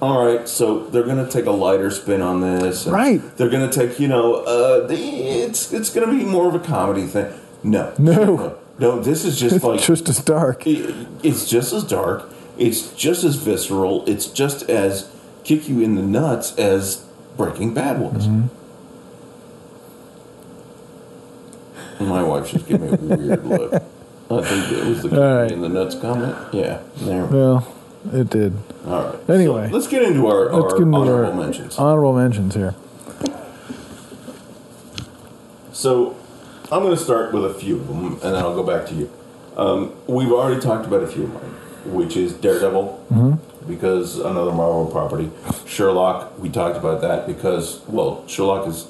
all 0.00 0.24
right, 0.24 0.46
so 0.48 0.84
they're 0.86 1.02
going 1.02 1.24
to 1.24 1.30
take 1.30 1.46
a 1.46 1.50
lighter 1.50 1.90
spin 1.90 2.22
on 2.22 2.40
this, 2.40 2.86
Right. 2.86 3.20
They're 3.36 3.50
going 3.50 3.68
to 3.68 3.74
take, 3.88 3.98
you 3.98 4.06
know, 4.08 4.34
uh, 4.44 4.86
it's 4.90 5.72
it's 5.72 5.90
going 5.90 6.08
to 6.08 6.16
be 6.16 6.24
more 6.24 6.46
of 6.48 6.54
a 6.54 6.60
comedy 6.60 7.06
thing. 7.06 7.32
No, 7.64 7.92
No. 7.98 8.58
no. 8.78 9.00
This 9.02 9.24
is 9.24 9.38
just 9.40 9.56
It's 9.56 9.64
like 9.64 9.80
just 9.80 10.08
as 10.08 10.20
dark. 10.22 10.64
it- 10.68 10.94
it's 11.24 11.48
just 11.48 11.72
as 11.72 11.82
dark. 11.82 12.30
It's 12.58 12.92
just 12.94 13.24
as 13.24 13.36
visceral. 13.36 14.04
It's 14.06 14.26
just 14.26 14.68
as 14.68 15.10
kick 15.44 15.68
you 15.68 15.80
in 15.80 15.94
the 15.94 16.02
nuts 16.02 16.56
as 16.58 17.04
Breaking 17.36 17.72
Bad 17.74 18.00
was. 18.00 18.26
Mm-hmm. 18.26 18.48
My 22.08 22.22
wife 22.22 22.50
just 22.50 22.66
gave 22.66 22.80
me 22.80 22.88
a 22.88 22.96
weird 22.96 23.44
look. 23.44 23.72
I 24.30 24.42
think 24.42 24.72
it 24.72 24.84
was 24.86 25.02
the 25.02 25.08
kick 25.08 25.18
me 25.18 25.24
right. 25.24 25.50
in 25.50 25.60
the 25.62 25.68
nuts 25.68 25.94
comment. 25.96 26.36
Yeah, 26.52 26.82
there. 26.96 27.26
Well, 27.26 27.66
it 28.12 28.30
did. 28.30 28.54
All 28.86 29.04
right. 29.04 29.30
Anyway. 29.30 29.68
So 29.68 29.74
let's 29.74 29.88
get 29.88 30.02
into 30.02 30.26
our, 30.26 30.50
our 30.52 30.70
get 30.70 30.82
into 30.82 30.96
honorable 30.96 31.30
our 31.30 31.34
mentions. 31.34 31.78
honorable 31.78 32.12
mentions 32.14 32.54
here. 32.54 32.74
So 35.72 36.16
I'm 36.72 36.82
going 36.82 36.96
to 36.96 37.02
start 37.02 37.32
with 37.32 37.44
a 37.44 37.54
few 37.54 37.76
of 37.76 37.88
them, 37.88 38.12
and 38.14 38.20
then 38.20 38.36
I'll 38.36 38.54
go 38.54 38.62
back 38.62 38.86
to 38.88 38.94
you. 38.94 39.10
Um, 39.56 39.92
we've 40.06 40.30
already 40.32 40.60
talked 40.60 40.86
about 40.86 41.02
a 41.02 41.06
few 41.06 41.24
of 41.24 41.34
mine, 41.34 41.54
which 41.88 42.16
is 42.16 42.32
Daredevil, 42.34 43.38
because 43.66 44.18
another 44.18 44.52
Marvel 44.52 44.86
property. 44.86 45.30
Sherlock, 45.66 46.38
we 46.38 46.48
talked 46.48 46.76
about 46.76 47.00
that 47.02 47.26
because, 47.26 47.80
well, 47.88 48.26
Sherlock 48.26 48.66
is 48.68 48.86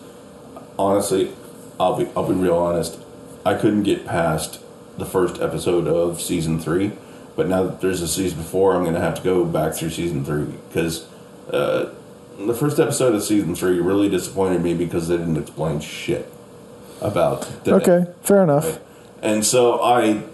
honestly, 0.78 1.32
I'll 1.80 1.96
be 1.96 2.08
I'll 2.16 2.28
be 2.28 2.34
real 2.34 2.56
honest. 2.56 2.98
I 3.44 3.54
couldn't 3.54 3.82
get 3.84 4.06
past 4.06 4.60
the 4.98 5.06
first 5.06 5.40
episode 5.40 5.86
of 5.86 6.20
season 6.20 6.58
three, 6.60 6.92
but 7.36 7.48
now 7.48 7.62
that 7.64 7.80
there's 7.80 8.02
a 8.02 8.08
season 8.08 8.42
four, 8.42 8.74
I'm 8.74 8.82
going 8.82 8.94
to 8.94 9.00
have 9.00 9.14
to 9.16 9.22
go 9.22 9.44
back 9.44 9.74
through 9.74 9.90
season 9.90 10.24
three 10.24 10.44
because 10.68 11.06
uh, 11.52 11.90
the 12.38 12.54
first 12.54 12.78
episode 12.78 13.14
of 13.14 13.22
season 13.22 13.54
three 13.54 13.80
really 13.80 14.08
disappointed 14.08 14.62
me 14.62 14.74
because 14.74 15.08
they 15.08 15.16
didn't 15.16 15.36
explain 15.36 15.80
shit 15.80 16.30
about 17.00 17.42
the 17.64 17.74
Okay, 17.74 18.06
fair 18.22 18.42
enough. 18.42 18.80
and 19.22 19.44
so 19.46 19.80
I 19.82 20.24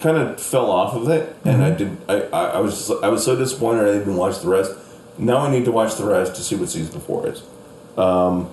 kind 0.00 0.16
of 0.16 0.40
fell 0.40 0.70
off 0.70 0.94
of 0.94 1.08
it, 1.08 1.34
and 1.44 1.62
I 1.62 1.70
did. 1.70 1.96
I, 2.08 2.20
I, 2.22 2.60
was 2.60 2.90
I 3.02 3.08
was 3.08 3.24
so 3.24 3.36
disappointed 3.36 3.88
I 3.88 3.98
didn't 3.98 4.16
watch 4.16 4.40
the 4.40 4.48
rest. 4.48 4.72
Now 5.18 5.38
I 5.38 5.50
need 5.50 5.64
to 5.64 5.72
watch 5.72 5.94
the 5.96 6.04
rest 6.04 6.34
to 6.36 6.42
see 6.42 6.54
what 6.56 6.68
season 6.68 7.00
four 7.00 7.26
is. 7.26 7.42
Um, 7.96 8.50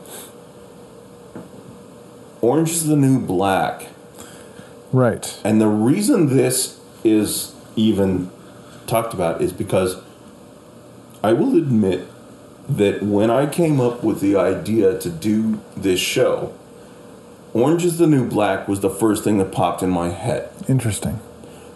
Orange 2.42 2.72
is 2.72 2.88
the 2.88 2.96
New 2.96 3.20
Black, 3.20 3.88
Right. 4.92 5.40
and 5.44 5.60
the 5.62 5.68
reason 5.68 6.28
this 6.28 6.80
is 7.04 7.54
even 7.76 8.30
talked 8.88 9.14
about 9.14 9.42
is 9.42 9.52
because 9.54 9.98
I 11.24 11.34
will 11.34 11.58
admit 11.58 12.08
that 12.68 13.02
when 13.04 13.30
I 13.30 13.46
came 13.46 13.80
up 13.82 14.04
with 14.04 14.20
the 14.22 14.36
idea 14.36 14.98
to 15.00 15.10
do 15.10 15.62
this 15.76 16.00
show, 16.00 16.54
Orange 17.54 17.86
is 17.86 17.98
the 17.98 18.08
New 18.08 18.28
Black 18.28 18.68
was 18.68 18.80
the 18.82 18.90
first 18.90 19.24
thing 19.24 19.38
that 19.38 19.52
popped 19.52 19.82
in 19.84 19.90
my 19.90 20.10
head 20.10 20.50
Interesting. 20.68 21.20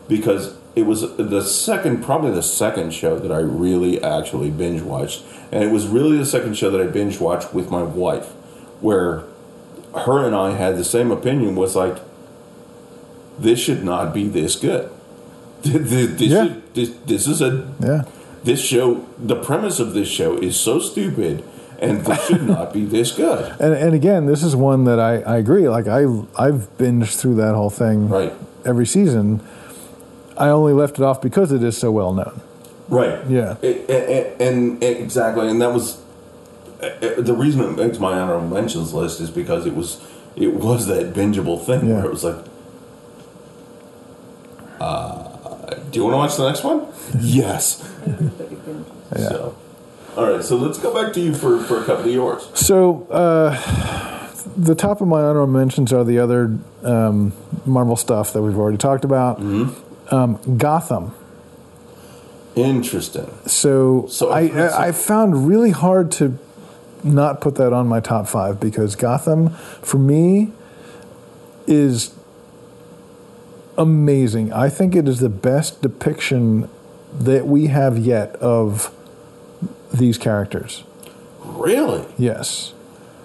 Because 0.08 0.56
it 0.76 0.84
was 0.86 1.02
the 1.18 1.42
second, 1.42 2.04
probably 2.04 2.32
the 2.32 2.44
second 2.44 2.94
show 2.94 3.18
that 3.20 3.32
I 3.32 3.40
really 3.40 4.02
actually 4.02 4.52
binge 4.52 4.82
watched, 4.82 5.24
and 5.52 5.64
it 5.64 5.72
was 5.72 5.88
really 5.88 6.18
the 6.18 6.26
second 6.26 6.56
show 6.58 6.70
that 6.72 6.80
I 6.82 6.86
binge 6.88 7.20
watched 7.20 7.54
with 7.54 7.70
my 7.72 7.84
wife, 7.84 8.28
where 8.82 9.24
her 10.06 10.26
and 10.26 10.36
I 10.36 10.52
had 10.52 10.78
the 10.78 10.84
same 10.84 11.10
opinion. 11.12 11.56
Was 11.56 11.76
like, 11.76 11.98
this 13.40 13.60
should 13.60 13.84
not 13.84 14.14
be 14.14 14.28
this 14.28 14.56
good. 14.56 14.90
This, 15.64 16.12
this, 16.12 16.22
Yeah. 16.22 16.44
should- 16.44 16.74
this, 16.76 16.92
this 17.06 17.28
is 17.28 17.42
a 17.42 17.68
Yeah. 17.80 18.04
this 18.44 18.60
show. 18.60 19.06
The 19.18 19.36
premise 19.36 19.80
of 19.80 19.94
this 19.94 20.08
show 20.08 20.38
is 20.38 20.56
so 20.56 20.78
stupid, 20.80 21.44
and 21.80 22.06
this 22.06 22.26
should 22.28 22.48
not 22.56 22.72
be 22.72 22.86
this 22.86 23.12
good. 23.12 23.52
And, 23.60 23.74
and 23.74 23.94
again, 23.96 24.28
this 24.28 24.44
is 24.44 24.56
one 24.56 24.84
that 24.86 25.00
I, 25.00 25.18
I 25.22 25.38
agree. 25.38 25.68
Like 25.68 25.88
I 25.88 26.02
I've 26.38 26.70
binged 26.78 27.20
through 27.20 27.36
that 27.36 27.56
whole 27.56 27.72
thing 27.72 28.08
Right. 28.10 28.34
every 28.66 28.86
season. 28.86 29.42
I 30.38 30.50
only 30.50 30.74
left 30.74 31.00
it 31.00 31.04
off 31.04 31.22
because 31.22 31.52
it 31.52 31.64
is 31.64 31.78
so 31.78 31.92
well 31.92 32.14
known. 32.14 32.42
Right. 32.90 33.20
Yeah. 33.28 33.56
It- 33.62 33.90
and, 33.90 34.42
and, 34.42 34.84
and 34.84 34.98
exactly, 35.04 35.48
and 35.50 35.62
that 35.62 35.74
was 35.74 36.02
the 36.80 37.36
reason 37.38 37.62
it 37.62 37.72
makes 37.76 37.98
my 38.00 38.20
honorable 38.20 38.48
mentions 38.48 38.94
list 38.94 39.20
is 39.20 39.30
because 39.32 39.66
it 39.66 39.76
was 39.76 40.00
it 40.36 40.54
was 40.54 40.86
that 40.88 41.14
bingeable 41.14 41.64
thing 41.64 41.88
Yeah. 41.88 41.96
where 41.96 42.06
it 42.06 42.12
was 42.12 42.24
like, 42.24 42.36
uh, 44.80 45.24
do 45.92 46.00
you 46.00 46.04
want 46.06 46.14
to 46.14 46.18
watch 46.18 46.36
the 46.38 46.48
next 46.48 46.64
one? 46.64 46.88
yes. 47.20 47.84
Yeah. 49.18 49.30
So, 49.30 49.56
all 50.18 50.30
right. 50.34 50.44
So 50.44 50.58
let's 50.58 50.78
go 50.78 50.94
back 50.94 51.14
to 51.14 51.22
you 51.22 51.34
for 51.34 51.64
for 51.64 51.78
a 51.82 51.86
couple 51.86 52.04
of 52.06 52.12
yours. 52.12 52.50
So 52.56 53.08
uh, 53.10 53.52
the 54.58 54.76
top 54.76 55.00
of 55.00 55.08
my 55.08 55.22
honorable 55.22 55.48
mentions 55.54 55.94
are 55.94 56.04
the 56.04 56.20
other 56.20 56.58
um, 56.84 57.32
Marvel 57.66 57.96
stuff 57.96 58.34
that 58.34 58.42
we've 58.42 58.58
already 58.58 58.78
talked 58.78 59.06
about. 59.06 59.40
Mm-hmm. 59.40 59.87
Um, 60.12 60.40
Gotham. 60.58 61.14
Interesting. 62.56 63.30
So, 63.46 64.08
So 64.10 64.30
I, 64.30 64.40
I've 64.40 64.52
heard 64.54 64.72
some- 64.72 64.82
I 64.82 64.88
I 64.88 64.92
found 64.92 65.48
really 65.48 65.72
hard 65.72 66.12
to 66.14 66.38
not 67.04 67.40
put 67.42 67.56
that 67.56 67.72
on 67.74 67.88
my 67.88 68.00
top 68.00 68.28
five 68.28 68.60
because 68.60 68.96
Gotham, 68.96 69.50
for 69.82 69.98
me, 70.00 70.52
is 71.68 72.12
amazing. 73.78 74.52
I 74.52 74.70
think 74.70 74.96
it 74.96 75.08
is 75.08 75.20
the 75.20 75.30
best 75.30 75.82
depiction 75.82 76.68
that 77.20 77.46
we 77.48 77.68
have 77.68 77.98
yet 77.98 78.36
of 78.38 78.92
these 79.94 80.18
characters. 80.18 80.84
Really? 81.44 82.06
Yes. 82.18 82.74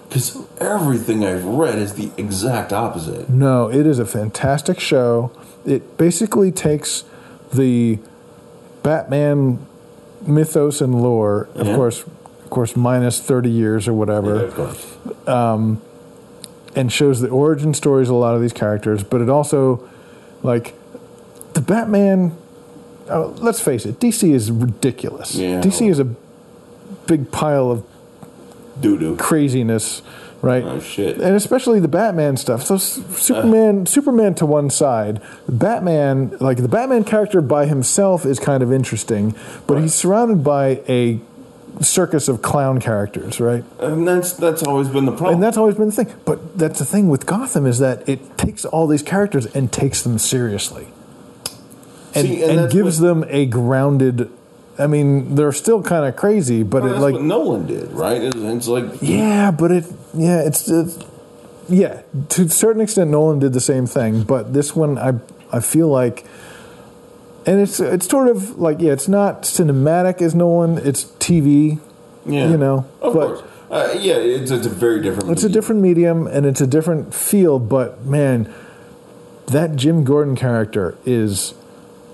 Because 0.07 0.37
everything 0.59 1.25
I've 1.25 1.43
read 1.43 1.79
is 1.79 1.93
the 1.95 2.11
exact 2.17 2.71
opposite. 2.71 3.29
No, 3.29 3.69
it 3.69 3.87
is 3.87 3.97
a 3.97 4.05
fantastic 4.05 4.79
show. 4.79 5.31
It 5.65 5.97
basically 5.97 6.51
takes 6.51 7.03
the 7.53 7.99
Batman 8.83 9.59
mythos 10.25 10.81
and 10.81 11.01
lore, 11.01 11.47
of 11.55 11.67
Yeah. 11.67 11.75
course, 11.75 12.01
of 12.43 12.49
course, 12.49 12.75
minus 12.75 13.19
thirty 13.19 13.49
years 13.49 13.87
or 13.87 13.93
whatever, 13.93 14.35
Yeah, 14.45 14.47
course. 14.51 14.97
Um, 15.27 15.81
and 16.75 16.91
shows 16.91 17.21
the 17.21 17.29
origin 17.29 17.73
stories 17.73 18.09
of 18.09 18.15
a 18.15 18.17
lot 18.17 18.35
of 18.35 18.41
these 18.41 18.53
characters. 18.53 19.03
But 19.03 19.21
it 19.21 19.29
also, 19.29 19.83
like, 20.41 20.73
the 21.53 21.61
Batman. 21.61 22.33
Oh, 23.09 23.33
let's 23.39 23.59
face 23.59 23.85
it, 23.85 23.99
DC 23.99 24.33
is 24.33 24.49
ridiculous. 24.49 25.35
Yeah. 25.35 25.59
DC 25.61 25.89
is 25.89 25.99
a 25.99 26.07
big 27.05 27.31
pile 27.31 27.69
of 27.69 27.83
Doo 28.79 28.97
doo. 28.97 29.15
craziness, 29.17 30.01
right? 30.43 30.63
Oh, 30.63 30.79
shit. 30.79 31.17
And 31.19 31.35
especially 31.35 31.79
the 31.79 31.87
Batman 31.87 32.37
stuff. 32.37 32.63
So 32.63 32.77
Superman, 32.77 33.81
uh. 33.81 33.85
Superman 33.85 34.35
to 34.35 34.45
one 34.45 34.69
side, 34.69 35.21
Batman, 35.49 36.37
like 36.39 36.57
the 36.57 36.67
Batman 36.67 37.03
character 37.05 37.41
by 37.41 37.65
himself 37.65 38.25
is 38.25 38.39
kind 38.39 38.61
of 38.61 38.71
interesting, 38.71 39.33
but 39.65 39.81
he's 39.81 39.95
surrounded 39.95 40.43
by 40.43 40.81
a 40.87 41.19
circus 41.81 42.27
of 42.27 42.43
clown 42.43 42.79
characters, 42.79 43.39
right? 43.39 43.63
And 43.79 44.07
that's 44.07 44.33
that's 44.33 44.61
always 44.61 44.89
been 44.89 45.05
the 45.05 45.11
problem. 45.11 45.35
And 45.35 45.43
that's 45.43 45.57
always 45.57 45.75
been 45.75 45.87
the 45.87 46.03
thing. 46.03 46.13
But 46.25 46.55
that's 46.57 46.77
the 46.77 46.85
thing 46.85 47.09
with 47.09 47.25
Gotham 47.25 47.65
is 47.65 47.79
that 47.79 48.07
it 48.07 48.37
takes 48.37 48.63
all 48.65 48.85
these 48.85 49.01
characters 49.01 49.47
and 49.47 49.71
takes 49.71 50.03
them 50.03 50.19
seriously. 50.19 50.89
And, 52.15 52.27
See, 52.27 52.43
and 52.43 52.59
and, 52.59 52.71
gives 52.71 53.01
what- 53.01 53.07
them 53.07 53.25
a 53.27 53.47
grounded 53.47 54.29
I 54.79 54.87
mean, 54.87 55.35
they're 55.35 55.51
still 55.51 55.83
kind 55.83 56.05
of 56.05 56.15
crazy, 56.15 56.63
but 56.63 56.81
Well, 56.81 56.89
it 56.89 56.93
that's 56.93 57.01
like 57.03 57.13
what 57.13 57.23
Nolan 57.23 57.67
did, 57.67 57.91
right? 57.91 58.21
It's, 58.21 58.35
it's 58.35 58.67
like 58.67 58.85
Yeah, 59.01 59.51
but 59.51 59.71
it 59.71 59.85
yeah, 60.13 60.41
it's, 60.41 60.67
it's 60.69 60.97
yeah, 61.69 62.01
to 62.29 62.43
a 62.43 62.49
certain 62.49 62.81
extent 62.81 63.11
Nolan 63.11 63.39
did 63.39 63.53
the 63.53 63.61
same 63.61 63.85
thing, 63.85 64.23
but 64.23 64.53
this 64.53 64.75
one 64.75 64.97
I 64.97 65.13
I 65.51 65.59
feel 65.59 65.87
like 65.89 66.25
and 67.45 67.59
it's 67.61 67.79
it's 67.79 68.07
sort 68.09 68.29
of 68.29 68.57
like 68.57 68.79
yeah, 68.81 68.93
it's 68.93 69.07
not 69.07 69.43
cinematic 69.43 70.21
as 70.21 70.33
Nolan, 70.33 70.77
it's 70.79 71.05
TV, 71.05 71.79
yeah, 72.25 72.49
you 72.49 72.57
know, 72.57 72.85
of 73.01 73.13
but- 73.13 73.27
course. 73.27 73.43
Uh, 73.71 73.91
yeah, 73.99 74.13
it's, 74.17 74.51
it's 74.51 74.67
a 74.67 74.69
very 74.69 75.01
different. 75.01 75.31
it's 75.31 75.43
a 75.43 75.49
different 75.49 75.81
medium 75.81 76.27
and 76.27 76.45
it's 76.45 76.61
a 76.61 76.67
different 76.67 77.11
feel, 77.11 77.57
but 77.57 78.05
man, 78.05 78.53
that 79.47 79.75
Jim 79.75 80.03
Gordon 80.03 80.35
character 80.35 80.95
is 81.07 81.55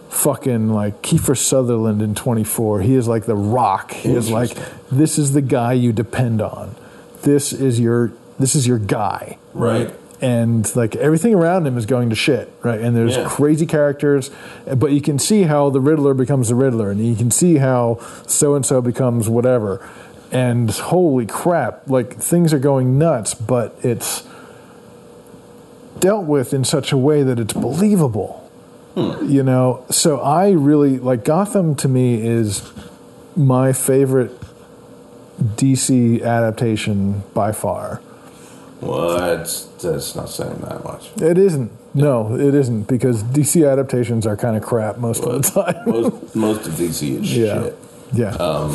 fucking 0.09 0.69
like 0.69 1.01
Kiefer 1.01 1.37
Sutherland 1.37 2.01
in 2.01 2.15
24. 2.15 2.81
He 2.81 2.95
is 2.95 3.07
like 3.07 3.25
the 3.25 3.35
rock. 3.35 3.91
He 3.91 4.11
is 4.13 4.29
like 4.29 4.57
this 4.91 5.17
is 5.17 5.33
the 5.33 5.41
guy 5.41 5.73
you 5.73 5.93
depend 5.93 6.41
on. 6.41 6.75
This 7.21 7.53
is 7.53 7.79
your 7.79 8.11
this 8.37 8.55
is 8.55 8.67
your 8.67 8.79
guy. 8.79 9.37
Right. 9.53 9.93
And 10.21 10.75
like 10.75 10.95
everything 10.97 11.33
around 11.33 11.65
him 11.65 11.77
is 11.77 11.85
going 11.85 12.09
to 12.09 12.15
shit, 12.15 12.51
right? 12.63 12.81
And 12.81 12.95
there's 12.95 13.15
Yeah. 13.15 13.25
crazy 13.29 13.65
characters, 13.65 14.31
but 14.75 14.91
you 14.91 14.99
can 14.99 15.17
see 15.17 15.43
how 15.43 15.69
the 15.69 15.79
Riddler 15.79 16.13
becomes 16.13 16.49
the 16.49 16.55
Riddler, 16.55 16.89
and 16.91 16.99
you 17.05 17.15
can 17.15 17.31
see 17.31 17.57
how 17.57 17.99
so 18.27 18.55
and 18.55 18.65
so 18.65 18.81
becomes 18.81 19.29
whatever. 19.29 19.79
And 20.31 20.69
holy 20.71 21.25
crap, 21.25 21.89
like 21.89 22.17
things 22.17 22.53
are 22.53 22.59
going 22.59 22.97
nuts, 22.97 23.33
but 23.33 23.77
it's 23.81 24.23
dealt 25.99 26.25
with 26.25 26.53
in 26.53 26.63
such 26.63 26.91
a 26.91 26.97
way 26.97 27.23
that 27.23 27.39
it's 27.39 27.53
believable. 27.53 28.48
You 28.99 29.43
know, 29.43 29.85
so 29.89 30.19
I 30.19 30.51
really 30.51 30.97
like 30.97 31.23
Gotham 31.23 31.75
to 31.75 31.87
me 31.87 32.25
is 32.25 32.71
my 33.35 33.73
favorite 33.73 34.31
DC 35.39 36.21
adaptation 36.23 37.23
by 37.33 37.51
far. 37.51 38.01
Well, 38.81 39.17
that's 39.17 39.65
that's 39.81 40.15
not 40.15 40.29
saying 40.29 40.59
that 40.61 40.83
much. 40.83 41.11
It 41.21 41.37
isn't. 41.37 41.71
No, 41.93 42.35
it 42.35 42.53
isn't 42.53 42.83
because 42.83 43.23
DC 43.23 43.69
adaptations 43.69 44.25
are 44.27 44.37
kind 44.37 44.55
of 44.55 44.63
crap 44.63 44.97
most 44.97 45.23
of 45.23 45.41
the 45.41 45.63
time. 45.63 45.83
Most 45.85 46.35
most 46.35 46.67
of 46.67 46.73
DC 46.73 47.21
is 47.21 47.37
yeah, 47.37 47.63
shit. 47.63 47.77
yeah. 48.13 48.29
Um, 48.35 48.71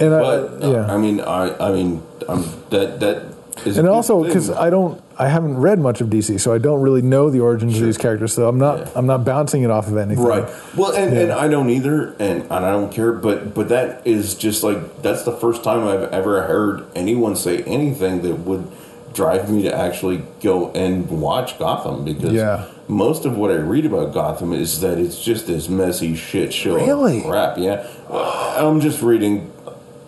and 0.00 0.10
but 0.10 0.62
I, 0.62 0.66
uh, 0.66 0.72
yeah, 0.72 0.94
I 0.94 0.96
mean, 0.96 1.20
I 1.20 1.56
I 1.58 1.72
mean, 1.72 2.02
I'm, 2.28 2.42
that 2.70 3.00
that 3.00 3.31
is 3.66 3.78
and 3.78 3.86
also 3.88 4.24
because 4.24 4.50
I 4.50 4.70
don't, 4.70 5.02
I 5.18 5.28
haven't 5.28 5.56
read 5.58 5.78
much 5.78 6.00
of 6.00 6.08
DC, 6.08 6.40
so 6.40 6.52
I 6.54 6.58
don't 6.58 6.80
really 6.80 7.02
know 7.02 7.30
the 7.30 7.40
origins 7.40 7.78
of 7.78 7.84
these 7.84 7.98
characters. 7.98 8.32
So 8.34 8.48
I'm 8.48 8.58
not, 8.58 8.78
Yeah. 8.78 8.90
I'm 8.96 9.06
not 9.06 9.24
bouncing 9.24 9.62
it 9.62 9.70
off 9.70 9.88
of 9.88 9.96
anything. 9.96 10.24
Right. 10.24 10.48
Well, 10.76 10.92
and, 10.92 11.16
and 11.16 11.32
I 11.32 11.48
don't 11.48 11.70
either, 11.70 12.12
and, 12.18 12.42
and 12.42 12.52
I 12.52 12.70
don't 12.70 12.90
care. 12.92 13.12
But 13.12 13.54
but 13.54 13.68
that 13.68 14.06
is 14.06 14.34
just 14.34 14.62
like 14.62 15.02
that's 15.02 15.22
the 15.24 15.32
first 15.32 15.62
time 15.62 15.86
I've 15.86 16.10
ever 16.12 16.42
heard 16.46 16.86
anyone 16.94 17.36
say 17.36 17.62
anything 17.64 18.22
that 18.22 18.36
would 18.40 18.70
drive 19.12 19.50
me 19.50 19.62
to 19.64 19.74
actually 19.74 20.22
go 20.42 20.70
and 20.72 21.20
watch 21.20 21.58
Gotham 21.58 22.02
because 22.04 22.32
Yeah. 22.32 22.64
most 22.88 23.26
of 23.26 23.36
what 23.36 23.50
I 23.50 23.56
read 23.56 23.84
about 23.84 24.14
Gotham 24.14 24.54
is 24.54 24.80
that 24.80 24.96
it's 24.98 25.22
just 25.22 25.46
this 25.46 25.68
messy 25.68 26.14
shit 26.16 26.54
show. 26.54 26.76
Really? 26.76 27.20
Crap. 27.20 27.58
Yeah. 27.58 27.86
I'm 28.10 28.80
just 28.80 29.02
reading. 29.02 29.52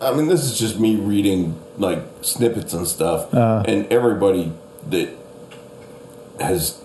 I 0.01 0.13
mean, 0.13 0.27
this 0.27 0.43
is 0.43 0.57
just 0.57 0.79
me 0.79 0.95
reading 0.95 1.59
like 1.77 1.99
snippets 2.21 2.73
and 2.73 2.87
stuff, 2.87 3.33
Uh. 3.33 3.63
and 3.67 3.85
everybody 3.91 4.51
that 4.89 5.09
has 6.39 6.79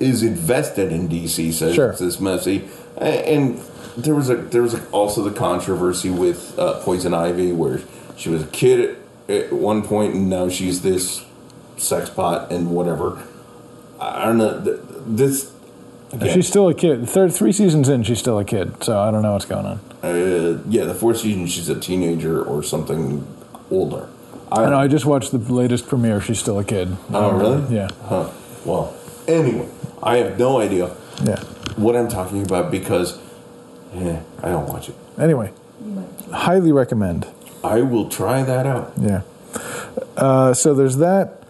is 0.00 0.22
invested 0.22 0.92
in 0.92 1.08
DC 1.08 1.52
says 1.52 1.74
Sure. 1.74 1.90
it's 1.90 2.00
this 2.00 2.20
messy. 2.20 2.64
And 2.96 3.60
there 3.96 4.14
was 4.14 4.30
a 4.30 4.36
there 4.36 4.62
was 4.62 4.74
a, 4.74 4.84
also 4.90 5.22
the 5.22 5.30
controversy 5.36 6.10
with 6.10 6.58
uh, 6.58 6.80
Poison 6.80 7.14
Ivy, 7.14 7.52
where 7.52 7.80
she 8.16 8.28
was 8.28 8.42
a 8.42 8.46
kid 8.46 8.96
at, 9.28 9.34
at 9.34 9.52
one 9.52 9.82
point, 9.82 10.14
and 10.14 10.28
now 10.30 10.48
she's 10.48 10.82
this 10.82 11.24
sex 11.76 12.10
pot 12.10 12.50
and 12.50 12.70
whatever. 12.70 13.22
I 14.00 14.24
don't 14.26 14.38
know. 14.38 14.58
This 15.06 15.51
again, 16.12 16.34
She's 16.34 16.46
still 16.48 16.68
a 16.68 16.74
kid. 16.74 17.08
Third 17.08 17.32
three 17.32 17.52
seasons 17.52 17.88
in, 17.88 18.02
she's 18.02 18.18
still 18.18 18.38
a 18.38 18.44
kid. 18.44 18.82
So 18.84 18.98
I 19.00 19.10
don't 19.10 19.22
know 19.22 19.32
what's 19.32 19.44
going 19.44 19.66
on. 19.66 19.80
uh, 20.02 20.62
yeah, 20.68 20.84
the 20.84 20.94
fourth 20.94 21.18
season 21.18 21.46
she's 21.46 21.68
a 21.68 21.78
teenager 21.78 22.42
or 22.42 22.62
something 22.62 23.26
older. 23.70 24.08
I 24.50 24.68
know. 24.68 24.78
I 24.78 24.86
just 24.86 25.06
watched 25.06 25.30
the 25.32 25.38
latest 25.38 25.86
premiere. 25.88 26.20
She's 26.20 26.38
still 26.38 26.58
a 26.58 26.64
kid. 26.64 26.96
Oh, 27.12 27.32
really? 27.32 27.74
Yeah. 27.74 27.88
Huh. 28.04 28.30
Well, 28.66 28.94
anyway, 29.26 29.66
I 30.02 30.18
have 30.18 30.38
no 30.38 30.60
idea 30.60 30.94
Yeah. 31.24 31.40
what 31.76 31.96
I'm 31.96 32.08
talking 32.08 32.42
about 32.42 32.70
because 32.70 33.18
eh, 33.94 34.20
I 34.42 34.48
don't 34.48 34.68
watch 34.68 34.90
it. 34.90 34.94
Anyway, 35.18 35.52
highly 36.32 36.70
recommend. 36.70 37.26
I 37.64 37.80
will 37.80 38.08
try 38.10 38.42
that 38.42 38.66
out. 38.66 38.92
Yeah. 39.00 39.22
Uh, 40.16 40.52
so 40.52 40.74
there's 40.74 40.96
that. 40.98 41.42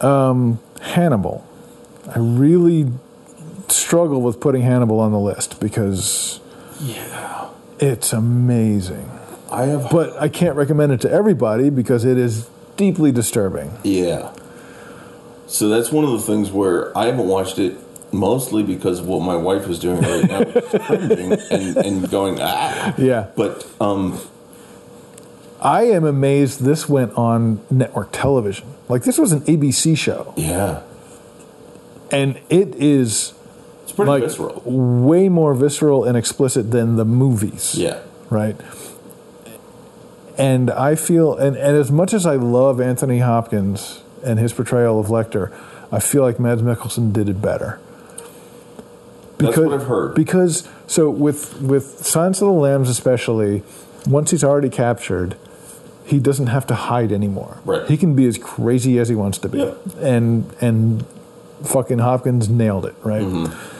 Um, 0.00 0.60
Hannibal. 0.80 1.44
I 2.08 2.18
really 2.18 2.86
struggle 3.72 4.20
with 4.22 4.40
putting 4.40 4.62
Hannibal 4.62 5.00
on 5.00 5.12
the 5.12 5.18
list 5.20 5.60
because 5.60 6.40
Yeah. 6.80 7.46
it's 7.78 8.12
amazing. 8.12 9.10
I 9.50 9.64
have. 9.66 9.90
But 9.90 10.20
I 10.20 10.28
can't 10.28 10.56
recommend 10.56 10.92
it 10.92 11.00
to 11.02 11.10
everybody 11.10 11.70
because 11.70 12.04
it 12.04 12.18
is 12.18 12.48
deeply 12.76 13.12
disturbing. 13.12 13.72
yeah. 13.84 14.30
So 15.46 15.70
that's 15.70 15.90
one 15.90 16.04
of 16.04 16.10
the 16.10 16.18
things 16.20 16.50
where 16.52 16.96
I 16.96 17.06
haven't 17.06 17.26
watched 17.26 17.58
it 17.58 17.78
mostly 18.12 18.62
because 18.62 19.00
of 19.00 19.06
what 19.06 19.20
my 19.20 19.34
wife 19.34 19.66
was 19.66 19.78
doing 19.78 19.98
right 20.02 20.28
now, 20.28 20.40
and, 20.90 21.76
and 21.78 22.10
going 22.10 22.36
ah. 22.38 22.94
Yeah. 22.98 23.28
But 23.34 23.66
um, 23.80 24.20
I 25.62 25.84
am 25.84 26.04
amazed 26.04 26.60
this 26.64 26.86
went 26.86 27.14
on 27.14 27.62
network 27.70 28.10
television. 28.12 28.66
Like 28.90 29.04
this 29.04 29.16
was 29.18 29.32
an 29.32 29.40
ABC 29.42 29.96
show, 29.96 30.34
yeah, 30.36 30.82
and 32.10 32.38
it's 32.50 33.32
pretty 34.06 34.10
like 34.10 34.22
visceral. 34.24 34.62
way 34.64 35.28
more 35.28 35.54
visceral 35.54 36.04
and 36.04 36.16
explicit 36.16 36.70
than 36.70 36.96
the 36.96 37.04
movies. 37.04 37.74
Yeah. 37.76 38.00
right? 38.30 38.56
And 40.36 40.70
I 40.70 40.94
feel, 40.94 41.34
and, 41.36 41.56
and 41.56 41.76
as 41.76 41.90
much 41.90 42.14
as 42.14 42.24
I 42.24 42.36
love 42.36 42.80
Anthony 42.80 43.18
Hopkins 43.18 44.02
and 44.24 44.38
his 44.38 44.52
portrayal 44.52 45.00
of 45.00 45.06
Lecter, 45.06 45.52
I 45.90 45.98
feel 46.00 46.22
like 46.22 46.38
Mads 46.38 46.62
Mikkelsen 46.62 47.12
did 47.12 47.28
it 47.28 47.42
better. 47.42 47.80
That's 49.38 49.56
what 49.56 49.72
I've 49.72 49.86
heard. 49.86 50.14
Because 50.14 50.68
so 50.86 51.10
with 51.10 51.60
with 51.60 52.04
Silence 52.04 52.40
of 52.42 52.46
the 52.48 52.52
Lambs, 52.54 52.88
especially, 52.88 53.62
once 54.06 54.30
he's 54.32 54.42
already 54.42 54.68
captured, 54.68 55.36
he 56.04 56.18
doesn't 56.18 56.48
have 56.48 56.66
to 56.68 56.74
hide 56.74 57.12
anymore. 57.12 57.58
Right. 57.64 57.86
He 57.88 57.96
can 57.96 58.16
be 58.16 58.26
as 58.26 58.36
crazy 58.36 58.98
as 58.98 59.08
he 59.08 59.14
wants 59.14 59.38
to 59.38 59.48
be, 59.48 59.58
Yeah. 59.58 59.74
and 60.00 60.52
and 60.60 61.04
fucking 61.64 61.98
Hopkins 61.98 62.48
nailed 62.48 62.84
it. 62.84 62.94
Right. 63.04 63.22
Mm-hmm. 63.22 63.77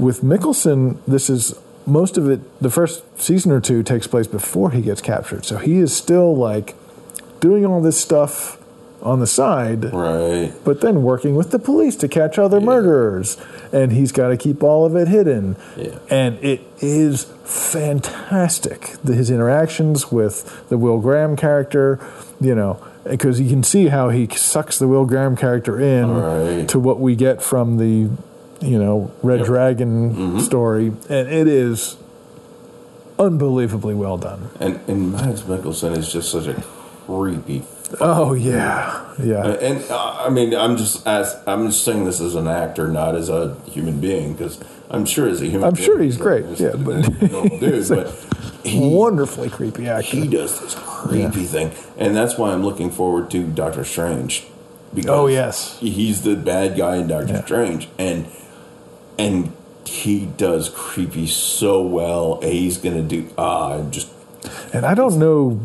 With 0.00 0.22
Mikkelsen, 0.22 0.98
this 1.06 1.28
is 1.28 1.54
most 1.86 2.16
of 2.18 2.28
it. 2.28 2.40
The 2.60 2.70
first 2.70 3.02
season 3.20 3.52
or 3.52 3.60
two 3.60 3.82
takes 3.82 4.06
place 4.06 4.26
before 4.26 4.70
he 4.70 4.80
gets 4.82 5.00
captured, 5.02 5.44
so 5.44 5.58
he 5.58 5.78
is 5.78 5.94
still 5.96 6.34
like 6.36 6.74
doing 7.40 7.64
all 7.66 7.80
this 7.80 8.00
stuff 8.00 8.56
on 9.02 9.18
the 9.18 9.26
side 9.26 9.94
Right. 9.94 10.52
but 10.62 10.82
then 10.82 11.02
working 11.02 11.34
with 11.34 11.52
the 11.52 11.58
police 11.58 11.96
to 11.96 12.06
catch 12.06 12.38
other 12.38 12.60
murderers 12.60 13.38
and 13.72 13.92
he's 13.92 14.12
got 14.12 14.28
to 14.28 14.36
keep 14.36 14.62
all 14.62 14.84
of 14.84 14.94
it 14.94 15.08
hidden 15.08 15.56
Yeah. 15.74 15.98
and 16.10 16.36
it 16.44 16.60
is 16.82 17.24
fantastic 17.44 18.96
the, 19.02 19.14
his 19.14 19.30
interactions 19.30 20.12
with 20.12 20.68
the 20.68 20.76
will 20.76 20.98
graham 21.00 21.34
character 21.34 21.98
you 22.42 22.54
know 22.54 22.78
because 23.04 23.40
you 23.40 23.48
can 23.48 23.62
see 23.62 23.86
how 23.86 24.10
he 24.10 24.28
sucks 24.28 24.78
the 24.78 24.86
Will 24.86 25.06
Graham 25.06 25.34
character 25.34 25.80
in 25.80 26.10
Right. 26.10 26.68
to 26.68 26.78
what 26.78 27.00
we 27.00 27.16
get 27.16 27.42
from 27.42 27.78
the, 27.78 28.10
you 28.60 28.78
know, 28.78 29.10
Red 29.22 29.38
Yep. 29.40 29.46
Dragon 29.46 30.40
story, 30.40 30.86
and 31.08 31.28
it 31.28 31.48
is 31.48 31.96
unbelievably 33.18 33.94
well 33.94 34.16
done. 34.18 34.50
And 34.58 34.80
and 34.88 35.12
Mads 35.12 35.42
Mikkelsen 35.42 35.96
is 35.96 36.12
just 36.12 36.30
such 36.30 36.46
a 36.46 36.54
creepy. 37.06 37.62
Oh 38.00 38.34
yeah, 38.34 39.12
yeah. 39.20 39.44
And 39.46 39.82
uh, 39.90 40.24
I 40.26 40.30
mean, 40.30 40.54
I'm 40.54 40.76
just 40.76 41.06
as 41.06 41.36
I'm 41.46 41.66
just 41.68 41.84
saying 41.84 42.04
this 42.04 42.20
as 42.20 42.34
an 42.34 42.46
actor, 42.46 42.88
not 42.88 43.16
as 43.16 43.28
a 43.28 43.56
human 43.70 44.00
being, 44.00 44.32
because 44.34 44.60
I'm 44.90 45.04
sure 45.04 45.28
as 45.28 45.40
a 45.42 45.46
human, 45.46 45.64
I'm 45.68 45.74
being, 45.74 45.86
sure 45.86 45.98
he's 46.00 46.16
great, 46.16 46.44
yeah, 46.58 46.72
but- 46.76 47.02
dude, 47.60 47.88
but 47.88 48.14
he, 48.64 48.78
Wonderfully 48.94 49.48
creepy 49.48 49.88
actor. 49.88 50.02
he 50.16 50.28
does 50.28 50.60
this 50.60 50.74
creepy 50.76 51.44
thing, 51.44 51.72
and 51.96 52.14
that's 52.14 52.36
why 52.38 52.52
I'm 52.52 52.62
looking 52.64 52.90
forward 52.90 53.30
to 53.32 53.44
Doctor 53.46 53.84
Strange. 53.84 54.46
Because 54.92 55.10
Oh, 55.10 55.26
yes. 55.28 55.78
he's 55.78 56.22
the 56.22 56.34
bad 56.34 56.76
guy 56.76 56.96
in 56.96 57.06
Doctor 57.06 57.34
Yeah. 57.34 57.44
Strange, 57.44 57.88
and 57.98 58.26
and 59.20 59.52
he 59.84 60.26
does 60.26 60.68
creepy 60.68 61.26
so 61.26 61.82
well. 61.82 62.40
He's 62.42 62.78
gonna 62.78 63.02
do 63.02 63.28
ah, 63.36 63.74
I'm 63.74 63.90
just 63.90 64.08
And 64.72 64.84
I 64.86 64.94
don't 64.94 65.18
know 65.18 65.60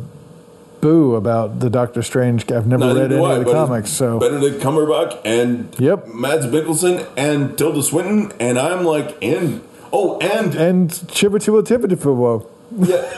boo 0.82 1.16
about 1.16 1.60
the 1.60 1.70
Doctor 1.70 2.02
Strange. 2.04 2.52
I've 2.52 2.68
never 2.68 2.86
Neither 2.86 3.02
read 3.02 3.12
any 3.14 3.26
I, 3.26 3.36
of 3.36 3.46
the 3.46 3.52
comics, 3.52 3.90
so 3.92 4.20
Benedict 4.20 4.62
Cumberbatch 4.62 5.20
and 5.26 5.74
Yep. 5.80 6.08
Mads 6.10 6.46
Mikkelsen 6.48 7.08
and 7.18 7.58
Tilda 7.58 7.82
Swinton, 7.82 8.32
and 8.40 8.60
I'm 8.60 8.84
like, 8.84 9.18
and 9.22 9.62
oh, 9.94 10.20
and 10.20 10.54
and 10.56 10.90
Chibatiba 10.90 11.64
Tibatiba. 11.64 12.46
yeah. 12.78 13.16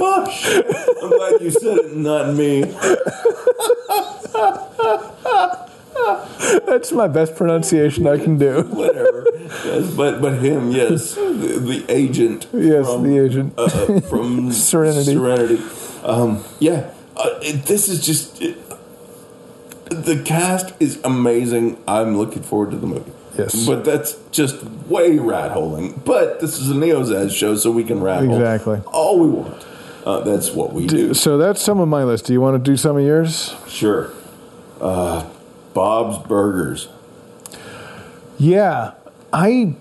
oh, 0.00 0.30
shit. 0.40 0.66
I'm 1.02 1.10
glad 1.10 1.40
you 1.40 1.50
said 1.50 1.78
it, 1.78 1.96
not 1.96 2.34
me. 2.34 2.62
That's 6.66 6.92
my 6.92 7.08
best 7.08 7.36
pronunciation 7.36 8.06
I 8.06 8.18
can 8.18 8.38
do. 8.38 8.62
Whatever. 8.70 9.26
Yes, 9.64 9.94
but 9.94 10.20
but 10.20 10.34
him, 10.38 10.70
yes, 10.70 11.14
the, 11.14 11.58
the 11.60 11.84
agent. 11.88 12.46
Yes, 12.52 12.86
from, 12.86 13.02
the 13.02 13.18
agent. 13.18 13.54
uh, 13.58 13.64
uh, 13.64 14.00
from 14.02 14.52
Serenity. 14.70 15.14
Serenity. 15.14 15.62
Um, 16.04 16.44
yeah, 16.58 16.90
uh, 17.16 17.38
it, 17.42 17.64
this 17.64 17.88
is 17.88 18.04
just. 18.04 18.40
It, 18.40 18.56
the 19.90 20.22
cast 20.22 20.74
is 20.80 21.00
amazing. 21.02 21.82
I'm 21.88 22.16
looking 22.18 22.42
forward 22.42 22.72
to 22.72 22.76
the 22.76 22.86
movie. 22.86 23.10
Yes. 23.38 23.66
But 23.66 23.84
that's 23.84 24.18
just 24.32 24.62
way 24.86 25.18
rat 25.18 25.52
holing. 25.52 26.02
But 26.04 26.40
this 26.40 26.58
is 26.58 26.70
a 26.70 26.74
Neozaz 26.74 27.34
show, 27.34 27.54
so 27.56 27.70
we 27.70 27.84
can 27.84 28.00
rat 28.00 28.24
Exactly. 28.24 28.80
all 28.86 29.18
we 29.20 29.28
want. 29.30 29.64
Uh, 30.04 30.20
that's 30.20 30.50
what 30.50 30.72
we 30.72 30.86
do. 30.86 31.14
So 31.14 31.38
that's 31.38 31.62
some 31.62 31.80
of 31.80 31.88
my 31.88 32.04
list. 32.04 32.26
Do 32.26 32.32
you 32.32 32.40
want 32.40 32.62
to 32.62 32.70
do 32.70 32.76
some 32.76 32.96
of 32.96 33.04
yours? 33.04 33.54
Sure. 33.66 34.10
Uh, 34.80 35.28
Bob's 35.74 36.18
Burgers. 36.26 36.88
Yeah, 38.38 38.92
I 39.32 39.74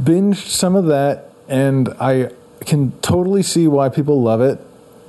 binged 0.00 0.46
some 0.48 0.76
of 0.76 0.86
that, 0.86 1.30
and 1.48 1.88
I 2.00 2.30
can 2.60 2.92
totally 3.00 3.42
see 3.42 3.66
why 3.68 3.88
people 3.88 4.22
love 4.22 4.40
it. 4.40 4.60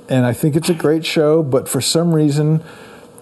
And 0.08 0.24
I 0.24 0.32
think 0.32 0.54
it's 0.56 0.68
a 0.68 0.74
great 0.74 1.04
show, 1.04 1.42
but 1.42 1.68
for 1.68 1.80
some 1.80 2.14
reason, 2.14 2.62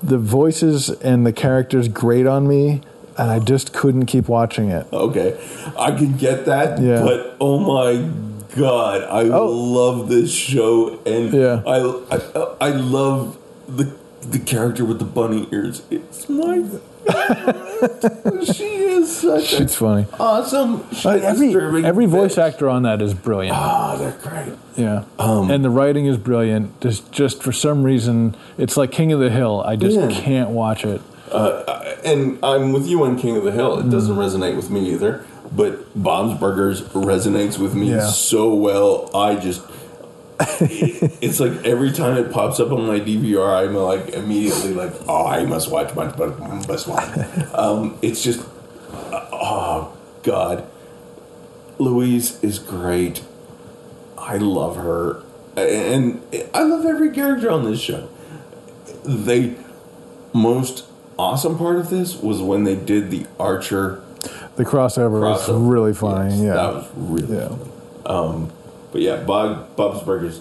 the 0.02 0.18
voices 0.18 0.90
and 0.90 1.24
the 1.26 1.32
characters 1.32 1.88
grate 1.88 2.26
on 2.26 2.46
me, 2.46 2.82
and 3.16 3.30
I 3.30 3.38
just 3.38 3.72
couldn't 3.72 4.06
keep 4.06 4.28
watching 4.28 4.68
it. 4.70 4.86
Okay, 4.92 5.38
I 5.78 5.92
can 5.92 6.16
get 6.16 6.44
that, 6.46 6.80
Yeah. 6.80 7.02
but 7.02 7.36
oh 7.40 7.58
my 7.58 8.06
god, 8.54 9.02
I 9.04 9.28
Oh. 9.30 9.46
love 9.50 10.08
this 10.08 10.30
show, 10.30 10.98
and 11.06 11.32
Yeah. 11.32 11.62
I, 11.66 11.78
I 12.10 12.46
I 12.60 12.68
love 12.70 13.38
the 13.66 13.92
the 14.20 14.38
character 14.38 14.84
with 14.84 14.98
the 14.98 15.04
bunny 15.04 15.48
ears. 15.52 15.82
It's 15.90 16.28
my 16.28 16.62
she 18.44 18.64
is 18.64 19.14
such 19.16 19.52
a 19.54 19.62
It's 19.62 19.74
funny. 19.76 20.06
awesome. 20.18 20.84
She 20.92 21.08
Uh, 21.08 21.12
every 21.12 21.46
disturbing 21.48 21.84
every 21.84 22.06
voice 22.06 22.36
bitch. 22.36 22.42
actor 22.42 22.68
on 22.68 22.82
that 22.84 23.02
is 23.02 23.14
brilliant. 23.14 23.56
Ah, 23.56 23.96
they're 23.96 24.16
great. 24.22 24.54
Yeah, 24.76 25.02
Um, 25.18 25.50
and 25.50 25.64
the 25.64 25.70
writing 25.70 26.06
is 26.06 26.16
brilliant. 26.16 26.80
Just 26.80 27.12
just 27.12 27.42
for 27.42 27.52
some 27.52 27.82
reason, 27.82 28.34
it's 28.58 28.76
like 28.76 28.90
King 28.90 29.12
of 29.12 29.20
the 29.20 29.30
Hill. 29.30 29.62
I 29.66 29.76
just 29.76 29.96
Yeah. 29.96 30.08
can't 30.10 30.50
watch 30.50 30.84
it. 30.84 31.00
And 32.04 32.38
I'm 32.42 32.72
with 32.72 32.86
you 32.86 33.02
on 33.04 33.16
King 33.18 33.36
of 33.36 33.44
the 33.44 33.52
Hill. 33.52 33.78
It 33.78 33.86
Mm. 33.86 33.90
doesn't 33.90 34.16
resonate 34.16 34.56
with 34.56 34.70
me 34.70 34.90
either. 34.92 35.24
But 35.54 35.86
Bob's 36.00 36.38
Burgers 36.40 36.82
resonates 36.94 37.58
with 37.58 37.74
me 37.74 37.90
Yeah. 37.90 38.06
so 38.06 38.52
well. 38.54 39.10
I 39.14 39.34
just. 39.36 39.60
It's 40.40 41.38
like 41.40 41.52
every 41.64 41.92
time 41.92 42.16
it 42.16 42.32
pops 42.32 42.58
up 42.60 42.72
on 42.72 42.86
my 42.86 42.98
DVR, 43.00 43.66
I'm 43.66 43.74
like 43.74 44.08
immediately 44.10 44.74
like, 44.74 44.92
oh, 45.08 45.26
I 45.26 45.44
must 45.44 45.70
watch, 45.70 45.94
must, 45.94 46.18
must 46.68 46.86
watch. 46.88 47.08
um, 47.54 47.98
it's 48.02 48.22
just, 48.22 48.44
oh 49.12 49.96
God, 50.22 50.66
Louise 51.78 52.42
is 52.42 52.58
great. 52.58 53.22
I 54.18 54.38
love 54.38 54.76
her, 54.76 55.22
and 55.56 56.22
I 56.54 56.62
love 56.62 56.84
every 56.86 57.10
character 57.10 57.50
on 57.50 57.64
this 57.64 57.80
show. 57.80 58.08
They 59.04 59.54
most 60.32 60.86
awesome 61.18 61.56
part 61.58 61.76
of 61.76 61.90
this 61.90 62.16
was 62.16 62.40
when 62.40 62.64
they 62.64 62.74
did 62.74 63.10
the 63.10 63.26
Archer 63.38 64.02
The 64.56 64.64
crossover, 64.64 65.20
was 65.20 65.48
really 65.50 65.92
funny. 65.94 66.30
Yes, 66.34 66.42
yeah, 66.42 66.54
that 66.54 66.74
was 66.74 66.88
really 66.96 67.36
Yeah. 67.36 67.48
fun. 68.04 68.50
But 68.94 69.02
yeah, 69.02 69.16
Bob, 69.16 69.74
Bob's 69.74 70.04
Burgers 70.04 70.40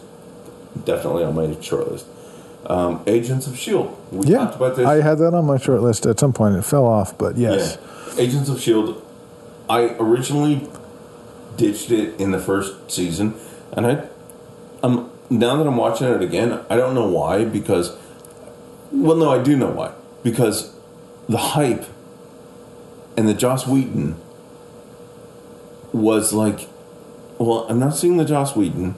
definitely 0.86 1.24
on 1.24 1.34
my 1.34 1.60
short 1.60 1.92
list. 1.92 2.06
Um, 2.68 3.02
Agents 3.08 3.48
of 3.48 3.58
Shield. 3.58 4.00
We 4.12 4.28
yeah. 4.28 4.46
talked 4.46 4.58
about 4.58 4.76
this. 4.76 4.86
I 4.86 5.02
had 5.02 5.18
that 5.18 5.34
on 5.34 5.46
my 5.46 5.58
short 5.58 5.82
list 5.82 6.06
at 6.06 6.20
some 6.20 6.34
point. 6.34 6.56
It 6.56 6.62
fell 6.62 6.86
off, 6.86 7.18
but 7.18 7.36
yes. 7.36 7.80
Yeah. 8.16 8.22
Agents 8.22 8.50
of 8.50 8.62
Shield. 8.62 9.04
I 9.68 9.96
originally 10.00 10.70
ditched 11.58 11.90
it 11.90 12.22
in 12.22 12.30
the 12.30 12.38
first 12.38 12.92
season, 12.92 13.34
and 13.72 13.88
I, 13.88 14.08
um, 14.84 15.10
now 15.32 15.56
that 15.56 15.66
I'm 15.66 15.78
watching 15.78 16.06
it 16.10 16.22
again, 16.22 16.60
I 16.70 16.78
don't 16.78 16.94
know 16.94 17.10
why 17.10 17.46
because, 17.46 17.98
well, 18.92 19.16
no, 19.16 19.32
I 19.32 19.42
do 19.42 19.58
know 19.58 19.72
why 19.72 19.94
because 20.22 20.76
the 21.28 21.40
hype 21.40 21.86
and 23.18 23.28
the 23.28 23.34
Joss 23.34 23.66
Whedon 23.66 24.16
was 25.92 26.34
like, 26.34 26.70
well, 27.40 27.66
I'm 27.70 27.80
not 27.80 27.96
seeing 27.96 28.18
the 28.18 28.26
Joss 28.26 28.56
Whedon 28.56 28.96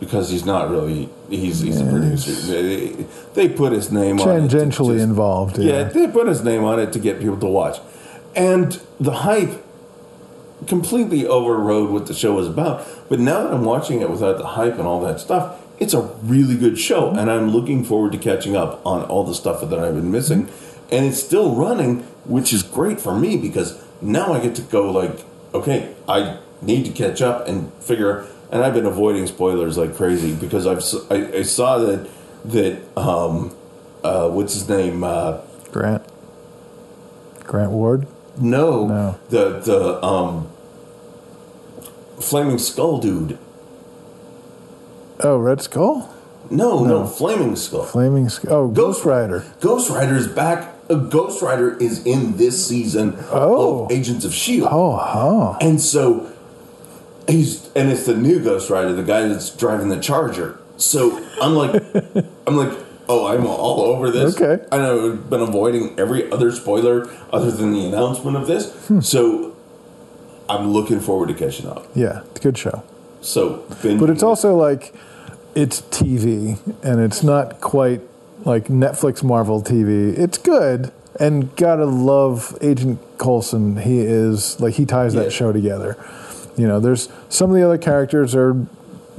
because 0.00 0.28
he's 0.30 0.44
not 0.44 0.70
really 0.70 1.08
he's 1.30 1.60
he's 1.60 1.80
a 1.80 1.84
producer. 1.84 2.32
They, 2.32 3.06
they 3.34 3.48
put 3.48 3.72
his 3.72 3.90
name 3.92 4.20
on 4.20 4.28
it 4.28 4.50
Tangentially 4.50 5.00
involved. 5.00 5.58
yeah, 5.58 5.72
Yeah. 5.72 5.82
they 5.84 6.08
put 6.08 6.26
his 6.26 6.42
name 6.42 6.64
on 6.64 6.78
it 6.78 6.92
to 6.92 6.98
get 6.98 7.20
people 7.20 7.38
to 7.38 7.46
watch. 7.46 7.78
And 8.36 8.80
the 8.98 9.12
hype 9.12 9.62
completely 10.66 11.26
overrode 11.26 11.90
what 11.90 12.06
the 12.06 12.14
show 12.14 12.34
was 12.34 12.48
about. 12.48 12.86
But 13.08 13.20
now 13.20 13.42
that 13.44 13.52
I'm 13.52 13.64
watching 13.64 14.00
it 14.00 14.10
without 14.10 14.38
the 14.38 14.46
hype 14.46 14.74
and 14.78 14.86
all 14.86 15.00
that 15.02 15.20
stuff, 15.20 15.60
it's 15.78 15.94
a 15.94 16.02
really 16.22 16.56
good 16.56 16.78
show. 16.78 17.10
And 17.10 17.30
I'm 17.30 17.50
looking 17.50 17.84
forward 17.84 18.12
to 18.12 18.18
catching 18.18 18.56
up 18.56 18.84
on 18.86 19.02
all 19.04 19.24
the 19.24 19.34
stuff 19.34 19.60
that 19.68 19.78
I've 19.78 19.94
been 19.94 20.10
missing. 20.10 20.48
And 20.90 21.04
it's 21.06 21.22
still 21.22 21.54
running, 21.54 22.00
which 22.24 22.52
is 22.52 22.62
great 22.62 23.00
for 23.00 23.14
me 23.18 23.36
because 23.36 23.82
now 24.00 24.32
I 24.32 24.40
get 24.40 24.54
to 24.56 24.62
go 24.62 24.90
like, 24.90 25.20
okay, 25.52 25.94
I 26.08 26.38
need 26.64 26.84
to 26.86 26.92
catch 26.92 27.22
up 27.22 27.46
and 27.48 27.72
figure. 27.74 28.26
And 28.50 28.62
I've 28.62 28.74
been 28.74 28.86
avoiding 28.86 29.26
spoilers 29.26 29.76
like 29.76 29.96
crazy 29.96 30.34
because 30.34 30.66
I've 30.66 30.78
I 31.10 31.42
saw 31.42 31.78
that 31.78 32.08
that 32.44 32.78
um, 32.96 33.54
uh, 34.02 34.28
what's 34.30 34.54
his 34.54 34.68
name 34.68 35.02
uh, 35.02 35.40
Grant. 35.72 36.02
Grant 37.44 37.72
Ward. 37.72 38.06
no, 38.38 38.86
No. 38.86 39.18
the 39.30 39.60
the 39.60 40.04
um, 40.04 40.48
flaming 42.20 42.58
skull 42.58 42.98
dude. 42.98 43.38
Oh, 45.20 45.38
Red 45.38 45.60
Skull. 45.62 46.10
No, 46.50 46.84
no, 46.84 47.06
flaming 47.06 47.56
skull. 47.56 47.84
Flaming. 47.84 48.28
Skull. 48.28 48.52
oh, 48.52 48.68
Ghost 48.68 49.04
Rider. 49.04 49.44
Ghost 49.60 49.88
Rider 49.90 50.16
is 50.16 50.26
back. 50.28 50.74
Uh, 50.90 50.96
Ghost 50.96 51.40
Rider 51.40 51.76
is 51.78 52.04
in 52.04 52.36
this 52.36 52.66
season 52.66 53.16
Oh. 53.30 53.84
of 53.84 53.92
Agents 53.92 54.24
of 54.26 54.34
Shield, 54.34 54.68
Oh, 54.70 54.98
oh. 55.00 55.56
and 55.62 55.80
so 55.80 56.30
he's 57.28 57.70
and 57.74 57.90
it's 57.90 58.06
the 58.06 58.16
new 58.16 58.40
Ghost 58.42 58.70
Rider, 58.70 58.92
the 58.92 59.02
guy 59.02 59.26
that's 59.28 59.50
driving 59.54 59.88
the 59.88 60.00
Charger. 60.00 60.58
So 60.76 61.24
I'm 61.40 61.54
like, 61.54 61.74
I'm 62.46 62.56
like, 62.56 62.76
oh, 63.08 63.26
I'm 63.26 63.46
all 63.46 63.80
over 63.82 64.10
this. 64.10 64.40
Okay. 64.40 64.64
I 64.72 64.78
know 64.78 65.12
I've 65.12 65.30
been 65.30 65.40
avoiding 65.40 65.98
every 65.98 66.30
other 66.30 66.50
spoiler 66.50 67.08
other 67.32 67.50
than 67.50 67.72
the 67.72 67.86
announcement 67.86 68.36
of 68.36 68.46
this. 68.46 68.72
Hmm. 68.88 69.00
So 69.00 69.56
I'm 70.48 70.68
looking 70.72 71.00
forward 71.00 71.28
to 71.28 71.34
catching 71.34 71.66
up. 71.66 71.86
Yeah, 71.94 72.22
it's 72.30 72.40
a 72.40 72.42
good 72.42 72.58
show. 72.58 72.82
So, 73.20 73.64
But 73.82 74.10
it's 74.10 74.22
also 74.22 74.54
like 74.54 74.94
it's 75.54 75.80
TV, 75.82 76.58
and 76.82 77.00
it's 77.00 77.22
not 77.22 77.60
quite 77.60 78.02
like 78.44 78.66
Netflix 78.66 79.22
Marvel 79.22 79.62
TV. 79.62 80.12
It's 80.18 80.36
good, 80.36 80.92
and 81.18 81.54
gotta 81.56 81.86
love 81.86 82.58
Agent 82.60 83.00
Coulson. 83.16 83.78
He 83.78 84.00
is 84.00 84.60
like 84.60 84.74
he 84.74 84.84
ties 84.84 85.14
Yeah. 85.14 85.22
that 85.22 85.32
show 85.32 85.52
together. 85.52 85.96
You 86.56 86.66
know, 86.68 86.80
there's 86.80 87.08
some 87.28 87.50
of 87.50 87.56
the 87.56 87.62
other 87.64 87.78
characters 87.78 88.34
are 88.34 88.54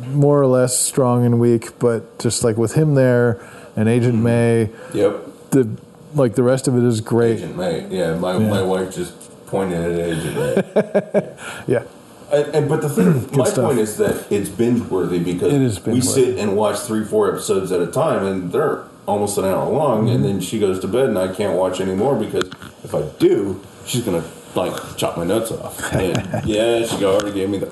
more 0.10 0.42
or 0.42 0.48
less 0.48 0.80
strong 0.80 1.26
and 1.26 1.40
weak, 1.40 1.78
but 1.80 2.20
just 2.20 2.44
like 2.44 2.58
with 2.58 2.74
him 2.76 2.96
there, 2.96 3.40
and 3.76 3.88
Agent 3.90 4.22
May. 4.22 4.70
Yep. 4.94 5.22
The 5.52 5.70
like 6.14 6.36
the 6.36 6.44
rest 6.44 6.68
of 6.68 6.78
it 6.78 6.84
is 6.84 7.02
great. 7.02 7.38
Agent 7.38 7.58
May. 7.58 7.88
Yeah, 7.90 8.16
my, 8.16 8.34
Yeah. 8.38 8.50
my 8.50 8.62
wife 8.62 8.96
just 8.96 9.14
pointed 9.48 9.80
at 9.80 10.00
Agent 10.00 10.36
May. 10.36 11.34
Yeah, 11.74 11.84
and, 12.32 12.56
and, 12.56 12.70
but 12.70 12.82
the 12.82 12.90
thing, 12.90 13.30
my 13.38 13.46
stuff. 13.46 13.66
point 13.66 13.80
is 13.80 13.98
that 13.98 14.26
it's 14.32 14.50
binge 14.50 14.82
worthy 14.90 15.20
because 15.20 15.54
It 15.54 15.62
is 15.62 15.80
we 15.86 15.94
binge-worthy. 15.94 16.26
sit 16.26 16.38
and 16.40 16.56
watch 16.56 16.80
three, 16.80 17.04
four 17.04 17.30
episodes 17.32 17.72
at 17.72 17.82
a 17.82 17.88
time, 17.88 18.26
and 18.26 18.52
they're 18.52 18.84
almost 19.08 19.38
an 19.38 19.46
hour 19.46 19.70
long. 19.70 20.06
Mm-hmm. 20.06 20.16
And 20.16 20.26
then 20.26 20.40
she 20.42 20.58
goes 20.60 20.80
to 20.80 20.88
bed, 20.88 21.10
and 21.10 21.18
I 21.20 21.34
can't 21.34 21.58
watch 21.58 21.80
anymore 21.82 22.16
because 22.16 22.50
if 22.84 22.96
I 22.96 23.04
do, 23.20 23.62
she's 23.86 24.04
gonna 24.04 24.24
like 24.56 24.98
chop 24.98 25.18
my 25.18 25.24
nuts 25.24 25.52
off. 25.52 25.94
And 25.94 26.46
yeah, 26.48 26.86
she 26.86 27.04
already 27.06 27.34
gave 27.34 27.50
me 27.50 27.60
the 27.60 27.72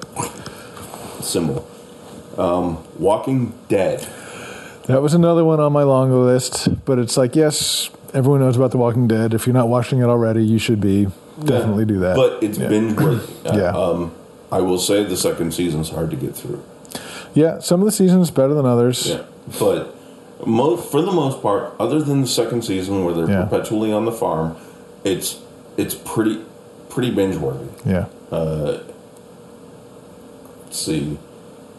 symbol. 1.22 1.68
Um, 2.38 2.84
Walking 3.00 3.54
Dead. 3.70 4.08
that 4.88 5.02
was 5.02 5.14
another 5.14 5.46
one 5.46 5.60
on 5.60 5.72
my 5.72 5.84
long 5.84 6.12
list. 6.26 6.68
But 6.86 7.00
it's 7.00 7.16
like, 7.18 7.36
yes, 7.36 7.90
everyone 8.14 8.40
knows 8.42 8.58
about 8.58 8.72
The 8.72 8.78
Walking 8.78 9.08
Dead. 9.08 9.34
If 9.34 9.46
you're 9.46 9.54
not 9.54 9.68
watching 9.70 10.00
it 10.00 10.06
already, 10.06 10.44
you 10.44 10.58
should 10.60 10.82
be. 10.82 11.08
Definitely 11.44 11.86
do 11.86 12.00
that. 12.00 12.16
But 12.16 12.44
it's 12.44 12.58
Yeah. 12.58 12.68
binge 12.70 12.98
worthy. 12.98 13.34
Yeah. 13.46 13.70
Um, 13.72 14.12
I 14.52 14.62
will 14.62 14.78
say 14.78 15.04
the 15.04 15.18
second 15.18 15.54
season's 15.54 15.90
hard 15.90 16.12
to 16.12 16.16
get 16.16 16.36
through. 16.36 16.64
yeah, 17.34 17.60
some 17.60 17.80
of 17.82 17.86
the 17.86 17.92
seasons 17.92 18.30
better 18.30 18.54
than 18.54 18.66
others. 18.68 19.08
Yeah, 19.10 19.22
but 19.60 19.96
mo- 20.46 20.78
for 20.78 21.02
the 21.02 21.12
most 21.12 21.42
part, 21.42 21.74
other 21.80 22.00
than 22.02 22.22
the 22.22 22.28
second 22.28 22.64
season 22.64 23.04
where 23.04 23.14
they're 23.16 23.30
Yeah. 23.30 23.46
perpetually 23.46 23.92
on 23.92 24.06
the 24.06 24.12
farm, 24.12 24.56
it's 25.04 25.40
it's 25.76 25.96
pretty 25.96 26.40
pretty 26.94 27.10
binge 27.10 27.36
worthy. 27.36 27.68
Yeah. 27.89 28.06
Let's 30.64 30.86
see, 30.86 31.18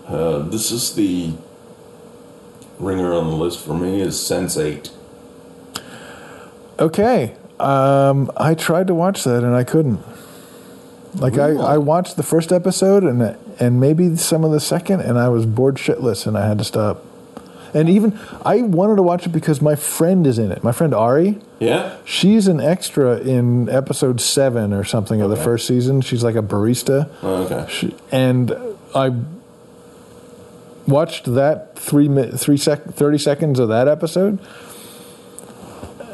uh, 0.07 0.41
this 0.41 0.71
is 0.71 0.95
the 0.95 1.33
ringer 2.79 3.13
on 3.13 3.29
the 3.31 3.37
list 3.37 3.65
for 3.65 3.75
me 3.75 4.01
is 4.01 4.17
Sense8. 4.17 4.91
Okay. 6.79 7.37
Um, 7.61 8.31
I 8.37 8.55
tried 8.55 8.89
to 8.89 8.95
watch 8.95 9.23
that 9.25 9.45
and 9.45 9.55
I 9.55 9.63
couldn't. 9.63 10.01
Like 11.15 11.37
Really? 11.37 11.59
I, 11.59 11.75
I 11.75 11.79
watched 11.79 12.17
the 12.17 12.25
first 12.25 12.53
episode 12.53 13.05
and 13.05 13.37
and 13.61 13.79
maybe 13.79 14.17
some 14.17 14.43
of 14.43 14.51
the 14.51 14.59
second, 14.59 15.01
and 15.01 15.17
I 15.17 15.29
was 15.29 15.47
bored 15.47 15.77
shitless 15.77 16.27
and 16.27 16.37
I 16.37 16.49
had 16.49 16.59
to 16.59 16.65
stop. 16.65 17.05
And 17.75 17.89
even 17.91 18.19
I 18.45 18.63
wanted 18.63 18.97
to 18.97 19.03
watch 19.03 19.27
it 19.27 19.31
because 19.31 19.61
my 19.61 19.75
friend 19.75 20.27
is 20.27 20.39
in 20.39 20.53
it. 20.53 20.63
My 20.63 20.71
friend 20.73 20.95
Ari, 20.95 21.41
Yeah, 21.59 21.97
she's 22.05 22.47
an 22.47 22.61
extra 22.61 23.19
in 23.19 23.69
episode 23.69 24.21
seven 24.21 24.73
or 24.73 24.85
something 24.85 25.21
of 25.21 25.29
the 25.29 25.37
first 25.37 25.67
season. 25.67 26.01
She's 26.01 26.23
like 26.23 26.37
a 26.37 26.43
barista, 26.43 27.11
Oh, 27.23 27.43
okay. 27.45 27.67
She- 27.69 27.95
and 28.13 28.55
I 28.95 29.11
watched 30.87 31.35
that 31.35 31.77
three 31.79 32.09
three 32.37 32.57
sec- 32.57 32.95
30 32.95 33.19
seconds 33.19 33.59
of 33.59 33.69
that 33.71 33.89
episode. 33.89 34.39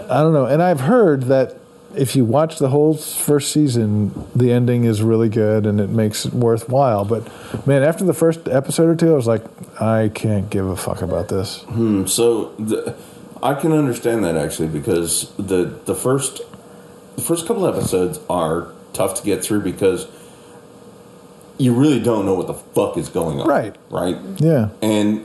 I 0.09 0.21
don't 0.23 0.33
know, 0.33 0.47
and 0.47 0.63
I've 0.63 0.81
heard 0.81 1.25
that 1.25 1.57
if 1.97 2.15
you 2.15 2.25
watch 2.25 2.59
the 2.59 2.69
whole 2.69 2.95
first 2.95 3.53
season, 3.53 4.27
the 4.35 4.53
ending 4.53 4.85
is 4.85 5.03
really 5.03 5.29
good 5.29 5.67
and 5.67 5.81
it 5.81 5.91
makes 5.91 6.25
it 6.25 6.33
worthwhile. 6.33 7.05
But 7.05 7.27
man, 7.67 7.83
after 7.83 8.05
the 8.05 8.15
first 8.15 8.49
episode 8.49 8.89
or 8.89 8.97
two, 8.97 9.13
I 9.13 9.17
was 9.17 9.27
like, 9.27 9.43
I 9.81 10.11
can't 10.15 10.49
give 10.51 10.67
a 10.67 10.77
fuck 10.77 11.03
about 11.03 11.29
this. 11.29 11.63
Hmm, 11.63 12.07
So 12.07 12.53
the, 12.59 12.97
I 13.43 13.55
can 13.55 13.73
understand 13.73 14.23
that 14.25 14.37
actually 14.37 14.69
because 14.69 15.33
the 15.37 15.79
the 15.87 15.95
first 15.95 16.41
the 17.17 17.23
first 17.23 17.47
couple 17.47 17.67
episodes 17.67 18.21
are 18.29 18.69
tough 18.93 19.15
to 19.15 19.23
get 19.25 19.43
through 19.43 19.61
because 19.63 20.07
you 21.59 21.75
really 21.75 22.01
don't 22.01 22.25
know 22.25 22.35
what 22.35 22.47
the 22.47 22.55
fuck 22.55 22.97
is 22.97 23.09
going 23.09 23.41
on. 23.41 23.47
Right. 23.47 23.77
Right. 23.91 24.17
Yeah, 24.39 24.71
And 24.81 25.25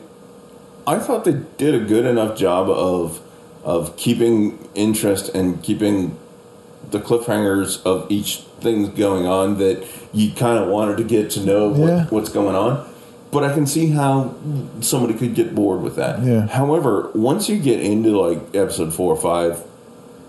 I 0.86 1.00
thought 1.00 1.24
they 1.26 1.42
did 1.58 1.74
a 1.74 1.80
good 1.86 2.06
enough 2.06 2.38
job 2.38 2.70
of 2.70 3.22
of 3.64 3.96
keeping 3.98 4.68
interest 4.76 5.30
and 5.30 5.64
keeping 5.64 6.18
the 6.92 7.00
cliffhangers 7.00 7.84
of 7.86 8.10
each 8.12 8.38
thing 8.62 8.92
going 8.92 9.26
on 9.26 9.58
that 9.58 9.86
you 10.14 10.32
kind 10.32 10.58
of 10.58 10.70
wanted 10.70 10.98
to 10.98 11.04
get 11.04 11.30
to 11.32 11.42
know 11.46 11.70
what, 11.70 11.88
Yeah. 11.88 12.06
what's 12.10 12.30
going 12.30 12.56
on. 12.56 12.88
But 13.32 13.44
I 13.44 13.54
can 13.54 13.66
see 13.68 13.88
how 13.88 14.34
somebody 14.80 15.14
could 15.14 15.36
get 15.36 15.54
bored 15.54 15.82
with 15.82 15.96
that. 15.98 16.24
Yeah. 16.24 16.48
However, 16.48 17.10
once 17.14 17.50
you 17.50 17.58
get 17.60 17.82
into 17.82 18.18
like 18.20 18.40
episode 18.56 18.94
four 18.94 19.14
or 19.14 19.22
five 19.22 19.62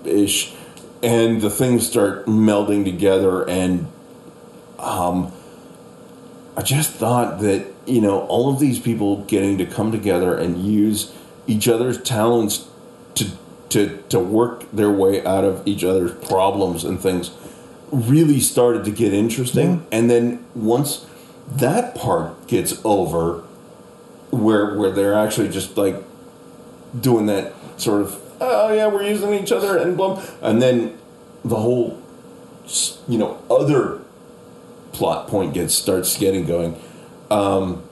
ish, 0.04 0.54
and 1.02 1.40
the 1.40 1.50
things 1.50 1.86
start 1.86 2.26
melding 2.26 2.84
together 2.84 3.48
and 3.48 3.86
um, 4.78 5.30
I 6.56 6.62
just 6.62 6.90
thought 6.92 7.40
that 7.40 7.66
you 7.86 8.00
know 8.00 8.20
all 8.26 8.52
of 8.52 8.58
these 8.58 8.78
people 8.80 9.18
getting 9.24 9.58
to 9.58 9.66
come 9.66 9.92
together 9.92 10.36
and 10.36 10.58
use 10.64 11.12
each 11.46 11.68
other's 11.68 12.00
talents 12.02 12.66
to 13.16 13.26
to 13.70 14.02
to 14.08 14.18
work 14.18 14.70
their 14.72 14.90
way 14.90 15.24
out 15.24 15.44
of 15.44 15.66
each 15.66 15.84
other's 15.84 16.12
problems 16.26 16.84
and 16.84 17.00
things 17.00 17.30
really 17.90 18.40
started 18.40 18.84
to 18.84 18.90
get 18.90 19.12
interesting. 19.12 19.86
And 19.92 20.10
then 20.10 20.44
once 20.54 21.06
that 21.48 21.94
part 21.94 22.46
gets 22.46 22.80
over, 22.84 23.42
where 24.30 24.76
where 24.76 24.90
they're 24.90 25.14
actually 25.14 25.48
just 25.48 25.76
like 25.76 26.02
doing 26.98 27.26
that 27.26 27.52
sort 27.76 28.02
of 28.02 28.20
oh 28.40 28.72
yeah 28.72 28.86
we're 28.86 29.02
using 29.02 29.34
each 29.34 29.52
other 29.52 29.76
and 29.76 29.96
blah 29.96 30.22
and 30.40 30.62
then 30.62 30.96
the 31.44 31.56
whole 31.56 32.02
you 33.06 33.18
know 33.18 33.40
other 33.50 34.00
plot 34.92 35.28
point 35.28 35.54
gets 35.54 35.74
starts 35.74 36.16
getting 36.18 36.46
going. 36.46 36.80
Um, 37.30 37.85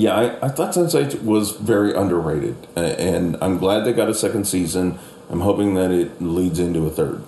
yeah, 0.00 0.14
I, 0.14 0.46
I 0.46 0.48
thought 0.48 0.72
Sense8 0.72 1.24
was 1.24 1.50
very 1.50 1.94
underrated, 1.94 2.56
and 2.74 3.36
I'm 3.42 3.58
glad 3.58 3.84
they 3.84 3.92
got 3.92 4.08
a 4.08 4.14
second 4.14 4.46
season. 4.46 4.98
I'm 5.28 5.40
hoping 5.40 5.74
that 5.74 5.90
it 5.90 6.22
leads 6.22 6.58
into 6.58 6.86
a 6.86 6.90
third. 6.90 7.22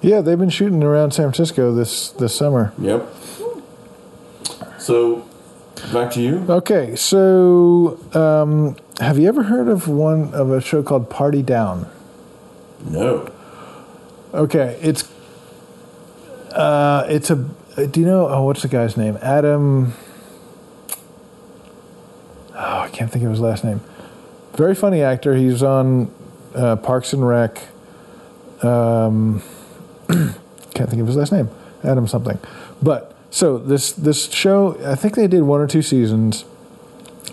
yeah, 0.00 0.22
they've 0.22 0.38
been 0.38 0.48
shooting 0.48 0.82
around 0.82 1.10
San 1.12 1.24
Francisco 1.26 1.70
this 1.74 2.08
this 2.12 2.34
summer. 2.34 2.72
Yep. 2.78 3.06
So, 4.78 5.28
back 5.92 6.10
to 6.12 6.22
you. 6.22 6.46
Okay, 6.48 6.96
so 6.96 8.00
um, 8.14 8.76
have 8.98 9.18
you 9.18 9.28
ever 9.28 9.42
heard 9.42 9.68
of 9.68 9.86
one 9.86 10.32
of 10.32 10.50
a 10.50 10.62
show 10.62 10.82
called 10.82 11.10
Party 11.10 11.42
Down? 11.42 11.86
No. 12.86 13.30
Okay, 14.32 14.78
it's 14.80 15.12
uh, 16.52 17.04
it's 17.10 17.30
a. 17.30 17.36
Do 17.86 18.00
you 18.00 18.06
know? 18.06 18.28
Oh, 18.28 18.44
what's 18.44 18.62
the 18.62 18.68
guy's 18.68 18.96
name? 18.96 19.18
Adam. 19.20 19.92
Oh, 22.64 22.78
I 22.80 22.88
can't 22.90 23.10
think 23.10 23.24
of 23.24 23.30
his 23.30 23.40
last 23.40 23.64
name. 23.64 23.80
Very 24.54 24.74
funny 24.74 25.02
actor. 25.02 25.34
He's 25.34 25.62
on 25.62 26.12
uh, 26.54 26.76
Parks 26.76 27.12
and 27.12 27.26
Rec. 27.26 27.60
Um, 28.62 29.42
can't 30.08 30.88
think 30.88 31.00
of 31.00 31.06
his 31.08 31.16
last 31.16 31.32
name. 31.32 31.48
Adam 31.82 32.06
something. 32.06 32.38
But 32.80 33.14
so 33.30 33.58
this 33.58 33.92
this 33.92 34.30
show, 34.30 34.78
I 34.86 34.94
think 34.94 35.16
they 35.16 35.26
did 35.26 35.42
one 35.42 35.60
or 35.60 35.66
two 35.66 35.82
seasons. 35.82 36.44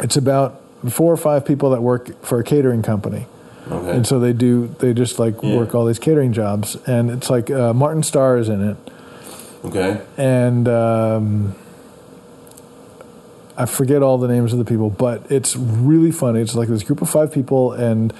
It's 0.02 0.18
about 0.18 0.60
four 0.90 1.14
or 1.14 1.18
five 1.18 1.46
people 1.46 1.70
that 1.72 1.82
work 1.82 2.20
for 2.24 2.40
a 2.40 2.44
catering 2.44 2.82
company. 2.82 3.28
Okay. 3.70 3.92
And 3.92 4.08
so 4.08 4.20
they 4.20 4.34
do, 4.34 4.74
they 4.80 4.94
just 4.94 5.20
like 5.20 5.36
Yeah. 5.44 5.58
work 5.58 5.76
all 5.76 5.86
these 5.86 6.00
catering 6.00 6.34
jobs. 6.34 6.76
And 6.88 7.12
it's 7.12 7.30
like 7.30 7.52
uh, 7.52 7.74
Martin 7.74 8.02
Starr 8.02 8.38
is 8.38 8.50
in 8.50 8.68
it. 8.68 8.78
okay. 9.66 10.02
And 10.18 10.68
um, 10.68 11.56
I 13.60 13.66
forget 13.66 14.02
all 14.02 14.18
the 14.18 14.30
names 14.30 14.54
of 14.54 14.60
the 14.60 14.66
people, 14.66 14.90
but 14.90 15.30
it's 15.30 15.56
really 15.56 16.12
funny. 16.12 16.40
It's 16.40 16.56
like 16.56 16.70
this 16.70 16.82
group 16.82 17.02
of 17.02 17.10
five 17.10 17.32
people, 17.34 17.74
and, 17.74 18.14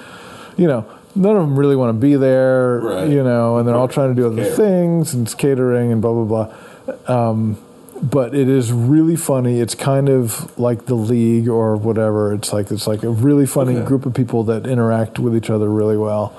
you 0.58 0.66
know, 0.68 0.84
none 1.16 1.34
of 1.34 1.42
them 1.42 1.58
really 1.58 1.76
want 1.76 1.88
to 1.96 2.00
be 2.00 2.14
there, 2.14 2.78
Right. 2.80 3.08
you 3.08 3.22
know, 3.24 3.56
and 3.56 3.66
they're 3.66 3.74
all 3.74 3.88
trying 3.88 4.14
to 4.14 4.20
do 4.20 4.26
other 4.26 4.44
things, 4.44 5.14
and 5.14 5.26
it's 5.26 5.34
catering 5.34 5.90
and 5.92 6.02
blah, 6.02 6.12
blah, 6.12 6.46
blah. 7.06 7.32
Um, 7.32 7.56
but 8.02 8.34
it 8.34 8.48
is 8.48 8.70
really 8.72 9.16
funny. 9.16 9.60
It's 9.60 9.74
kind 9.74 10.08
of 10.08 10.58
like 10.58 10.86
the 10.86 10.94
league 10.94 11.48
or 11.48 11.74
whatever. 11.76 12.32
It's 12.32 12.52
like 12.52 12.70
it's 12.70 12.86
like 12.86 13.02
a 13.02 13.10
really 13.10 13.44
funny 13.46 13.76
Okay. 13.76 13.86
group 13.86 14.06
of 14.06 14.14
people 14.14 14.42
that 14.44 14.66
interact 14.66 15.18
with 15.18 15.34
each 15.36 15.50
other 15.50 15.68
really 15.70 15.96
well, 15.98 16.32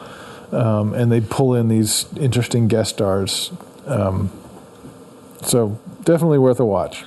um, 0.52 0.93
and 0.93 1.12
they 1.12 1.22
pull 1.22 1.54
in 1.56 1.68
these 1.68 2.06
interesting 2.20 2.68
guest 2.68 2.91
stars. 2.91 3.52
Um, 3.88 4.30
so 5.43 5.78
definitely 6.04 6.39
worth 6.39 6.60
a 6.60 6.66
watch. 6.66 7.04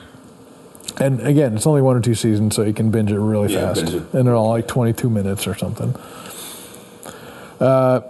And 1.00 1.20
again, 1.20 1.56
it's 1.56 1.66
only 1.66 1.82
one 1.82 1.96
or 1.96 2.00
two 2.00 2.14
seasons, 2.14 2.54
so 2.54 2.62
you 2.62 2.72
can 2.72 2.90
binge 2.90 3.10
it 3.10 3.18
really 3.18 3.52
Yeah, 3.52 3.74
fast, 3.74 3.92
it. 3.92 4.02
and 4.14 4.26
they're 4.28 4.34
all 4.34 4.50
like 4.50 4.68
twenty-two 4.68 5.10
minutes 5.10 5.46
or 5.46 5.54
something. 5.56 5.94
Uh, 7.60 8.00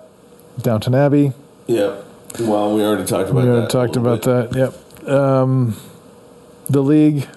Downton 0.61 0.95
Abbey. 0.95 1.33
Yep. 1.67 2.05
Well, 2.41 2.75
we 2.75 2.83
already 2.83 3.05
talked 3.07 3.31
about 3.31 3.43
we 3.45 3.49
that. 3.49 3.53
already 3.53 3.67
a 3.67 3.69
talked 3.69 3.97
about 3.97 4.23
bit. 4.23 4.51
that. 4.51 4.75
Yep. 5.05 5.09
Um, 5.09 5.77
the 6.69 6.83
League. 6.83 7.29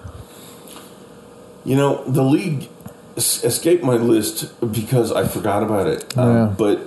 You 1.64 1.76
know, 1.76 2.02
the 2.04 2.22
league 2.22 2.68
escaped 3.16 3.82
my 3.84 3.94
list 3.94 4.58
because 4.72 5.12
I 5.12 5.26
forgot 5.26 5.62
about 5.62 5.86
it. 5.86 6.16
Um, 6.16 6.34
Yeah. 6.34 6.54
But 6.56 6.80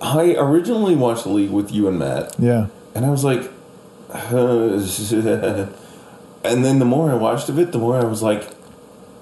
I 0.00 0.34
originally 0.36 0.94
watched 0.94 1.24
the 1.24 1.30
league 1.30 1.50
with 1.50 1.72
you 1.72 1.88
and 1.88 1.98
Matt, 1.98 2.34
Yeah. 2.38 2.66
and 2.94 3.04
I 3.06 3.10
was 3.10 3.24
like, 3.24 3.50
and 6.44 6.64
then 6.64 6.78
the 6.78 6.84
more 6.84 7.10
I 7.10 7.14
watched 7.14 7.48
of 7.48 7.58
it, 7.58 7.72
the 7.72 7.78
more 7.78 7.96
I 7.96 8.04
was 8.04 8.22
like, 8.22 8.48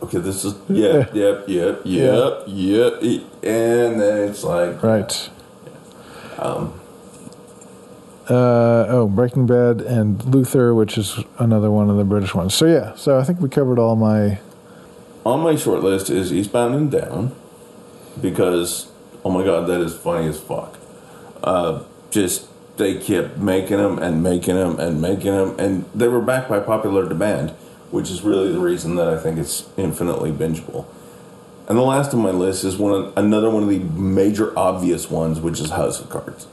okay, 0.02 0.18
this 0.18 0.44
is 0.44 0.54
yeah, 0.68 1.06
yep, 1.12 1.48
yep, 1.48 1.48
yep, 1.48 1.82
yep, 1.84 2.44
yep, 2.46 3.22
and 3.42 4.00
then 4.00 4.28
it's 4.28 4.44
like 4.44 4.82
Right. 4.82 5.30
Um, 6.38 6.80
uh, 8.28 8.86
oh, 8.88 9.08
Breaking 9.08 9.46
Bad 9.46 9.80
and 9.80 10.24
Luther, 10.24 10.74
which 10.74 10.96
is 10.96 11.18
another 11.38 11.70
one 11.70 11.90
of 11.90 11.96
the 11.96 12.04
British 12.04 12.34
ones. 12.34 12.54
So 12.54 12.66
yeah, 12.66 12.94
so 12.94 13.18
I 13.18 13.24
think 13.24 13.40
we 13.40 13.48
covered 13.48 13.78
all 13.78 13.96
my. 13.96 14.40
on 15.24 15.40
my 15.40 15.56
short 15.56 15.82
list 15.82 16.08
is 16.10 16.32
Eastbound 16.32 16.74
and 16.74 16.90
Down 16.90 17.34
because 18.20 18.90
oh 19.24 19.30
my 19.30 19.44
god, 19.44 19.66
that 19.68 19.80
is 19.80 19.94
funny 19.96 20.28
as 20.28 20.40
fuck. 20.40 20.78
Uh, 21.42 21.82
just 22.10 22.46
they 22.82 22.94
kept 22.94 23.38
making 23.38 23.78
them 23.78 23.98
and 23.98 24.22
making 24.22 24.56
them 24.56 24.78
and 24.78 25.00
making 25.00 25.32
them, 25.32 25.58
and 25.58 25.84
they 25.94 26.08
were 26.08 26.20
backed 26.20 26.48
by 26.48 26.58
popular 26.60 27.08
demand, 27.08 27.50
which 27.90 28.10
is 28.10 28.22
really 28.22 28.52
the 28.52 28.58
reason 28.58 28.96
that 28.96 29.08
I 29.08 29.18
think 29.18 29.38
it's 29.38 29.68
infinitely 29.76 30.32
bingeable. 30.32 30.86
And 31.68 31.78
the 31.78 31.82
last 31.82 32.12
on 32.12 32.20
my 32.20 32.30
list 32.30 32.64
is 32.64 32.76
one 32.76 32.92
of, 32.92 33.16
another 33.16 33.48
one 33.48 33.62
of 33.62 33.68
the 33.68 33.78
major 33.78 34.56
obvious 34.58 35.08
ones, 35.10 35.40
which 35.40 35.60
is 35.60 35.70
House 35.70 36.00
of 36.00 36.10
Cards. 36.10 36.46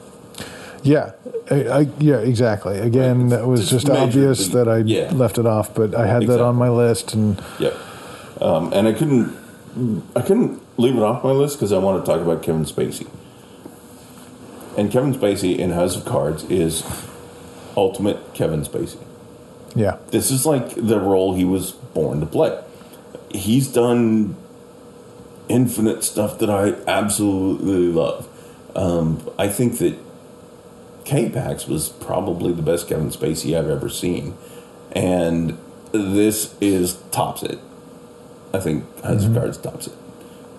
Yeah, 0.84 1.12
I, 1.52 1.56
I, 1.68 1.80
yeah, 2.00 2.18
exactly. 2.20 2.78
Again, 2.78 3.22
Right, 3.24 3.30
that 3.32 3.48
was 3.48 3.70
just 3.70 3.88
major 3.88 4.00
obvious 4.02 4.48
that 4.50 4.68
I 4.68 4.78
Yeah. 4.78 5.12
left 5.12 5.38
it 5.38 5.46
off, 5.46 5.74
but 5.74 5.94
I 5.96 6.08
had 6.08 6.28
that 6.28 6.40
on 6.42 6.56
my 6.56 6.70
list, 6.70 7.14
and 7.14 7.42
Yep. 7.60 7.74
Um, 8.40 8.72
and 8.72 8.88
I 8.88 8.94
couldn't, 8.94 9.36
I 10.16 10.22
couldn't 10.22 10.62
leave 10.78 10.96
it 10.96 11.04
off 11.04 11.24
my 11.26 11.32
list 11.32 11.58
because 11.58 11.74
I 11.74 11.78
want 11.80 12.06
to 12.06 12.10
talk 12.10 12.22
about 12.22 12.42
Kevin 12.42 12.64
Spacey. 12.64 13.08
And 14.80 14.90
Kevin 14.90 15.14
Spacey 15.14 15.58
in 15.58 15.72
House 15.72 15.98
of 15.98 16.06
Cards 16.06 16.46
is 16.46 16.86
ultimate 17.76 18.34
Kevin 18.34 18.62
Spacey. 18.62 19.04
yeah, 19.76 19.98
This 20.12 20.32
is 20.32 20.46
like 20.46 20.74
the 20.74 21.02
role 21.02 21.36
he 21.36 21.44
was 21.44 21.74
born 21.74 22.22
to 22.22 22.26
play. 22.26 22.64
He's 23.30 23.68
done 23.68 24.38
infinite 25.50 26.06
stuff 26.06 26.40
that 26.40 26.50
I 26.50 26.76
absolutely 26.90 27.92
love. 27.92 28.30
Um, 28.74 29.30
I 29.38 29.50
think 29.50 29.80
that 29.80 29.98
K-Pax 31.04 31.68
was 31.68 31.90
probably 31.90 32.54
the 32.54 32.62
best 32.62 32.88
Kevin 32.88 33.10
Spacey 33.10 33.60
I've 33.60 33.70
ever 33.70 33.90
seen. 33.90 34.38
And 34.94 35.58
this 35.92 36.56
is 36.62 36.94
tops 37.12 37.44
it. 37.44 37.60
I 38.54 38.62
think 38.62 38.86
House 39.04 39.26
of 39.26 39.34
Cards 39.34 39.58
tops 39.58 39.88
it. 39.88 39.94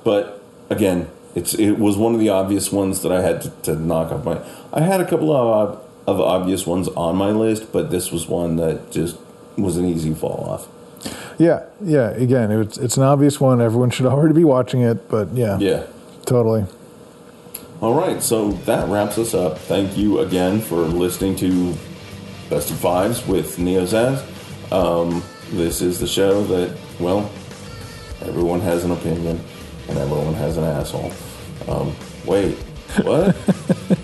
But 0.04 0.42
again, 0.68 1.08
it's 1.34 1.54
it 1.54 1.72
was 1.78 1.96
one 1.96 2.14
of 2.14 2.20
the 2.20 2.28
obvious 2.28 2.72
ones 2.72 3.02
that 3.02 3.12
I 3.12 3.22
had 3.22 3.42
to, 3.42 3.50
to 3.62 3.76
knock 3.76 4.12
off 4.12 4.24
my. 4.24 4.40
I 4.72 4.80
had 4.80 5.00
a 5.00 5.06
couple 5.06 5.32
of 5.34 5.80
of 6.06 6.20
obvious 6.20 6.66
ones 6.66 6.88
on 6.88 7.16
my 7.16 7.30
list, 7.30 7.72
but 7.72 7.90
this 7.90 8.10
was 8.10 8.26
one 8.26 8.56
that 8.56 8.90
just 8.90 9.16
was 9.56 9.76
an 9.76 9.84
easy 9.84 10.14
fall 10.14 10.46
off. 10.48 10.68
yeah, 11.38 11.64
yeah. 11.82 12.10
Again, 12.10 12.50
it's 12.50 12.78
it's 12.78 12.96
an 12.96 13.02
obvious 13.04 13.40
one. 13.40 13.60
Everyone 13.60 13.90
should 13.90 14.06
already 14.14 14.34
be 14.34 14.44
watching 14.44 14.80
it, 14.82 15.08
but 15.08 15.28
yeah, 15.34 15.58
Yeah. 15.58 15.84
totally. 16.26 16.64
All 17.80 17.94
right, 17.94 18.22
so 18.22 18.52
that 18.66 18.88
wraps 18.90 19.16
us 19.16 19.32
up. 19.32 19.56
Thank 19.56 19.96
you 19.96 20.18
again 20.18 20.60
for 20.60 20.76
listening 20.80 21.34
to 21.36 21.74
Best 22.50 22.70
of 22.70 22.76
Fives 22.78 23.26
with 23.26 23.58
Neo 23.58 23.84
Zaz. 23.86 24.20
Um, 24.70 25.22
this 25.50 25.80
is 25.80 25.98
the 25.98 26.06
show 26.06 26.44
that, 26.44 26.76
well, 27.00 27.30
everyone 28.20 28.60
has 28.60 28.84
an 28.84 28.90
opinion 28.90 29.40
and 29.90 29.98
everyone 29.98 30.34
has 30.34 30.56
an 30.56 30.64
asshole. 30.64 31.12
Um, 31.68 31.94
wait, 32.24 32.56
what? 33.02 33.36